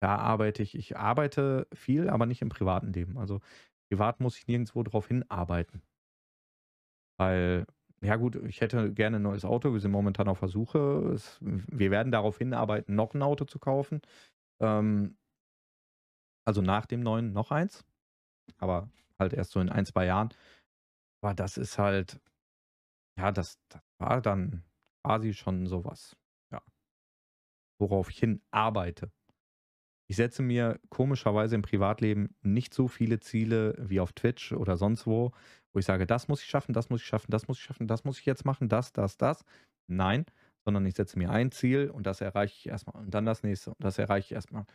da 0.00 0.16
arbeite 0.16 0.62
ich, 0.62 0.74
ich 0.74 0.96
arbeite 0.96 1.66
viel, 1.72 2.10
aber 2.10 2.26
nicht 2.26 2.42
im 2.42 2.50
privaten 2.50 2.92
Leben. 2.92 3.16
Also 3.18 3.40
privat 3.90 4.20
muss 4.20 4.36
ich 4.36 4.46
nirgendwo 4.46 4.82
drauf 4.82 5.08
hinarbeiten. 5.08 5.82
Weil, 7.18 7.66
ja 8.02 8.16
gut, 8.16 8.36
ich 8.36 8.60
hätte 8.60 8.92
gerne 8.92 9.16
ein 9.16 9.22
neues 9.22 9.44
Auto. 9.44 9.72
Wir 9.72 9.80
sind 9.80 9.92
momentan 9.92 10.28
auf 10.28 10.38
Versuche. 10.38 11.12
Es, 11.14 11.38
wir 11.40 11.90
werden 11.90 12.12
darauf 12.12 12.38
hinarbeiten, 12.38 12.94
noch 12.94 13.14
ein 13.14 13.22
Auto 13.22 13.44
zu 13.44 13.58
kaufen. 13.58 14.02
Ähm, 14.60 15.16
also 16.46 16.60
nach 16.60 16.86
dem 16.86 17.00
neuen 17.00 17.32
noch 17.32 17.50
eins 17.50 17.84
aber 18.58 18.90
halt 19.18 19.32
erst 19.32 19.52
so 19.52 19.60
in 19.60 19.68
ein, 19.68 19.86
zwei 19.86 20.06
Jahren. 20.06 20.30
Aber 21.22 21.34
das 21.34 21.56
ist 21.56 21.78
halt, 21.78 22.20
ja, 23.18 23.32
das, 23.32 23.58
das 23.68 23.82
war 23.98 24.20
dann 24.20 24.64
quasi 25.04 25.34
schon 25.34 25.66
sowas, 25.66 26.16
ja, 26.52 26.62
worauf 27.80 28.10
ich 28.10 28.18
hin 28.18 28.42
arbeite. 28.50 29.10
Ich 30.10 30.16
setze 30.16 30.42
mir 30.42 30.78
komischerweise 30.90 31.54
im 31.54 31.62
Privatleben 31.62 32.34
nicht 32.42 32.74
so 32.74 32.88
viele 32.88 33.20
Ziele 33.20 33.74
wie 33.78 34.00
auf 34.00 34.12
Twitch 34.12 34.52
oder 34.52 34.76
sonst 34.76 35.06
wo, 35.06 35.32
wo 35.72 35.78
ich 35.78 35.86
sage, 35.86 36.06
das 36.06 36.28
muss 36.28 36.42
ich 36.42 36.48
schaffen, 36.48 36.74
das 36.74 36.90
muss 36.90 37.00
ich 37.00 37.06
schaffen, 37.06 37.30
das 37.30 37.48
muss 37.48 37.58
ich 37.58 37.64
schaffen, 37.64 37.86
das 37.86 38.04
muss 38.04 38.18
ich 38.18 38.26
jetzt 38.26 38.44
machen, 38.44 38.68
das, 38.68 38.92
das, 38.92 39.16
das. 39.16 39.44
Nein, 39.88 40.26
sondern 40.64 40.84
ich 40.86 40.94
setze 40.96 41.18
mir 41.18 41.30
ein 41.30 41.50
Ziel 41.50 41.90
und 41.90 42.06
das 42.06 42.20
erreiche 42.20 42.54
ich 42.56 42.66
erstmal 42.66 43.02
und 43.02 43.14
dann 43.14 43.24
das 43.24 43.42
nächste 43.42 43.70
und 43.70 43.82
das 43.82 43.98
erreiche 43.98 44.26
ich 44.26 44.32
erstmal. 44.32 44.66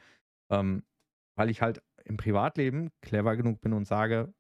Ähm, 0.52 0.84
weil 1.38 1.50
ich 1.50 1.62
halt 1.62 1.84
im 2.08 2.18
Privatleben 2.18 2.90
clever 3.02 3.36
genug 3.36 3.62
bin 3.62 3.74
und 3.74 3.86
sage, 3.86 4.34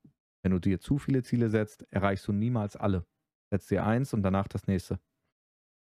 wenn 0.44 0.52
du 0.52 0.60
dir 0.60 0.80
zu 0.80 0.98
viele 0.98 1.24
Ziele 1.24 1.50
setzt, 1.50 1.86
erreichst 1.92 2.28
du 2.28 2.32
niemals 2.32 2.76
alle. 2.76 3.06
Setz 3.52 3.68
dir 3.68 3.86
eins 3.86 4.14
und 4.14 4.24
danach 4.24 4.48
das 4.48 4.68
nächste. 4.68 5.00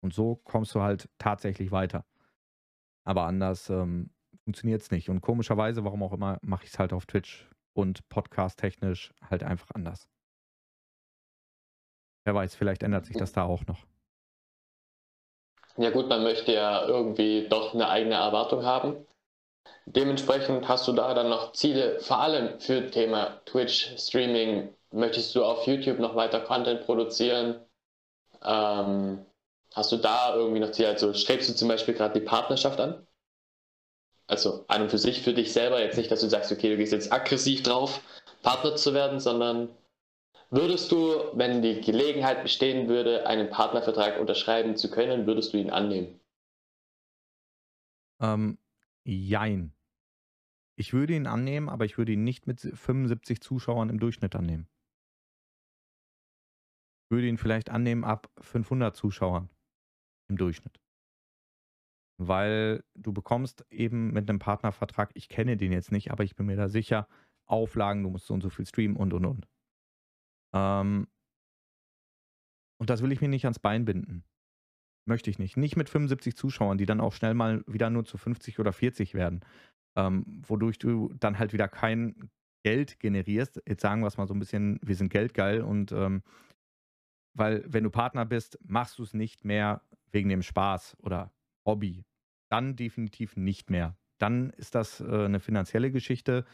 Und 0.02 0.12
so 0.12 0.36
kommst 0.36 0.74
du 0.74 0.82
halt 0.82 1.08
tatsächlich 1.18 1.70
weiter. 1.70 2.04
Aber 3.04 3.26
anders 3.26 3.70
ähm, 3.70 4.10
funktioniert 4.44 4.82
es 4.82 4.90
nicht. 4.90 5.08
Und 5.10 5.20
komischerweise, 5.20 5.84
warum 5.84 6.02
auch 6.02 6.12
immer, 6.12 6.38
mache 6.42 6.64
ich 6.64 6.70
es 6.70 6.78
halt 6.78 6.92
auf 6.92 7.06
Twitch 7.06 7.48
und 7.72 8.08
podcast-technisch 8.08 9.12
halt 9.30 9.42
einfach 9.42 9.70
anders. 9.74 10.08
Wer 12.24 12.34
weiß, 12.34 12.56
vielleicht 12.56 12.82
ändert 12.82 13.06
sich 13.06 13.16
das 13.16 13.32
da 13.32 13.44
auch 13.44 13.66
noch. 13.66 13.86
Ja 15.76 15.90
gut, 15.90 16.08
man 16.08 16.22
möchte 16.22 16.52
ja 16.52 16.86
irgendwie 16.86 17.48
doch 17.48 17.74
eine 17.74 17.88
eigene 17.88 18.14
Erwartung 18.14 18.64
haben. 18.64 18.96
Dementsprechend 19.86 20.66
hast 20.68 20.88
du 20.88 20.92
da 20.92 21.14
dann 21.14 21.28
noch 21.28 21.52
Ziele, 21.52 22.00
vor 22.00 22.18
allem 22.18 22.58
für 22.60 22.90
Thema 22.90 23.40
Twitch, 23.46 23.94
Streaming. 23.96 24.74
Möchtest 24.90 25.34
du 25.34 25.44
auf 25.44 25.66
YouTube 25.66 25.98
noch 25.98 26.16
weiter 26.16 26.40
Content 26.40 26.84
produzieren? 26.84 27.60
Ähm, 28.42 29.24
hast 29.74 29.92
du 29.92 29.96
da 29.96 30.34
irgendwie 30.34 30.60
noch 30.60 30.72
Ziele? 30.72 30.88
Also 30.88 31.14
strebst 31.14 31.48
du 31.48 31.54
zum 31.54 31.68
Beispiel 31.68 31.94
gerade 31.94 32.18
die 32.18 32.26
Partnerschaft 32.26 32.80
an? 32.80 33.06
Also 34.26 34.64
an 34.66 34.82
und 34.82 34.90
für 34.90 34.98
sich, 34.98 35.22
für 35.22 35.34
dich 35.34 35.52
selber, 35.52 35.80
jetzt 35.80 35.96
nicht, 35.96 36.10
dass 36.10 36.20
du 36.20 36.28
sagst, 36.28 36.50
okay, 36.50 36.70
du 36.70 36.76
gehst 36.76 36.92
jetzt 36.92 37.12
aggressiv 37.12 37.62
drauf, 37.62 38.00
Partner 38.42 38.74
zu 38.74 38.92
werden, 38.92 39.20
sondern 39.20 39.68
würdest 40.50 40.90
du, 40.90 41.30
wenn 41.34 41.62
die 41.62 41.80
Gelegenheit 41.80 42.42
bestehen 42.42 42.88
würde, 42.88 43.26
einen 43.26 43.50
Partnervertrag 43.50 44.18
unterschreiben 44.18 44.76
zu 44.76 44.90
können, 44.90 45.26
würdest 45.26 45.52
du 45.52 45.58
ihn 45.58 45.70
annehmen? 45.70 46.20
Ähm, 48.20 48.58
Jein. 49.06 49.72
Ich 50.78 50.92
würde 50.92 51.14
ihn 51.14 51.26
annehmen, 51.26 51.68
aber 51.68 51.84
ich 51.84 51.96
würde 51.96 52.12
ihn 52.12 52.24
nicht 52.24 52.46
mit 52.46 52.60
75 52.60 53.40
Zuschauern 53.40 53.88
im 53.88 54.00
Durchschnitt 54.00 54.34
annehmen. 54.34 54.68
Ich 57.04 57.10
würde 57.12 57.28
ihn 57.28 57.38
vielleicht 57.38 57.70
annehmen 57.70 58.04
ab 58.04 58.28
500 58.40 58.96
Zuschauern 58.96 59.48
im 60.28 60.36
Durchschnitt. 60.36 60.80
Weil 62.18 62.82
du 62.94 63.12
bekommst 63.12 63.64
eben 63.70 64.12
mit 64.12 64.28
einem 64.28 64.40
Partnervertrag, 64.40 65.12
ich 65.14 65.28
kenne 65.28 65.56
den 65.56 65.70
jetzt 65.70 65.92
nicht, 65.92 66.10
aber 66.10 66.24
ich 66.24 66.34
bin 66.34 66.46
mir 66.46 66.56
da 66.56 66.68
sicher, 66.68 67.06
Auflagen, 67.46 68.02
du 68.02 68.10
musst 68.10 68.26
so 68.26 68.34
und 68.34 68.40
so 68.40 68.50
viel 68.50 68.66
streamen 68.66 68.96
und 68.96 69.12
und 69.12 69.24
und. 69.24 69.48
Ähm, 70.52 71.06
und 72.78 72.90
das 72.90 73.02
will 73.02 73.12
ich 73.12 73.20
mir 73.20 73.28
nicht 73.28 73.44
ans 73.44 73.60
Bein 73.60 73.84
binden. 73.84 74.24
Möchte 75.06 75.30
ich 75.30 75.38
nicht. 75.38 75.56
Nicht 75.56 75.76
mit 75.76 75.88
75 75.88 76.36
Zuschauern, 76.36 76.78
die 76.78 76.86
dann 76.86 77.00
auch 77.00 77.12
schnell 77.12 77.34
mal 77.34 77.62
wieder 77.66 77.90
nur 77.90 78.04
zu 78.04 78.18
50 78.18 78.58
oder 78.58 78.72
40 78.72 79.14
werden. 79.14 79.40
Ähm, 79.96 80.42
wodurch 80.46 80.78
du 80.78 81.12
dann 81.18 81.38
halt 81.38 81.52
wieder 81.52 81.68
kein 81.68 82.28
Geld 82.64 82.98
generierst. 82.98 83.62
Jetzt 83.66 83.82
sagen 83.82 84.02
wir 84.02 84.08
es 84.08 84.16
mal 84.18 84.26
so 84.26 84.34
ein 84.34 84.40
bisschen, 84.40 84.80
wir 84.82 84.96
sind 84.96 85.10
geldgeil 85.10 85.62
und 85.62 85.92
ähm, 85.92 86.22
weil 87.34 87.64
wenn 87.66 87.84
du 87.84 87.90
Partner 87.90 88.26
bist, 88.26 88.58
machst 88.64 88.98
du 88.98 89.04
es 89.04 89.14
nicht 89.14 89.44
mehr 89.44 89.82
wegen 90.10 90.28
dem 90.28 90.42
Spaß 90.42 90.96
oder 91.00 91.32
Hobby. 91.64 92.04
Dann 92.50 92.74
definitiv 92.74 93.36
nicht 93.36 93.70
mehr. 93.70 93.96
Dann 94.18 94.50
ist 94.50 94.74
das 94.74 95.00
äh, 95.00 95.26
eine 95.26 95.38
finanzielle 95.38 95.92
Geschichte 95.92 96.44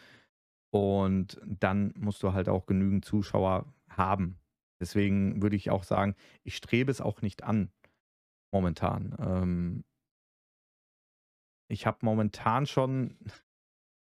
und 0.71 1.41
dann 1.47 1.95
musst 1.97 2.23
du 2.23 2.33
halt 2.33 2.49
auch 2.49 2.67
genügend 2.67 3.05
Zuschauer 3.05 3.73
haben. 3.89 4.39
Deswegen 4.81 5.41
würde 5.41 5.57
ich 5.57 5.71
auch 5.71 5.85
sagen, 5.85 6.17
ich 6.43 6.57
strebe 6.57 6.91
es 6.91 7.01
auch 7.01 7.23
nicht 7.23 7.45
an 7.45 7.71
momentan. 8.53 9.17
Ähm, 9.19 9.85
ich 11.69 11.87
habe 11.87 11.99
momentan 12.03 12.67
schon, 12.67 13.17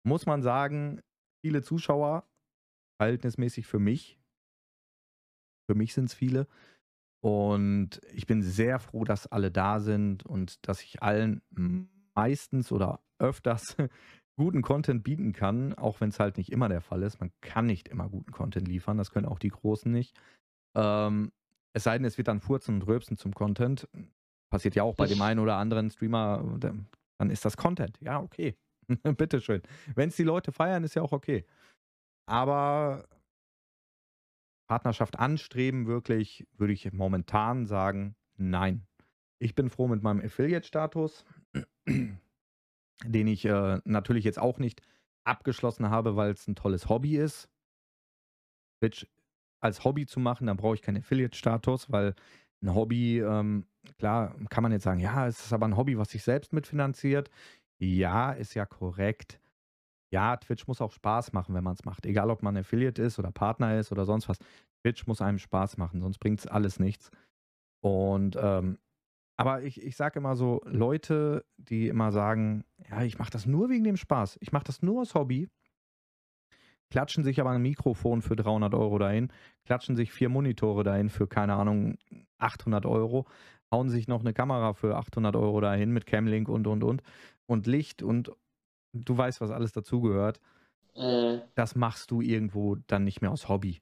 muss 0.03 0.25
man 0.25 0.41
sagen, 0.41 1.01
viele 1.41 1.61
Zuschauer, 1.61 2.27
verhältnismäßig 2.99 3.67
für 3.67 3.79
mich. 3.79 4.19
Für 5.69 5.75
mich 5.75 5.93
sind 5.93 6.05
es 6.05 6.13
viele. 6.13 6.47
Und 7.21 8.01
ich 8.13 8.25
bin 8.27 8.41
sehr 8.41 8.79
froh, 8.79 9.03
dass 9.03 9.27
alle 9.27 9.51
da 9.51 9.79
sind 9.79 10.25
und 10.25 10.67
dass 10.67 10.81
ich 10.81 11.03
allen 11.03 11.41
meistens 12.15 12.71
oder 12.71 13.01
öfters 13.19 13.75
guten 14.37 14.61
Content 14.61 15.03
bieten 15.03 15.33
kann, 15.33 15.73
auch 15.73 15.99
wenn 15.99 16.09
es 16.09 16.19
halt 16.19 16.37
nicht 16.37 16.51
immer 16.51 16.69
der 16.69 16.81
Fall 16.81 17.03
ist. 17.03 17.19
Man 17.19 17.31
kann 17.41 17.65
nicht 17.65 17.89
immer 17.89 18.09
guten 18.09 18.31
Content 18.31 18.67
liefern, 18.67 18.97
das 18.97 19.11
können 19.11 19.25
auch 19.25 19.39
die 19.39 19.49
Großen 19.49 19.91
nicht. 19.91 20.17
Ähm, 20.75 21.31
es 21.73 21.83
sei 21.83 21.97
denn, 21.97 22.05
es 22.05 22.17
wird 22.17 22.29
dann 22.29 22.39
Furzen 22.39 22.75
und 22.75 22.87
Röpsen 22.87 23.17
zum 23.17 23.33
Content. 23.33 23.87
Passiert 24.49 24.75
ja 24.75 24.83
auch 24.83 24.95
bei 24.95 25.05
dem 25.05 25.21
einen 25.21 25.39
oder 25.39 25.57
anderen 25.57 25.89
Streamer, 25.91 26.43
dann 26.59 27.29
ist 27.29 27.45
das 27.45 27.57
Content. 27.57 27.97
Ja, 28.01 28.19
okay. 28.19 28.57
Bitteschön. 29.17 29.61
Wenn 29.95 30.09
es 30.09 30.15
die 30.15 30.23
Leute 30.23 30.51
feiern, 30.51 30.83
ist 30.83 30.95
ja 30.95 31.01
auch 31.01 31.11
okay. 31.11 31.45
Aber 32.25 33.07
Partnerschaft 34.67 35.17
anstreben, 35.17 35.87
wirklich, 35.87 36.47
würde 36.57 36.73
ich 36.73 36.91
momentan 36.93 37.65
sagen, 37.65 38.15
nein. 38.37 38.85
Ich 39.39 39.55
bin 39.55 39.69
froh 39.69 39.87
mit 39.87 40.03
meinem 40.03 40.23
Affiliate-Status, 40.23 41.25
den 41.87 43.27
ich 43.27 43.45
äh, 43.45 43.79
natürlich 43.85 44.25
jetzt 44.25 44.39
auch 44.39 44.59
nicht 44.59 44.81
abgeschlossen 45.23 45.89
habe, 45.89 46.15
weil 46.15 46.31
es 46.31 46.47
ein 46.47 46.55
tolles 46.55 46.89
Hobby 46.89 47.17
ist. 47.17 47.49
Twitch 48.79 49.07
als 49.61 49.83
Hobby 49.83 50.05
zu 50.05 50.19
machen, 50.19 50.47
dann 50.47 50.57
brauche 50.57 50.75
ich 50.75 50.81
keinen 50.81 50.97
Affiliate-Status, 50.97 51.91
weil 51.91 52.15
ein 52.61 52.73
Hobby, 52.73 53.19
ähm, 53.19 53.65
klar, 53.97 54.35
kann 54.49 54.63
man 54.63 54.71
jetzt 54.71 54.83
sagen, 54.83 54.99
ja, 54.99 55.27
es 55.27 55.45
ist 55.45 55.53
aber 55.53 55.67
ein 55.67 55.77
Hobby, 55.77 55.97
was 55.97 56.11
sich 56.11 56.23
selbst 56.23 56.53
mitfinanziert. 56.53 57.29
Ja, 57.79 58.31
ist 58.31 58.55
ja 58.55 58.65
korrekt 58.65 59.39
ja, 60.11 60.37
Twitch 60.37 60.67
muss 60.67 60.81
auch 60.81 60.91
Spaß 60.91 61.33
machen, 61.33 61.53
wenn 61.53 61.63
man 61.63 61.73
es 61.73 61.85
macht. 61.85 62.05
Egal, 62.05 62.29
ob 62.29 62.41
man 62.41 62.57
Affiliate 62.57 63.01
ist 63.01 63.19
oder 63.19 63.31
Partner 63.31 63.77
ist 63.77 63.91
oder 63.91 64.05
sonst 64.05 64.27
was. 64.27 64.39
Twitch 64.81 65.05
muss 65.07 65.21
einem 65.21 65.39
Spaß 65.39 65.77
machen, 65.77 66.01
sonst 66.01 66.19
bringt 66.19 66.39
es 66.39 66.47
alles 66.47 66.79
nichts. 66.79 67.11
Und, 67.81 68.37
ähm, 68.41 68.79
aber 69.37 69.61
ich, 69.63 69.81
ich 69.81 69.95
sage 69.95 70.19
immer 70.19 70.35
so, 70.35 70.61
Leute, 70.65 71.45
die 71.57 71.87
immer 71.87 72.11
sagen, 72.11 72.65
ja, 72.89 73.03
ich 73.03 73.19
mache 73.19 73.31
das 73.31 73.45
nur 73.45 73.69
wegen 73.69 73.83
dem 73.83 73.97
Spaß, 73.97 74.37
ich 74.41 74.51
mache 74.51 74.65
das 74.65 74.81
nur 74.81 75.01
aus 75.01 75.15
Hobby, 75.15 75.47
klatschen 76.89 77.23
sich 77.23 77.39
aber 77.39 77.51
ein 77.51 77.61
Mikrofon 77.61 78.21
für 78.21 78.35
300 78.35 78.73
Euro 78.73 78.97
dahin, 78.97 79.31
klatschen 79.65 79.95
sich 79.95 80.11
vier 80.11 80.27
Monitore 80.27 80.83
dahin 80.83 81.09
für, 81.09 81.27
keine 81.27 81.53
Ahnung, 81.53 81.97
800 82.39 82.85
Euro, 82.85 83.27
hauen 83.71 83.89
sich 83.89 84.07
noch 84.07 84.21
eine 84.21 84.33
Kamera 84.33 84.73
für 84.73 84.95
800 84.95 85.35
Euro 85.35 85.61
dahin 85.61 85.91
mit 85.91 86.05
Camlink 86.05 86.49
und, 86.49 86.67
und, 86.67 86.83
und, 86.83 87.03
und 87.45 87.67
Licht 87.67 88.01
und 88.01 88.31
du 88.93 89.17
weißt, 89.17 89.41
was 89.41 89.51
alles 89.51 89.71
dazugehört. 89.71 90.39
Mhm. 90.95 91.41
Das 91.55 91.75
machst 91.75 92.11
du 92.11 92.21
irgendwo 92.21 92.75
dann 92.87 93.03
nicht 93.03 93.21
mehr 93.21 93.31
aus 93.31 93.47
Hobby. 93.47 93.81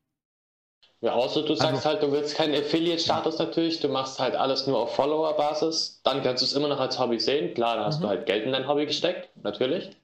Ja, 1.02 1.14
außer 1.14 1.44
du 1.44 1.54
sagst 1.54 1.86
also, 1.86 1.90
halt, 1.90 2.02
du 2.02 2.12
willst 2.12 2.36
keinen 2.36 2.56
Affiliate-Status 2.56 3.38
natürlich, 3.38 3.80
du 3.80 3.88
machst 3.88 4.20
halt 4.20 4.36
alles 4.36 4.66
nur 4.66 4.80
auf 4.80 4.96
Follower-Basis, 4.96 6.02
dann 6.04 6.24
kannst 6.24 6.42
du 6.42 6.46
es 6.46 6.54
immer 6.54 6.68
noch 6.68 6.80
als 6.80 6.98
Hobby 7.00 7.20
sehen. 7.20 7.54
Klar, 7.54 7.78
da 7.78 7.86
hast 7.86 8.00
mhm. 8.00 8.04
du 8.04 8.08
halt 8.10 8.26
Geld 8.26 8.46
in 8.46 8.52
dein 8.52 8.68
Hobby 8.68 8.88
gesteckt, 8.88 9.30
natürlich. 9.44 9.96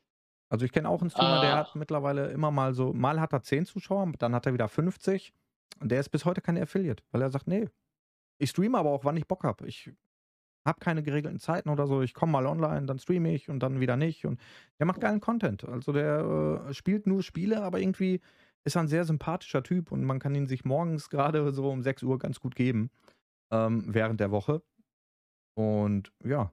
Also 0.50 0.66
ich 0.66 0.72
kenne 0.72 0.88
auch 0.88 1.02
einen 1.02 1.10
Streamer, 1.10 1.40
ah. 1.40 1.42
der 1.42 1.56
hat 1.56 1.76
mittlerweile 1.76 2.28
immer 2.28 2.52
mal 2.52 2.76
so, 2.76 2.94
mal 2.94 3.20
hat 3.20 3.34
er 3.34 3.42
10 3.42 3.66
Zuschauer, 3.66 4.12
dann 4.20 4.36
hat 4.36 4.46
er 4.46 4.54
wieder 4.54 4.68
50 4.68 5.34
und 5.80 5.90
der 5.90 6.00
ist 6.00 6.10
bis 6.10 6.26
heute 6.26 6.42
kein 6.42 6.62
Affiliate, 6.62 7.04
weil 7.12 7.24
er 7.24 7.32
sagt, 7.32 7.48
nee, 7.48 7.70
ich 8.44 8.52
streame 8.52 8.78
aber 8.78 8.90
auch, 8.90 9.06
wann 9.06 9.18
ich 9.18 9.28
Bock 9.28 9.44
habe. 9.44 9.68
Ich 9.68 9.92
habe 10.66 10.80
keine 10.80 11.04
geregelten 11.04 11.40
Zeiten 11.40 11.70
oder 11.70 11.88
so. 11.88 12.02
Ich 12.02 12.14
komme 12.14 12.34
mal 12.34 12.46
online, 12.46 12.86
dann 12.86 13.00
streame 13.00 13.34
ich 13.34 13.50
und 13.50 13.60
dann 13.60 13.80
wieder 13.80 13.98
nicht. 13.98 14.26
Und 14.26 14.40
der 14.80 14.86
macht 14.86 15.02
geilen 15.02 15.20
Content. 15.20 15.66
Also 15.66 15.92
der 15.92 16.66
äh, 16.70 16.74
spielt 16.74 17.08
nur 17.08 17.24
Spiele, 17.24 17.62
aber 17.64 17.80
irgendwie 17.80 18.22
ist 18.64 18.76
er 18.76 18.84
ein 18.84 18.88
sehr 18.88 19.04
sympathischer 19.06 19.64
Typ 19.64 19.92
und 19.92 20.04
man 20.04 20.20
kann 20.20 20.36
ihn 20.36 20.48
sich 20.48 20.64
morgens 20.64 21.10
gerade 21.10 21.52
so 21.52 21.70
um 21.70 21.84
6 21.84 22.04
Uhr 22.04 22.18
ganz 22.18 22.40
gut 22.40 22.56
geben 22.56 22.92
ähm, 23.52 23.84
während 23.88 24.20
der 24.20 24.32
Woche. 24.32 24.62
Und 25.56 26.12
ja, 26.24 26.52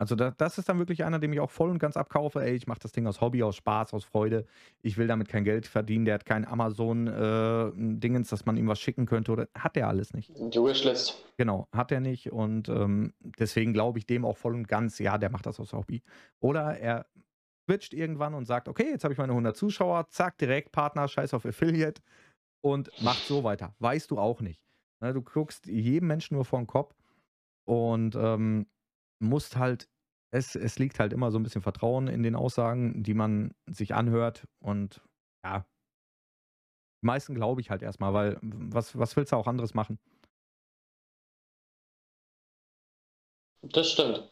also 0.00 0.14
da, 0.14 0.30
das 0.30 0.56
ist 0.56 0.66
dann 0.66 0.78
wirklich 0.78 1.04
einer, 1.04 1.18
dem 1.18 1.34
ich 1.34 1.40
auch 1.40 1.50
voll 1.50 1.68
und 1.68 1.78
ganz 1.78 1.98
abkaufe. 1.98 2.40
Ey, 2.40 2.54
ich 2.54 2.66
mache 2.66 2.78
das 2.80 2.92
Ding 2.92 3.06
aus 3.06 3.20
Hobby, 3.20 3.42
aus 3.42 3.54
Spaß, 3.56 3.92
aus 3.92 4.02
Freude. 4.02 4.46
Ich 4.80 4.96
will 4.96 5.06
damit 5.06 5.28
kein 5.28 5.44
Geld 5.44 5.66
verdienen. 5.66 6.06
Der 6.06 6.14
hat 6.14 6.24
kein 6.24 6.46
Amazon-Dingens, 6.46 8.28
äh, 8.28 8.30
dass 8.30 8.46
man 8.46 8.56
ihm 8.56 8.66
was 8.66 8.80
schicken 8.80 9.04
könnte. 9.04 9.30
Oder 9.30 9.48
hat 9.54 9.76
der 9.76 9.88
alles 9.88 10.14
nicht. 10.14 10.30
Die 10.34 10.58
Wishlist. 10.58 11.22
Genau, 11.36 11.68
hat 11.70 11.92
er 11.92 12.00
nicht. 12.00 12.32
Und 12.32 12.70
ähm, 12.70 13.12
deswegen 13.20 13.74
glaube 13.74 13.98
ich 13.98 14.06
dem 14.06 14.24
auch 14.24 14.38
voll 14.38 14.54
und 14.54 14.68
ganz, 14.68 14.98
ja, 15.00 15.18
der 15.18 15.28
macht 15.28 15.44
das 15.44 15.60
aus 15.60 15.74
Hobby. 15.74 16.02
Oder 16.40 16.78
er 16.78 17.04
switcht 17.66 17.92
irgendwann 17.92 18.32
und 18.32 18.46
sagt, 18.46 18.68
okay, 18.68 18.88
jetzt 18.88 19.04
habe 19.04 19.12
ich 19.12 19.18
meine 19.18 19.32
100 19.32 19.54
Zuschauer, 19.54 20.08
zack, 20.08 20.38
direkt 20.38 20.72
Partner, 20.72 21.08
scheiß 21.08 21.34
auf 21.34 21.44
Affiliate 21.44 22.00
und 22.62 22.90
macht 23.02 23.26
so 23.26 23.44
weiter. 23.44 23.74
Weißt 23.80 24.10
du 24.10 24.18
auch 24.18 24.40
nicht. 24.40 24.62
Ne, 25.00 25.12
du 25.12 25.20
guckst 25.20 25.66
jedem 25.66 26.08
Menschen 26.08 26.36
nur 26.36 26.46
vor 26.46 26.58
den 26.58 26.66
Kopf 26.66 26.94
und 27.66 28.16
ähm, 28.16 28.66
musst 29.20 29.56
halt, 29.56 29.88
es, 30.32 30.54
es 30.54 30.78
liegt 30.78 30.98
halt 30.98 31.12
immer 31.12 31.30
so 31.30 31.38
ein 31.38 31.42
bisschen 31.42 31.62
Vertrauen 31.62 32.08
in 32.08 32.22
den 32.22 32.34
Aussagen, 32.34 33.02
die 33.02 33.14
man 33.14 33.54
sich 33.66 33.94
anhört. 33.94 34.46
Und 34.60 35.02
ja, 35.44 35.66
die 37.02 37.06
meisten 37.06 37.34
glaube 37.34 37.60
ich 37.60 37.70
halt 37.70 37.82
erstmal, 37.82 38.12
weil 38.12 38.38
was, 38.42 38.98
was 38.98 39.16
willst 39.16 39.32
du 39.32 39.36
auch 39.36 39.46
anderes 39.46 39.74
machen? 39.74 39.98
Das 43.62 43.90
stimmt. 43.90 44.30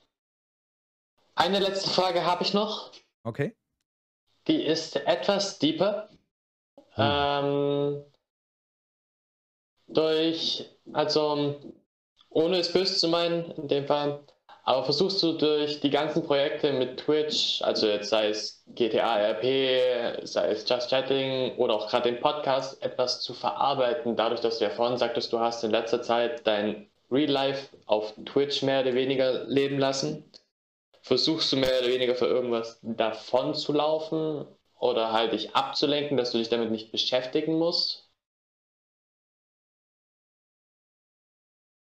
Eine 1.35 1.61
letzte 1.61 1.91
Frage 1.91 2.25
habe 2.25 2.43
ich 2.43 2.55
noch. 2.55 2.93
Okay. 3.23 3.57
Die 4.47 4.63
ist 4.63 4.97
etwas 4.97 5.59
deeper. 5.59 6.09
Hm. 6.95 7.05
Ähm, 7.05 8.05
durch, 9.89 10.69
also 10.93 11.61
ohne 12.31 12.59
es 12.59 12.73
böse 12.73 12.97
zu 12.97 13.09
meinen, 13.09 13.51
in 13.53 13.69
dem 13.69 13.87
Fall, 13.87 14.27
aber 14.69 14.85
versuchst 14.85 15.23
du 15.23 15.33
durch 15.33 15.81
die 15.81 15.89
ganzen 15.89 16.23
Projekte 16.23 16.75
mit 16.75 16.99
Twitch, 16.99 17.63
also 17.63 17.87
jetzt 17.87 18.11
sei 18.11 18.29
es 18.29 18.63
GTA 18.75 19.17
RP, 19.17 20.27
sei 20.27 20.51
es 20.51 20.69
Just 20.69 20.91
Chatting 20.91 21.57
oder 21.57 21.73
auch 21.73 21.89
gerade 21.89 22.13
den 22.13 22.21
Podcast, 22.21 22.83
etwas 22.83 23.23
zu 23.23 23.33
verarbeiten, 23.33 24.15
dadurch, 24.15 24.43
dass 24.43 24.59
du 24.59 24.65
ja 24.65 24.71
vorhin 24.71 24.99
sagtest, 24.99 25.33
du 25.33 25.41
hast 25.41 25.65
in 25.65 25.71
letzter 25.71 26.03
Zeit 26.03 26.47
dein 26.47 26.87
Real 27.11 27.31
Life 27.31 27.75
auf 27.87 28.13
Twitch 28.27 28.63
mehr 28.63 28.83
oder 28.83 28.93
weniger 28.93 29.45
leben 29.45 29.79
lassen? 29.79 30.31
Versuchst 31.01 31.51
du 31.51 31.57
mehr 31.57 31.79
oder 31.81 31.89
weniger 31.89 32.15
für 32.15 32.27
irgendwas 32.27 32.79
davon 32.83 33.55
zu 33.55 33.73
laufen 33.73 34.45
oder 34.79 35.15
halt 35.15 35.33
dich 35.33 35.57
abzulenken, 35.57 36.19
dass 36.19 36.33
du 36.33 36.39
dich 36.39 36.51
damit 36.51 36.71
nicht 36.71 36.93
beschäftigen 36.93 37.59
musst? 37.59 38.08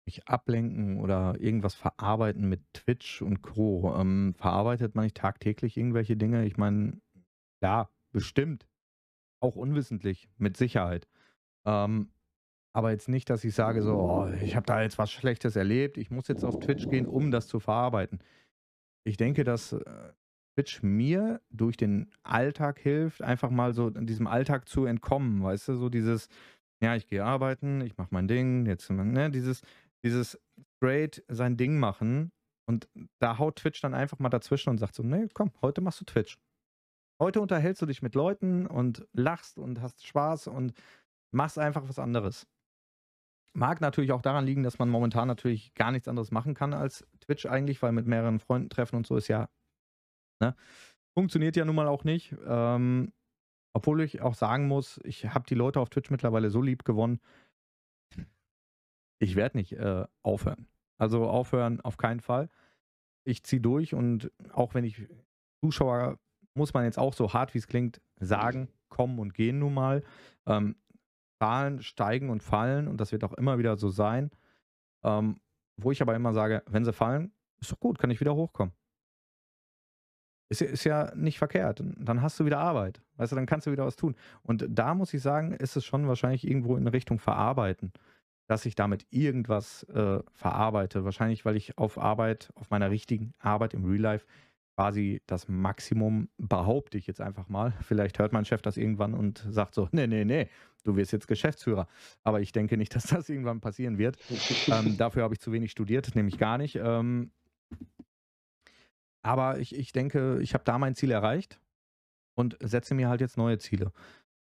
Mich 0.08 0.28
ablenken 0.28 1.00
oder 1.00 1.40
irgendwas 1.40 1.76
verarbeiten 1.76 2.50
mit 2.50 2.62
Twitch 2.74 3.22
und 3.22 3.44
Co. 3.44 3.94
Ähm, 3.96 4.34
verarbeitet 4.36 4.96
man 4.96 5.04
nicht 5.04 5.18
tagtäglich 5.18 5.78
irgendwelche 5.78 6.18
Dinge? 6.18 6.46
Ich 6.46 6.58
meine, 6.58 7.00
ja, 7.62 7.90
bestimmt. 8.12 8.68
Auch 9.40 9.56
unwissentlich, 9.56 10.30
mit 10.38 10.58
Sicherheit. 10.58 11.08
Ähm, 11.66 12.10
aber 12.74 12.92
jetzt 12.92 13.10
nicht, 13.10 13.30
dass 13.30 13.44
ich 13.44 13.54
sage, 13.54 13.82
so, 13.82 13.96
oh, 13.96 14.28
ich 14.42 14.56
habe 14.56 14.66
da 14.66 14.82
jetzt 14.82 14.98
was 14.98 15.12
Schlechtes 15.12 15.56
erlebt, 15.56 15.98
ich 15.98 16.10
muss 16.12 16.28
jetzt 16.28 16.44
auf 16.44 16.60
Twitch 16.60 16.88
gehen, 16.90 17.06
um 17.06 17.30
das 17.32 17.48
zu 17.48 17.60
verarbeiten. 17.60 18.20
Ich 19.04 19.18
denke, 19.18 19.44
dass 19.44 19.74
äh, 19.74 20.14
Twitch 20.56 20.82
mir 20.82 21.42
durch 21.50 21.78
den 21.78 22.12
Alltag 22.24 22.80
hilft, 22.80 23.22
einfach 23.22 23.50
mal 23.50 23.74
so 23.74 23.90
in 23.90 24.08
diesem 24.08 24.28
Alltag 24.28 24.68
zu 24.68 24.86
entkommen, 24.86 25.44
weißt 25.44 25.70
du, 25.70 25.76
so 25.76 25.90
dieses, 25.90 26.30
ja, 26.82 26.96
ich 26.96 27.08
gehe 27.08 27.24
arbeiten, 27.24 27.82
ich 27.82 27.98
mache 27.98 28.10
mein 28.12 28.28
Ding, 28.28 28.66
jetzt, 28.66 28.90
ne, 28.90 29.30
dieses, 29.32 29.62
dieses 30.04 30.40
straight 30.78 31.24
sein 31.28 31.58
Ding 31.58 31.80
machen 31.80 32.32
und 32.70 32.90
da 33.20 33.38
haut 33.38 33.58
Twitch 33.58 33.82
dann 33.82 33.94
einfach 33.94 34.20
mal 34.20 34.30
dazwischen 34.30 34.70
und 34.70 34.78
sagt 34.78 34.96
so, 34.96 35.04
nee, 35.04 35.28
komm, 35.34 35.52
heute 35.62 35.82
machst 35.82 36.02
du 36.02 36.06
Twitch. 36.06 36.38
Heute 37.22 37.42
unterhältst 37.42 37.82
du 37.82 37.86
dich 37.86 38.02
mit 38.02 38.14
Leuten 38.14 38.68
und 38.68 39.08
lachst 39.14 39.58
und 39.58 39.82
hast 39.82 40.06
Spaß 40.06 40.48
und 40.48 40.74
machst 41.34 41.58
einfach 41.58 41.88
was 41.88 41.98
anderes. 41.98 42.48
Mag 43.54 43.82
natürlich 43.82 44.12
auch 44.12 44.22
daran 44.22 44.46
liegen, 44.46 44.62
dass 44.62 44.78
man 44.78 44.90
momentan 44.90 45.28
natürlich 45.28 45.74
gar 45.74 45.92
nichts 45.92 46.08
anderes 46.08 46.30
machen 46.32 46.54
kann 46.54 46.74
als 46.74 47.08
Twitch 47.22 47.48
eigentlich, 47.48 47.82
weil 47.82 47.92
mit 47.92 48.06
mehreren 48.06 48.40
Freunden 48.40 48.70
treffen 48.70 48.98
und 48.98 49.08
so 49.08 49.16
ist 49.16 49.30
ja, 49.30 49.50
ne, 50.40 50.56
funktioniert 51.18 51.56
ja 51.56 51.66
nun 51.66 51.76
mal 51.76 51.88
auch 51.88 52.04
nicht. 52.04 52.36
Ähm, 52.46 53.14
obwohl 53.74 54.02
ich 54.02 54.22
auch 54.22 54.36
sagen 54.36 54.68
muss, 54.68 55.00
ich 55.04 55.26
habe 55.26 55.46
die 55.48 55.56
Leute 55.56 55.80
auf 55.80 55.90
Twitch 55.90 56.12
mittlerweile 56.12 56.50
so 56.50 56.62
lieb 56.62 56.84
gewonnen, 56.84 57.20
ich 59.20 59.36
werde 59.36 59.58
nicht 59.58 59.74
äh, 59.74 60.06
aufhören. 60.24 60.68
Also 60.98 61.28
aufhören 61.28 61.82
auf 61.82 61.98
keinen 61.98 62.20
Fall. 62.20 62.50
Ich 63.24 63.44
ziehe 63.44 63.62
durch 63.62 63.94
und 63.94 64.32
auch 64.52 64.74
wenn 64.74 64.84
ich 64.84 65.08
Zuschauer, 65.62 66.18
muss 66.54 66.74
man 66.74 66.86
jetzt 66.86 66.98
auch 66.98 67.14
so 67.14 67.34
hart 67.34 67.54
wie 67.54 67.60
es 67.60 67.68
klingt, 67.68 68.02
sagen, 68.20 68.70
kommen 68.90 69.20
und 69.20 69.34
gehen 69.34 69.60
nun 69.60 69.74
mal. 69.74 70.04
Ähm, 70.46 70.76
Zahlen 71.40 71.84
steigen 71.84 72.30
und 72.30 72.42
fallen 72.42 72.88
und 72.88 73.00
das 73.00 73.12
wird 73.12 73.24
auch 73.24 73.34
immer 73.34 73.60
wieder 73.60 73.78
so 73.78 73.90
sein. 73.90 74.32
Ähm, 75.04 75.40
wo 75.78 75.92
ich 75.92 76.02
aber 76.02 76.16
immer 76.16 76.34
sage, 76.34 76.64
wenn 76.66 76.86
sie 76.86 76.94
fallen, 76.94 77.32
ist 77.60 77.72
doch 77.72 77.80
gut, 77.80 78.00
kann 78.00 78.10
ich 78.10 78.20
wieder 78.20 78.36
hochkommen. 78.36 78.74
Ist, 80.50 80.62
ist 80.62 80.86
ja 80.86 81.14
nicht 81.14 81.38
verkehrt. 81.38 81.84
Dann 81.98 82.22
hast 82.22 82.40
du 82.40 82.46
wieder 82.46 82.60
Arbeit. 82.60 83.02
Weißt 83.18 83.32
du, 83.32 83.36
dann 83.36 83.46
kannst 83.46 83.68
du 83.68 83.72
wieder 83.72 83.86
was 83.86 83.98
tun. 83.98 84.16
Und 84.42 84.66
da 84.68 84.96
muss 84.96 85.14
ich 85.14 85.22
sagen, 85.22 85.52
ist 85.52 85.76
es 85.76 85.86
schon 85.86 86.08
wahrscheinlich 86.08 86.48
irgendwo 86.48 86.78
in 86.78 86.88
Richtung 86.88 87.20
Verarbeiten 87.20 87.92
dass 88.48 88.66
ich 88.66 88.76
damit 88.76 89.06
irgendwas 89.10 89.84
äh, 89.84 90.20
verarbeite. 90.34 91.04
Wahrscheinlich, 91.04 91.46
weil 91.46 91.56
ich 91.56 91.78
auf 91.78 91.98
Arbeit, 91.98 92.52
auf 92.56 92.70
meiner 92.70 92.90
richtigen 92.90 93.34
Arbeit 93.40 93.74
im 93.74 93.86
Real 93.86 94.02
Life 94.02 94.26
quasi 94.76 95.22
das 95.26 95.48
Maximum 95.48 96.30
behaupte 96.38 96.98
ich 96.98 97.08
jetzt 97.08 97.20
einfach 97.20 97.50
mal. 97.50 97.74
Vielleicht 97.82 98.20
hört 98.20 98.32
mein 98.32 98.46
Chef 98.46 98.62
das 98.62 98.78
irgendwann 98.78 99.14
und 99.14 99.46
sagt 99.50 99.76
so, 99.76 99.90
nee, 99.92 100.08
nee, 100.08 100.24
nee, 100.24 100.50
du 100.84 100.96
wirst 100.96 101.12
jetzt 101.12 101.28
Geschäftsführer. 101.28 101.88
Aber 102.24 102.42
ich 102.42 102.52
denke 102.52 102.78
nicht, 102.78 102.94
dass 102.96 103.08
das 103.08 103.28
irgendwann 103.28 103.60
passieren 103.60 103.98
wird. 103.98 104.18
ähm, 104.68 104.98
dafür 104.98 105.24
habe 105.24 105.34
ich 105.34 105.42
zu 105.42 105.52
wenig 105.52 105.72
studiert, 105.72 106.16
nämlich 106.16 106.38
gar 106.38 106.58
nicht. 106.58 106.76
Ähm, 106.76 107.32
aber 109.24 109.60
ich, 109.60 109.76
ich 109.76 109.92
denke, 109.92 110.40
ich 110.42 110.54
habe 110.54 110.64
da 110.64 110.78
mein 110.78 110.96
Ziel 110.96 111.12
erreicht 111.12 111.60
und 112.36 112.56
setze 112.62 112.94
mir 112.94 113.10
halt 113.10 113.20
jetzt 113.20 113.36
neue 113.36 113.58
Ziele. 113.58 113.92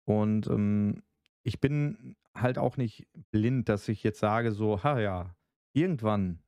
Und 0.05 0.47
ähm, 0.47 1.03
ich 1.43 1.59
bin 1.59 2.15
halt 2.41 2.57
auch 2.57 2.77
nicht 2.77 3.07
blind, 3.31 3.69
dass 3.69 3.87
ich 3.87 4.03
jetzt 4.03 4.19
sage 4.19 4.51
so, 4.51 4.83
ha 4.83 4.99
ja, 4.99 5.35
irgendwann 5.73 6.41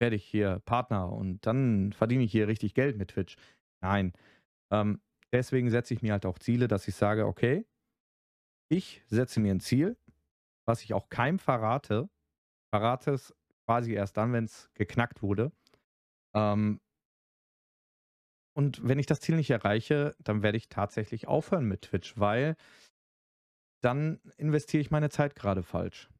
werde 0.00 0.16
ich 0.16 0.24
hier 0.24 0.60
Partner 0.60 1.12
und 1.12 1.46
dann 1.46 1.92
verdiene 1.92 2.24
ich 2.24 2.32
hier 2.32 2.48
richtig 2.48 2.74
Geld 2.74 2.96
mit 2.98 3.10
Twitch. 3.10 3.36
Nein. 3.82 4.12
Ähm, 4.72 5.00
deswegen 5.32 5.70
setze 5.70 5.94
ich 5.94 6.02
mir 6.02 6.12
halt 6.12 6.26
auch 6.26 6.38
Ziele, 6.38 6.68
dass 6.68 6.88
ich 6.88 6.94
sage, 6.94 7.26
okay, 7.26 7.66
ich 8.70 9.02
setze 9.06 9.40
mir 9.40 9.54
ein 9.54 9.60
Ziel, 9.60 9.96
was 10.66 10.82
ich 10.82 10.92
auch 10.92 11.08
keinem 11.08 11.38
verrate. 11.38 12.08
Verrate 12.74 13.12
es 13.12 13.34
quasi 13.66 13.92
erst 13.92 14.16
dann, 14.16 14.32
wenn 14.32 14.44
es 14.44 14.70
geknackt 14.74 15.22
wurde. 15.22 15.52
Ähm, 16.34 16.80
und 18.56 18.86
wenn 18.86 18.98
ich 18.98 19.06
das 19.06 19.20
Ziel 19.20 19.36
nicht 19.36 19.50
erreiche, 19.50 20.16
dann 20.18 20.42
werde 20.42 20.56
ich 20.56 20.68
tatsächlich 20.68 21.28
aufhören 21.28 21.66
mit 21.66 21.82
Twitch, 21.82 22.18
weil 22.18 22.56
dann 23.86 24.18
investiere 24.36 24.80
ich 24.80 24.90
meine 24.90 25.10
Zeit 25.10 25.36
gerade 25.36 25.62
falsch. 25.62 26.10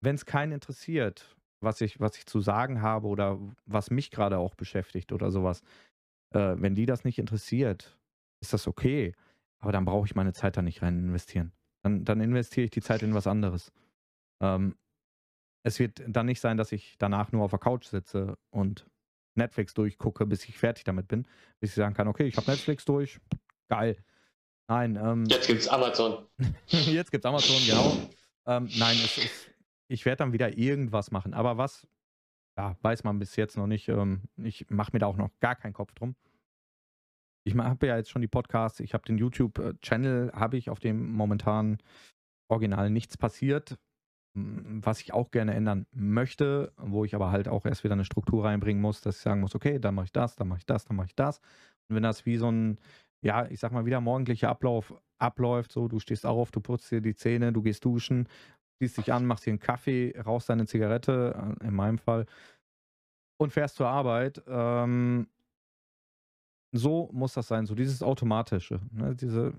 Wenn 0.00 0.14
es 0.14 0.26
keinen 0.26 0.52
interessiert, 0.52 1.36
was 1.60 1.80
ich, 1.80 1.98
was 1.98 2.16
ich 2.16 2.26
zu 2.26 2.40
sagen 2.40 2.82
habe 2.82 3.08
oder 3.08 3.40
was 3.64 3.90
mich 3.90 4.12
gerade 4.12 4.38
auch 4.38 4.54
beschäftigt 4.54 5.12
oder 5.12 5.32
sowas, 5.32 5.62
äh, 6.32 6.54
wenn 6.56 6.76
die 6.76 6.86
das 6.86 7.02
nicht 7.02 7.18
interessiert, 7.18 7.98
ist 8.40 8.52
das 8.52 8.68
okay. 8.68 9.14
Aber 9.58 9.72
dann 9.72 9.84
brauche 9.84 10.06
ich 10.06 10.14
meine 10.14 10.32
Zeit 10.32 10.56
da 10.56 10.62
nicht 10.62 10.82
rein 10.82 10.98
investieren. 11.00 11.52
Dann, 11.82 12.04
dann 12.04 12.20
investiere 12.20 12.66
ich 12.66 12.70
die 12.70 12.82
Zeit 12.82 13.02
in 13.02 13.14
was 13.14 13.26
anderes. 13.26 13.72
Ähm, 14.40 14.76
es 15.64 15.80
wird 15.80 16.00
dann 16.06 16.26
nicht 16.26 16.40
sein, 16.40 16.56
dass 16.56 16.70
ich 16.70 16.96
danach 16.98 17.32
nur 17.32 17.42
auf 17.42 17.50
der 17.50 17.58
Couch 17.58 17.86
sitze 17.86 18.38
und 18.50 18.86
Netflix 19.34 19.74
durchgucke, 19.74 20.26
bis 20.26 20.44
ich 20.44 20.56
fertig 20.58 20.84
damit 20.84 21.08
bin, 21.08 21.26
bis 21.58 21.70
ich 21.70 21.76
sagen 21.76 21.94
kann, 21.94 22.06
okay, 22.06 22.24
ich 22.24 22.36
habe 22.36 22.48
Netflix 22.48 22.84
durch, 22.84 23.18
geil. 23.68 23.96
Nein. 24.68 24.96
Ähm, 24.96 25.24
jetzt 25.26 25.46
gibt's 25.46 25.68
Amazon. 25.68 26.26
jetzt 26.66 27.10
gibt's 27.10 27.26
Amazon, 27.26 27.56
genau. 27.66 27.92
Ähm, 28.46 28.68
nein, 28.76 28.96
es 29.04 29.18
ist, 29.18 29.50
ich 29.88 30.04
werde 30.04 30.18
dann 30.18 30.32
wieder 30.32 30.56
irgendwas 30.56 31.10
machen. 31.10 31.34
Aber 31.34 31.58
was, 31.58 31.86
ja, 32.56 32.76
weiß 32.82 33.04
man 33.04 33.18
bis 33.18 33.36
jetzt 33.36 33.56
noch 33.56 33.66
nicht. 33.66 33.88
Ähm, 33.88 34.22
ich 34.36 34.66
mache 34.70 34.90
mir 34.92 34.98
da 34.98 35.06
auch 35.06 35.16
noch 35.16 35.30
gar 35.40 35.54
keinen 35.54 35.72
Kopf 35.72 35.92
drum. 35.94 36.16
Ich 37.44 37.54
habe 37.56 37.86
ja 37.86 37.96
jetzt 37.96 38.10
schon 38.10 38.22
die 38.22 38.28
Podcasts, 38.28 38.80
ich 38.80 38.92
habe 38.92 39.04
den 39.04 39.18
YouTube-Channel, 39.18 40.32
habe 40.34 40.56
ich, 40.56 40.68
auf 40.68 40.80
dem 40.80 41.12
momentan 41.12 41.78
original 42.48 42.90
nichts 42.90 43.16
passiert, 43.16 43.78
was 44.34 45.00
ich 45.00 45.12
auch 45.12 45.30
gerne 45.30 45.54
ändern 45.54 45.86
möchte, 45.92 46.72
wo 46.76 47.04
ich 47.04 47.14
aber 47.14 47.30
halt 47.30 47.46
auch 47.46 47.64
erst 47.64 47.84
wieder 47.84 47.94
eine 47.94 48.04
Struktur 48.04 48.44
reinbringen 48.44 48.82
muss, 48.82 49.00
dass 49.00 49.16
ich 49.16 49.22
sagen 49.22 49.40
muss, 49.40 49.54
okay, 49.54 49.78
dann 49.78 49.94
mache 49.94 50.06
ich 50.06 50.12
das, 50.12 50.34
dann 50.34 50.48
mache 50.48 50.58
ich 50.58 50.66
das, 50.66 50.84
dann 50.84 50.96
mache 50.96 51.06
ich 51.06 51.14
das. 51.14 51.38
Und 51.88 51.96
wenn 51.96 52.02
das 52.02 52.26
wie 52.26 52.36
so 52.36 52.50
ein 52.50 52.78
ja, 53.26 53.46
ich 53.50 53.58
sag 53.58 53.72
mal, 53.72 53.84
wie 53.84 53.90
der 53.90 54.00
morgendliche 54.00 54.48
Ablauf 54.48 54.94
abläuft, 55.18 55.72
so, 55.72 55.88
du 55.88 55.98
stehst 55.98 56.24
auf, 56.24 56.52
du 56.52 56.60
putzt 56.60 56.90
dir 56.92 57.00
die 57.00 57.16
Zähne, 57.16 57.52
du 57.52 57.60
gehst 57.60 57.84
duschen, 57.84 58.28
ziehst 58.78 58.98
dich 58.98 59.12
an, 59.12 59.26
machst 59.26 59.46
dir 59.46 59.50
einen 59.50 59.58
Kaffee, 59.58 60.14
rauchst 60.24 60.48
deine 60.48 60.66
Zigarette, 60.66 61.56
äh, 61.60 61.66
in 61.66 61.74
meinem 61.74 61.98
Fall, 61.98 62.26
und 63.38 63.52
fährst 63.52 63.76
zur 63.76 63.88
Arbeit. 63.88 64.42
Ähm, 64.46 65.26
so 66.72 67.10
muss 67.12 67.34
das 67.34 67.48
sein, 67.48 67.66
so 67.66 67.74
dieses 67.74 68.02
Automatische, 68.02 68.80
ne, 68.92 69.16
diese, 69.16 69.54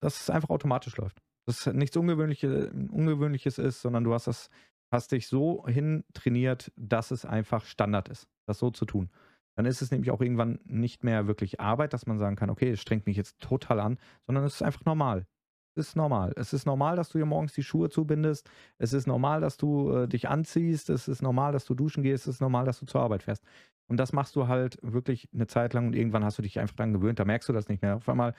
dass 0.00 0.20
es 0.20 0.30
einfach 0.30 0.50
automatisch 0.50 0.96
läuft. 0.96 1.20
Dass 1.46 1.66
es 1.66 1.74
nichts 1.74 1.96
Ungewöhnliche, 1.96 2.70
Ungewöhnliches 2.70 3.58
ist, 3.58 3.82
sondern 3.82 4.04
du 4.04 4.14
hast 4.14 4.28
das, 4.28 4.50
hast 4.92 5.10
dich 5.10 5.26
so 5.26 5.66
hin 5.66 6.04
trainiert, 6.12 6.70
dass 6.76 7.10
es 7.10 7.24
einfach 7.24 7.64
Standard 7.64 8.08
ist, 8.08 8.28
das 8.46 8.60
so 8.60 8.70
zu 8.70 8.84
tun. 8.84 9.10
Dann 9.56 9.66
ist 9.66 9.82
es 9.82 9.90
nämlich 9.90 10.10
auch 10.10 10.20
irgendwann 10.20 10.60
nicht 10.64 11.04
mehr 11.04 11.26
wirklich 11.26 11.60
Arbeit, 11.60 11.92
dass 11.92 12.06
man 12.06 12.18
sagen 12.18 12.36
kann, 12.36 12.50
okay, 12.50 12.70
es 12.70 12.80
strengt 12.80 13.06
mich 13.06 13.16
jetzt 13.16 13.40
total 13.40 13.80
an, 13.80 13.98
sondern 14.26 14.44
es 14.44 14.54
ist 14.54 14.62
einfach 14.62 14.84
normal. 14.84 15.26
Es 15.74 15.88
ist 15.88 15.96
normal. 15.96 16.32
Es 16.36 16.52
ist 16.52 16.66
normal, 16.66 16.96
dass 16.96 17.08
du 17.08 17.18
dir 17.18 17.24
morgens 17.24 17.54
die 17.54 17.62
Schuhe 17.62 17.88
zubindest. 17.88 18.50
Es 18.78 18.92
ist 18.92 19.06
normal, 19.06 19.40
dass 19.40 19.56
du 19.56 19.90
äh, 19.90 20.08
dich 20.08 20.28
anziehst. 20.28 20.90
Es 20.90 21.08
ist 21.08 21.22
normal, 21.22 21.52
dass 21.52 21.64
du 21.64 21.74
duschen 21.74 22.02
gehst. 22.02 22.26
Es 22.26 22.34
ist 22.34 22.40
normal, 22.40 22.66
dass 22.66 22.78
du 22.78 22.86
zur 22.86 23.00
Arbeit 23.00 23.22
fährst. 23.22 23.42
Und 23.88 23.96
das 23.96 24.12
machst 24.12 24.36
du 24.36 24.48
halt 24.48 24.78
wirklich 24.82 25.28
eine 25.32 25.46
Zeit 25.46 25.74
lang 25.74 25.86
und 25.86 25.94
irgendwann 25.94 26.24
hast 26.24 26.38
du 26.38 26.42
dich 26.42 26.58
einfach 26.58 26.76
dran 26.76 26.92
gewöhnt. 26.92 27.18
Da 27.18 27.24
merkst 27.24 27.48
du 27.48 27.52
das 27.52 27.68
nicht 27.68 27.82
mehr. 27.82 27.96
Auf 27.96 28.08
einmal, 28.08 28.34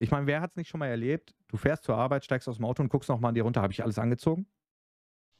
ich 0.00 0.10
meine, 0.10 0.26
wer 0.26 0.40
hat 0.40 0.50
es 0.50 0.56
nicht 0.56 0.68
schon 0.68 0.78
mal 0.78 0.86
erlebt? 0.86 1.34
Du 1.48 1.56
fährst 1.56 1.84
zur 1.84 1.96
Arbeit, 1.96 2.24
steigst 2.24 2.48
aus 2.48 2.56
dem 2.56 2.64
Auto 2.64 2.82
und 2.82 2.88
guckst 2.88 3.08
nochmal 3.08 3.30
an 3.30 3.34
dir 3.34 3.42
runter. 3.42 3.62
Habe 3.62 3.72
ich 3.72 3.82
alles 3.82 3.98
angezogen? 3.98 4.46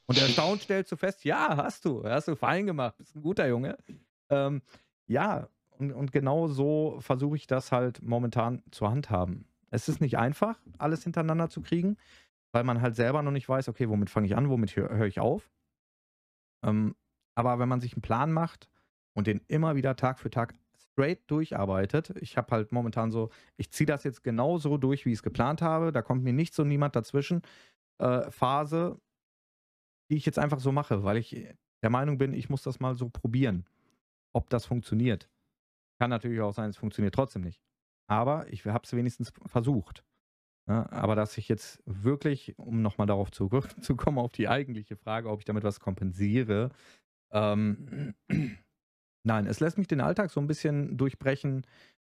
Und 0.06 0.18
erstaunt 0.18 0.62
stellst 0.62 0.90
du 0.90 0.96
fest, 0.96 1.24
ja, 1.24 1.56
hast 1.56 1.84
du. 1.84 2.02
Hast 2.02 2.28
du 2.28 2.34
fein 2.34 2.66
gemacht. 2.66 2.96
Bist 2.96 3.14
ein 3.14 3.22
guter 3.22 3.46
Junge. 3.46 3.76
Ähm, 4.30 4.62
ja, 5.08 5.48
und, 5.70 5.92
und 5.92 6.12
genau 6.12 6.46
so 6.46 6.98
versuche 7.00 7.36
ich 7.36 7.46
das 7.46 7.72
halt 7.72 8.02
momentan 8.02 8.62
zu 8.70 8.88
handhaben. 8.88 9.46
Es 9.70 9.88
ist 9.88 10.00
nicht 10.00 10.18
einfach, 10.18 10.60
alles 10.78 11.04
hintereinander 11.04 11.48
zu 11.48 11.60
kriegen, 11.62 11.96
weil 12.52 12.64
man 12.64 12.80
halt 12.80 12.96
selber 12.96 13.22
noch 13.22 13.30
nicht 13.30 13.48
weiß, 13.48 13.68
okay, 13.68 13.88
womit 13.88 14.10
fange 14.10 14.26
ich 14.26 14.36
an, 14.36 14.48
womit 14.48 14.76
höre 14.76 14.90
hör 14.90 15.06
ich 15.06 15.20
auf. 15.20 15.50
Ähm, 16.64 16.94
aber 17.34 17.58
wenn 17.58 17.68
man 17.68 17.80
sich 17.80 17.94
einen 17.94 18.02
Plan 18.02 18.32
macht 18.32 18.68
und 19.14 19.26
den 19.26 19.40
immer 19.48 19.76
wieder 19.76 19.96
Tag 19.96 20.18
für 20.18 20.30
Tag 20.30 20.54
straight 20.76 21.30
durcharbeitet, 21.30 22.14
ich 22.20 22.36
habe 22.36 22.50
halt 22.50 22.72
momentan 22.72 23.10
so, 23.10 23.30
ich 23.56 23.70
ziehe 23.70 23.86
das 23.86 24.04
jetzt 24.04 24.24
genau 24.24 24.58
so 24.58 24.78
durch, 24.78 25.04
wie 25.06 25.10
ich 25.10 25.18
es 25.18 25.22
geplant 25.22 25.62
habe, 25.62 25.92
da 25.92 26.02
kommt 26.02 26.24
mir 26.24 26.32
nichts 26.32 26.58
und 26.58 26.68
niemand 26.68 26.96
dazwischen, 26.96 27.42
äh, 27.98 28.30
Phase, 28.30 29.00
die 30.10 30.16
ich 30.16 30.26
jetzt 30.26 30.38
einfach 30.38 30.60
so 30.60 30.72
mache, 30.72 31.04
weil 31.04 31.18
ich 31.18 31.46
der 31.82 31.90
Meinung 31.90 32.18
bin, 32.18 32.32
ich 32.32 32.48
muss 32.48 32.62
das 32.62 32.80
mal 32.80 32.94
so 32.94 33.08
probieren 33.08 33.64
ob 34.34 34.50
das 34.50 34.66
funktioniert. 34.66 35.28
Kann 36.00 36.10
natürlich 36.10 36.40
auch 36.40 36.52
sein, 36.52 36.70
es 36.70 36.76
funktioniert 36.76 37.14
trotzdem 37.14 37.42
nicht. 37.42 37.60
Aber 38.08 38.50
ich 38.52 38.64
habe 38.64 38.84
es 38.84 38.92
wenigstens 38.92 39.32
versucht. 39.46 40.04
Ja, 40.68 40.82
ne? 40.82 40.92
aber 40.92 41.16
dass 41.16 41.36
ich 41.38 41.48
jetzt 41.48 41.82
wirklich, 41.86 42.58
um 42.58 42.82
nochmal 42.82 43.06
darauf 43.06 43.30
zurückzukommen, 43.30 44.18
auf 44.18 44.32
die 44.32 44.48
eigentliche 44.48 44.96
Frage, 44.96 45.30
ob 45.30 45.40
ich 45.40 45.44
damit 45.44 45.64
was 45.64 45.80
kompensiere, 45.80 46.70
ähm, 47.32 48.14
nein, 49.24 49.46
es 49.46 49.60
lässt 49.60 49.78
mich 49.78 49.88
den 49.88 50.00
Alltag 50.00 50.30
so 50.30 50.40
ein 50.40 50.46
bisschen 50.46 50.96
durchbrechen 50.96 51.66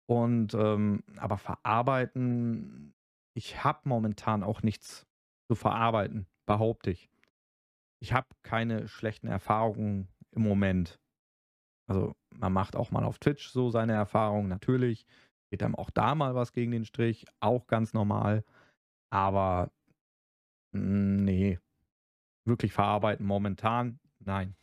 und 0.07 0.53
ähm, 0.53 1.03
aber 1.17 1.37
verarbeiten, 1.37 2.93
ich 3.35 3.63
habe 3.63 3.87
momentan 3.89 4.43
auch 4.43 4.61
nichts 4.61 5.07
zu 5.47 5.55
verarbeiten, 5.55 6.27
behaupte 6.45 6.91
ich. 6.91 7.09
Ich 8.01 8.13
habe 8.13 8.27
keine 8.43 8.87
schlechten 8.87 9.27
Erfahrungen 9.27 10.09
im 10.31 10.43
Moment 10.43 10.99
Also 11.87 12.15
man 12.35 12.53
macht 12.53 12.75
auch 12.75 12.91
mal 12.91 13.03
auf 13.03 13.19
Twitch 13.19 13.49
so 13.49 13.69
seine 13.69 13.93
Erfahrungen, 13.93 14.47
natürlich. 14.47 15.05
Geht 15.51 15.63
einem 15.63 15.75
auch 15.75 15.89
da 15.89 16.15
mal 16.15 16.35
was 16.35 16.53
gegen 16.53 16.71
den 16.71 16.85
Strich, 16.85 17.25
auch 17.39 17.67
ganz 17.67 17.93
normal. 17.93 18.43
Aber 19.11 19.71
hm, 20.73 21.23
nee, 21.23 21.59
wirklich 22.45 22.73
verarbeiten 22.73 23.25
momentan, 23.25 23.99
nein. 24.19 24.55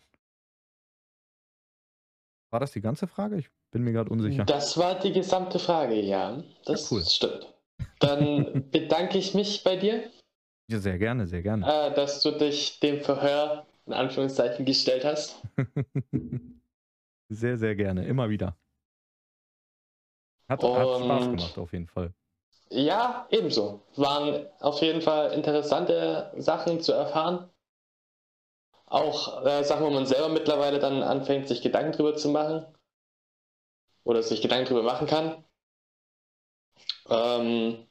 War 2.51 2.61
das 2.61 2.73
die 2.73 2.81
ganze 2.81 3.07
Frage? 3.07 3.39
Ich 3.39 3.51
bin 3.71 3.85
mir 3.85 3.93
gerade 3.93 4.11
unsicher. 4.11 4.45
Das 4.45 4.77
war 4.77 4.99
die 4.99 5.13
gesamte 5.13 5.59
Frage, 5.59 5.95
ja. 6.01 6.43
Das 6.65 6.91
ja, 6.91 6.97
cool. 6.97 7.05
stimmt. 7.05 7.55
Dann 8.01 8.71
bedanke 8.71 9.19
ich 9.19 9.35
mich 9.35 9.63
bei 9.63 9.77
dir. 9.77 10.11
Ja, 10.69 10.79
sehr 10.79 10.99
gerne, 10.99 11.27
sehr 11.27 11.43
gerne. 11.43 11.67
Äh, 11.67 11.95
dass 11.95 12.23
du 12.23 12.33
dich 12.33 12.81
dem 12.81 13.01
Verhör 13.03 13.67
in 13.87 13.93
Anführungszeichen 13.93 14.65
gestellt 14.65 15.05
hast. 15.05 15.43
sehr, 17.31 17.57
sehr 17.57 17.75
gerne, 17.75 18.07
immer 18.07 18.29
wieder. 18.29 18.57
Hat, 20.49 20.63
hat 20.63 21.03
Spaß 21.03 21.31
gemacht, 21.31 21.59
auf 21.59 21.73
jeden 21.73 21.87
Fall. 21.87 22.13
Ja, 22.71 23.27
ebenso. 23.31 23.87
Waren 23.97 24.47
auf 24.59 24.81
jeden 24.81 25.01
Fall 25.01 25.33
interessante 25.33 26.33
Sachen 26.37 26.81
zu 26.81 26.93
erfahren. 26.93 27.49
Auch 28.87 29.45
äh, 29.47 29.63
Sachen, 29.63 29.87
wo 29.87 29.91
man 29.91 30.07
selber 30.07 30.29
mittlerweile 30.29 30.81
dann 30.81 31.03
anfängt, 31.03 31.47
sich 31.47 31.63
Gedanken 31.63 31.93
drüber 31.93 32.17
zu 32.17 32.29
machen. 32.29 32.67
Oder 34.03 34.23
sich 34.23 34.43
Gedanken 34.43 34.67
drüber 34.67 34.83
machen 34.83 35.07
kann. 35.07 35.45
Ähm, 37.09 37.87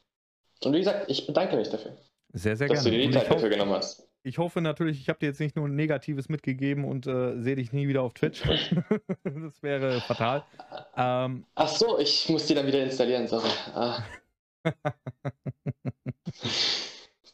und 0.64 0.74
wie 0.74 0.80
gesagt, 0.80 1.10
ich 1.10 1.26
bedanke 1.26 1.56
mich 1.56 1.70
dafür. 1.70 1.98
Sehr, 2.34 2.58
sehr 2.58 2.68
dass 2.68 2.84
gerne. 2.84 2.84
Dass 2.84 2.84
du 2.84 2.92
dir 2.92 3.08
die 3.08 3.14
Zeit 3.14 3.32
dafür 3.32 3.50
genommen 3.50 3.74
hast. 3.74 4.09
Ich 4.24 4.38
hoffe 4.38 4.60
natürlich, 4.60 5.00
ich 5.00 5.08
habe 5.08 5.20
dir 5.20 5.28
jetzt 5.28 5.40
nicht 5.40 5.56
nur 5.56 5.68
ein 5.68 5.76
Negatives 5.76 6.28
mitgegeben 6.28 6.84
und 6.84 7.08
äh, 7.08 7.40
sehe 7.42 7.56
dich 7.56 7.72
nie 7.72 7.88
wieder 7.88 8.02
auf 8.02 8.14
Twitch. 8.14 8.44
das 9.24 9.64
wäre 9.64 10.02
fatal. 10.02 10.44
Ähm, 10.98 11.46
Ach 11.56 11.70
so, 11.70 11.98
ich 12.00 12.28
muss 12.28 12.46
die 12.46 12.54
dann 12.54 12.68
wieder 12.68 12.84
installieren, 12.84 13.28
sorry. 13.28 13.50
Ah. 13.74 14.04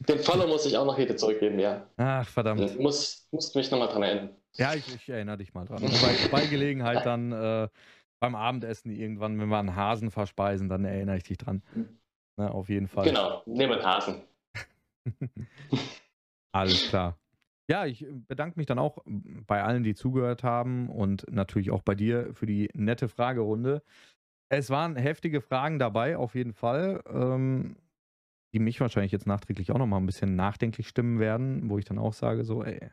Den 0.07 0.19
Follow 0.19 0.45
muss 0.47 0.65
ich 0.67 0.77
auch 0.77 0.86
noch 0.86 0.97
heute 0.97 1.15
zurückgeben, 1.15 1.57
ja. 1.57 1.89
Ach, 1.97 2.27
verdammt. 2.27 2.59
Du 2.59 2.81
musst, 2.81 3.31
musst 3.33 3.55
mich 3.55 3.71
nochmal 3.71 3.88
dran 3.88 4.03
erinnern. 4.03 4.36
Ja, 4.53 4.75
ich, 4.75 4.93
ich, 4.93 5.09
erinnere 5.09 5.38
dich 5.38 5.53
mal 5.53 5.65
dran. 5.65 5.81
bei, 5.81 6.15
bei 6.31 6.45
Gelegenheit 6.45 7.05
dann 7.05 7.31
äh, 7.31 7.67
beim 8.19 8.36
Abendessen 8.36 8.91
irgendwann, 8.91 9.39
wenn 9.39 9.49
wir 9.49 9.57
einen 9.57 9.75
Hasen 9.75 10.11
verspeisen, 10.11 10.69
dann 10.69 10.86
erinnere 10.86 11.17
ich 11.17 11.23
dich 11.23 11.38
dran. 11.38 11.63
Na, 12.38 12.51
auf 12.51 12.69
jeden 12.69 12.88
Fall. 12.88 13.05
Genau, 13.05 13.41
nehmen 13.45 13.71
wir 13.71 13.77
einen 13.77 13.86
Hasen. 13.86 14.21
Alles 16.56 16.88
klar. 16.88 17.20
Ja, 17.70 17.86
ich 17.86 18.06
bedanke 18.28 18.58
mich 18.58 18.68
dann 18.68 18.80
auch 18.80 18.99
bei 19.47 19.64
allen, 19.64 19.84
die 19.84 19.95
zugehört 19.95 20.43
haben 20.43 20.89
und 20.89 21.26
natürlich 21.30 21.72
auch 21.72 21.82
bei 21.82 21.95
dir 21.95 22.34
für 22.34 22.45
die 22.45 22.70
nette 22.74 23.10
Fragerunde. 23.10 23.82
Es 24.49 24.70
waren 24.70 24.95
heftige 24.95 25.41
Fragen 25.41 25.80
dabei, 25.80 26.18
auf 26.18 26.36
jeden 26.36 26.53
Fall, 26.53 27.03
ähm, 27.08 27.78
die 28.53 28.60
mich 28.60 28.80
wahrscheinlich 28.80 29.12
jetzt 29.12 29.28
nachträglich 29.28 29.72
auch 29.72 29.80
nochmal 29.80 29.99
ein 29.99 30.06
bisschen 30.06 30.36
nachdenklich 30.36 30.88
stimmen 30.88 31.20
werden, 31.20 31.70
wo 31.70 31.78
ich 31.80 31.86
dann 31.86 31.99
auch 31.99 32.14
sage, 32.14 32.45
so, 32.45 32.64
ey, 32.64 32.91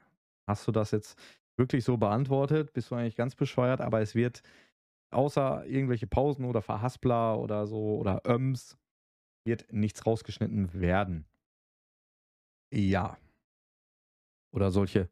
hast 0.49 0.67
du 0.67 0.73
das 0.73 0.91
jetzt 0.91 1.19
wirklich 1.59 1.85
so 1.85 1.99
beantwortet? 1.99 2.73
Bist 2.73 2.91
du 2.91 2.97
eigentlich 2.97 3.17
ganz 3.17 3.37
bescheuert? 3.37 3.81
Aber 3.81 4.01
es 4.01 4.15
wird 4.15 4.43
außer 5.13 5.67
irgendwelche 5.67 6.07
Pausen 6.09 6.47
oder 6.47 6.63
Verhaspler 6.63 7.39
oder 7.39 7.67
so 7.67 7.99
oder 7.99 8.23
Öms, 8.27 8.79
wird 9.47 9.73
nichts 9.73 10.07
rausgeschnitten 10.07 10.75
werden. 10.75 11.27
Ja. 12.73 13.22
Oder 14.53 14.71
solche 14.71 15.09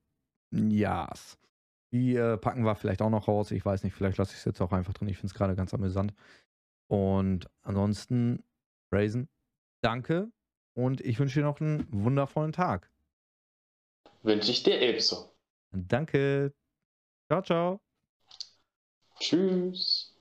Ja's. 0.53 1.39
Die 1.93 2.15
äh, 2.15 2.37
packen 2.37 2.65
wir 2.65 2.77
vielleicht 2.77 3.03
auch 3.03 3.11
noch 3.11 3.27
raus. 3.27 3.51
Ich 3.51 3.65
weiß 3.65 3.83
nicht, 3.83 3.95
vielleicht 3.95 4.19
lasse 4.19 4.33
ich 4.33 4.39
es 4.39 4.45
jetzt 4.45 4.61
auch 4.61 4.73
einfach 4.73 4.93
drin. 4.93 5.09
Ich 5.09 5.17
finde 5.17 5.29
es 5.29 5.35
gerade 5.35 5.57
ganz 5.57 5.75
amüsant. 5.75 6.15
Und 6.89 7.49
ansonsten, 7.63 8.45
Raisin, 8.93 9.29
danke 9.83 10.31
und 10.75 11.01
ich 11.01 11.19
wünsche 11.19 11.41
dir 11.41 11.47
noch 11.47 11.61
einen 11.61 11.87
wundervollen 11.91 12.53
Tag. 12.53 12.91
Wünsche 14.23 14.51
ich 14.51 14.63
dir 14.63 14.81
ebenso. 14.81 15.33
Danke. 15.73 16.53
Ciao, 17.29 17.43
ciao. 17.43 17.81
Tschüss. 19.19 20.20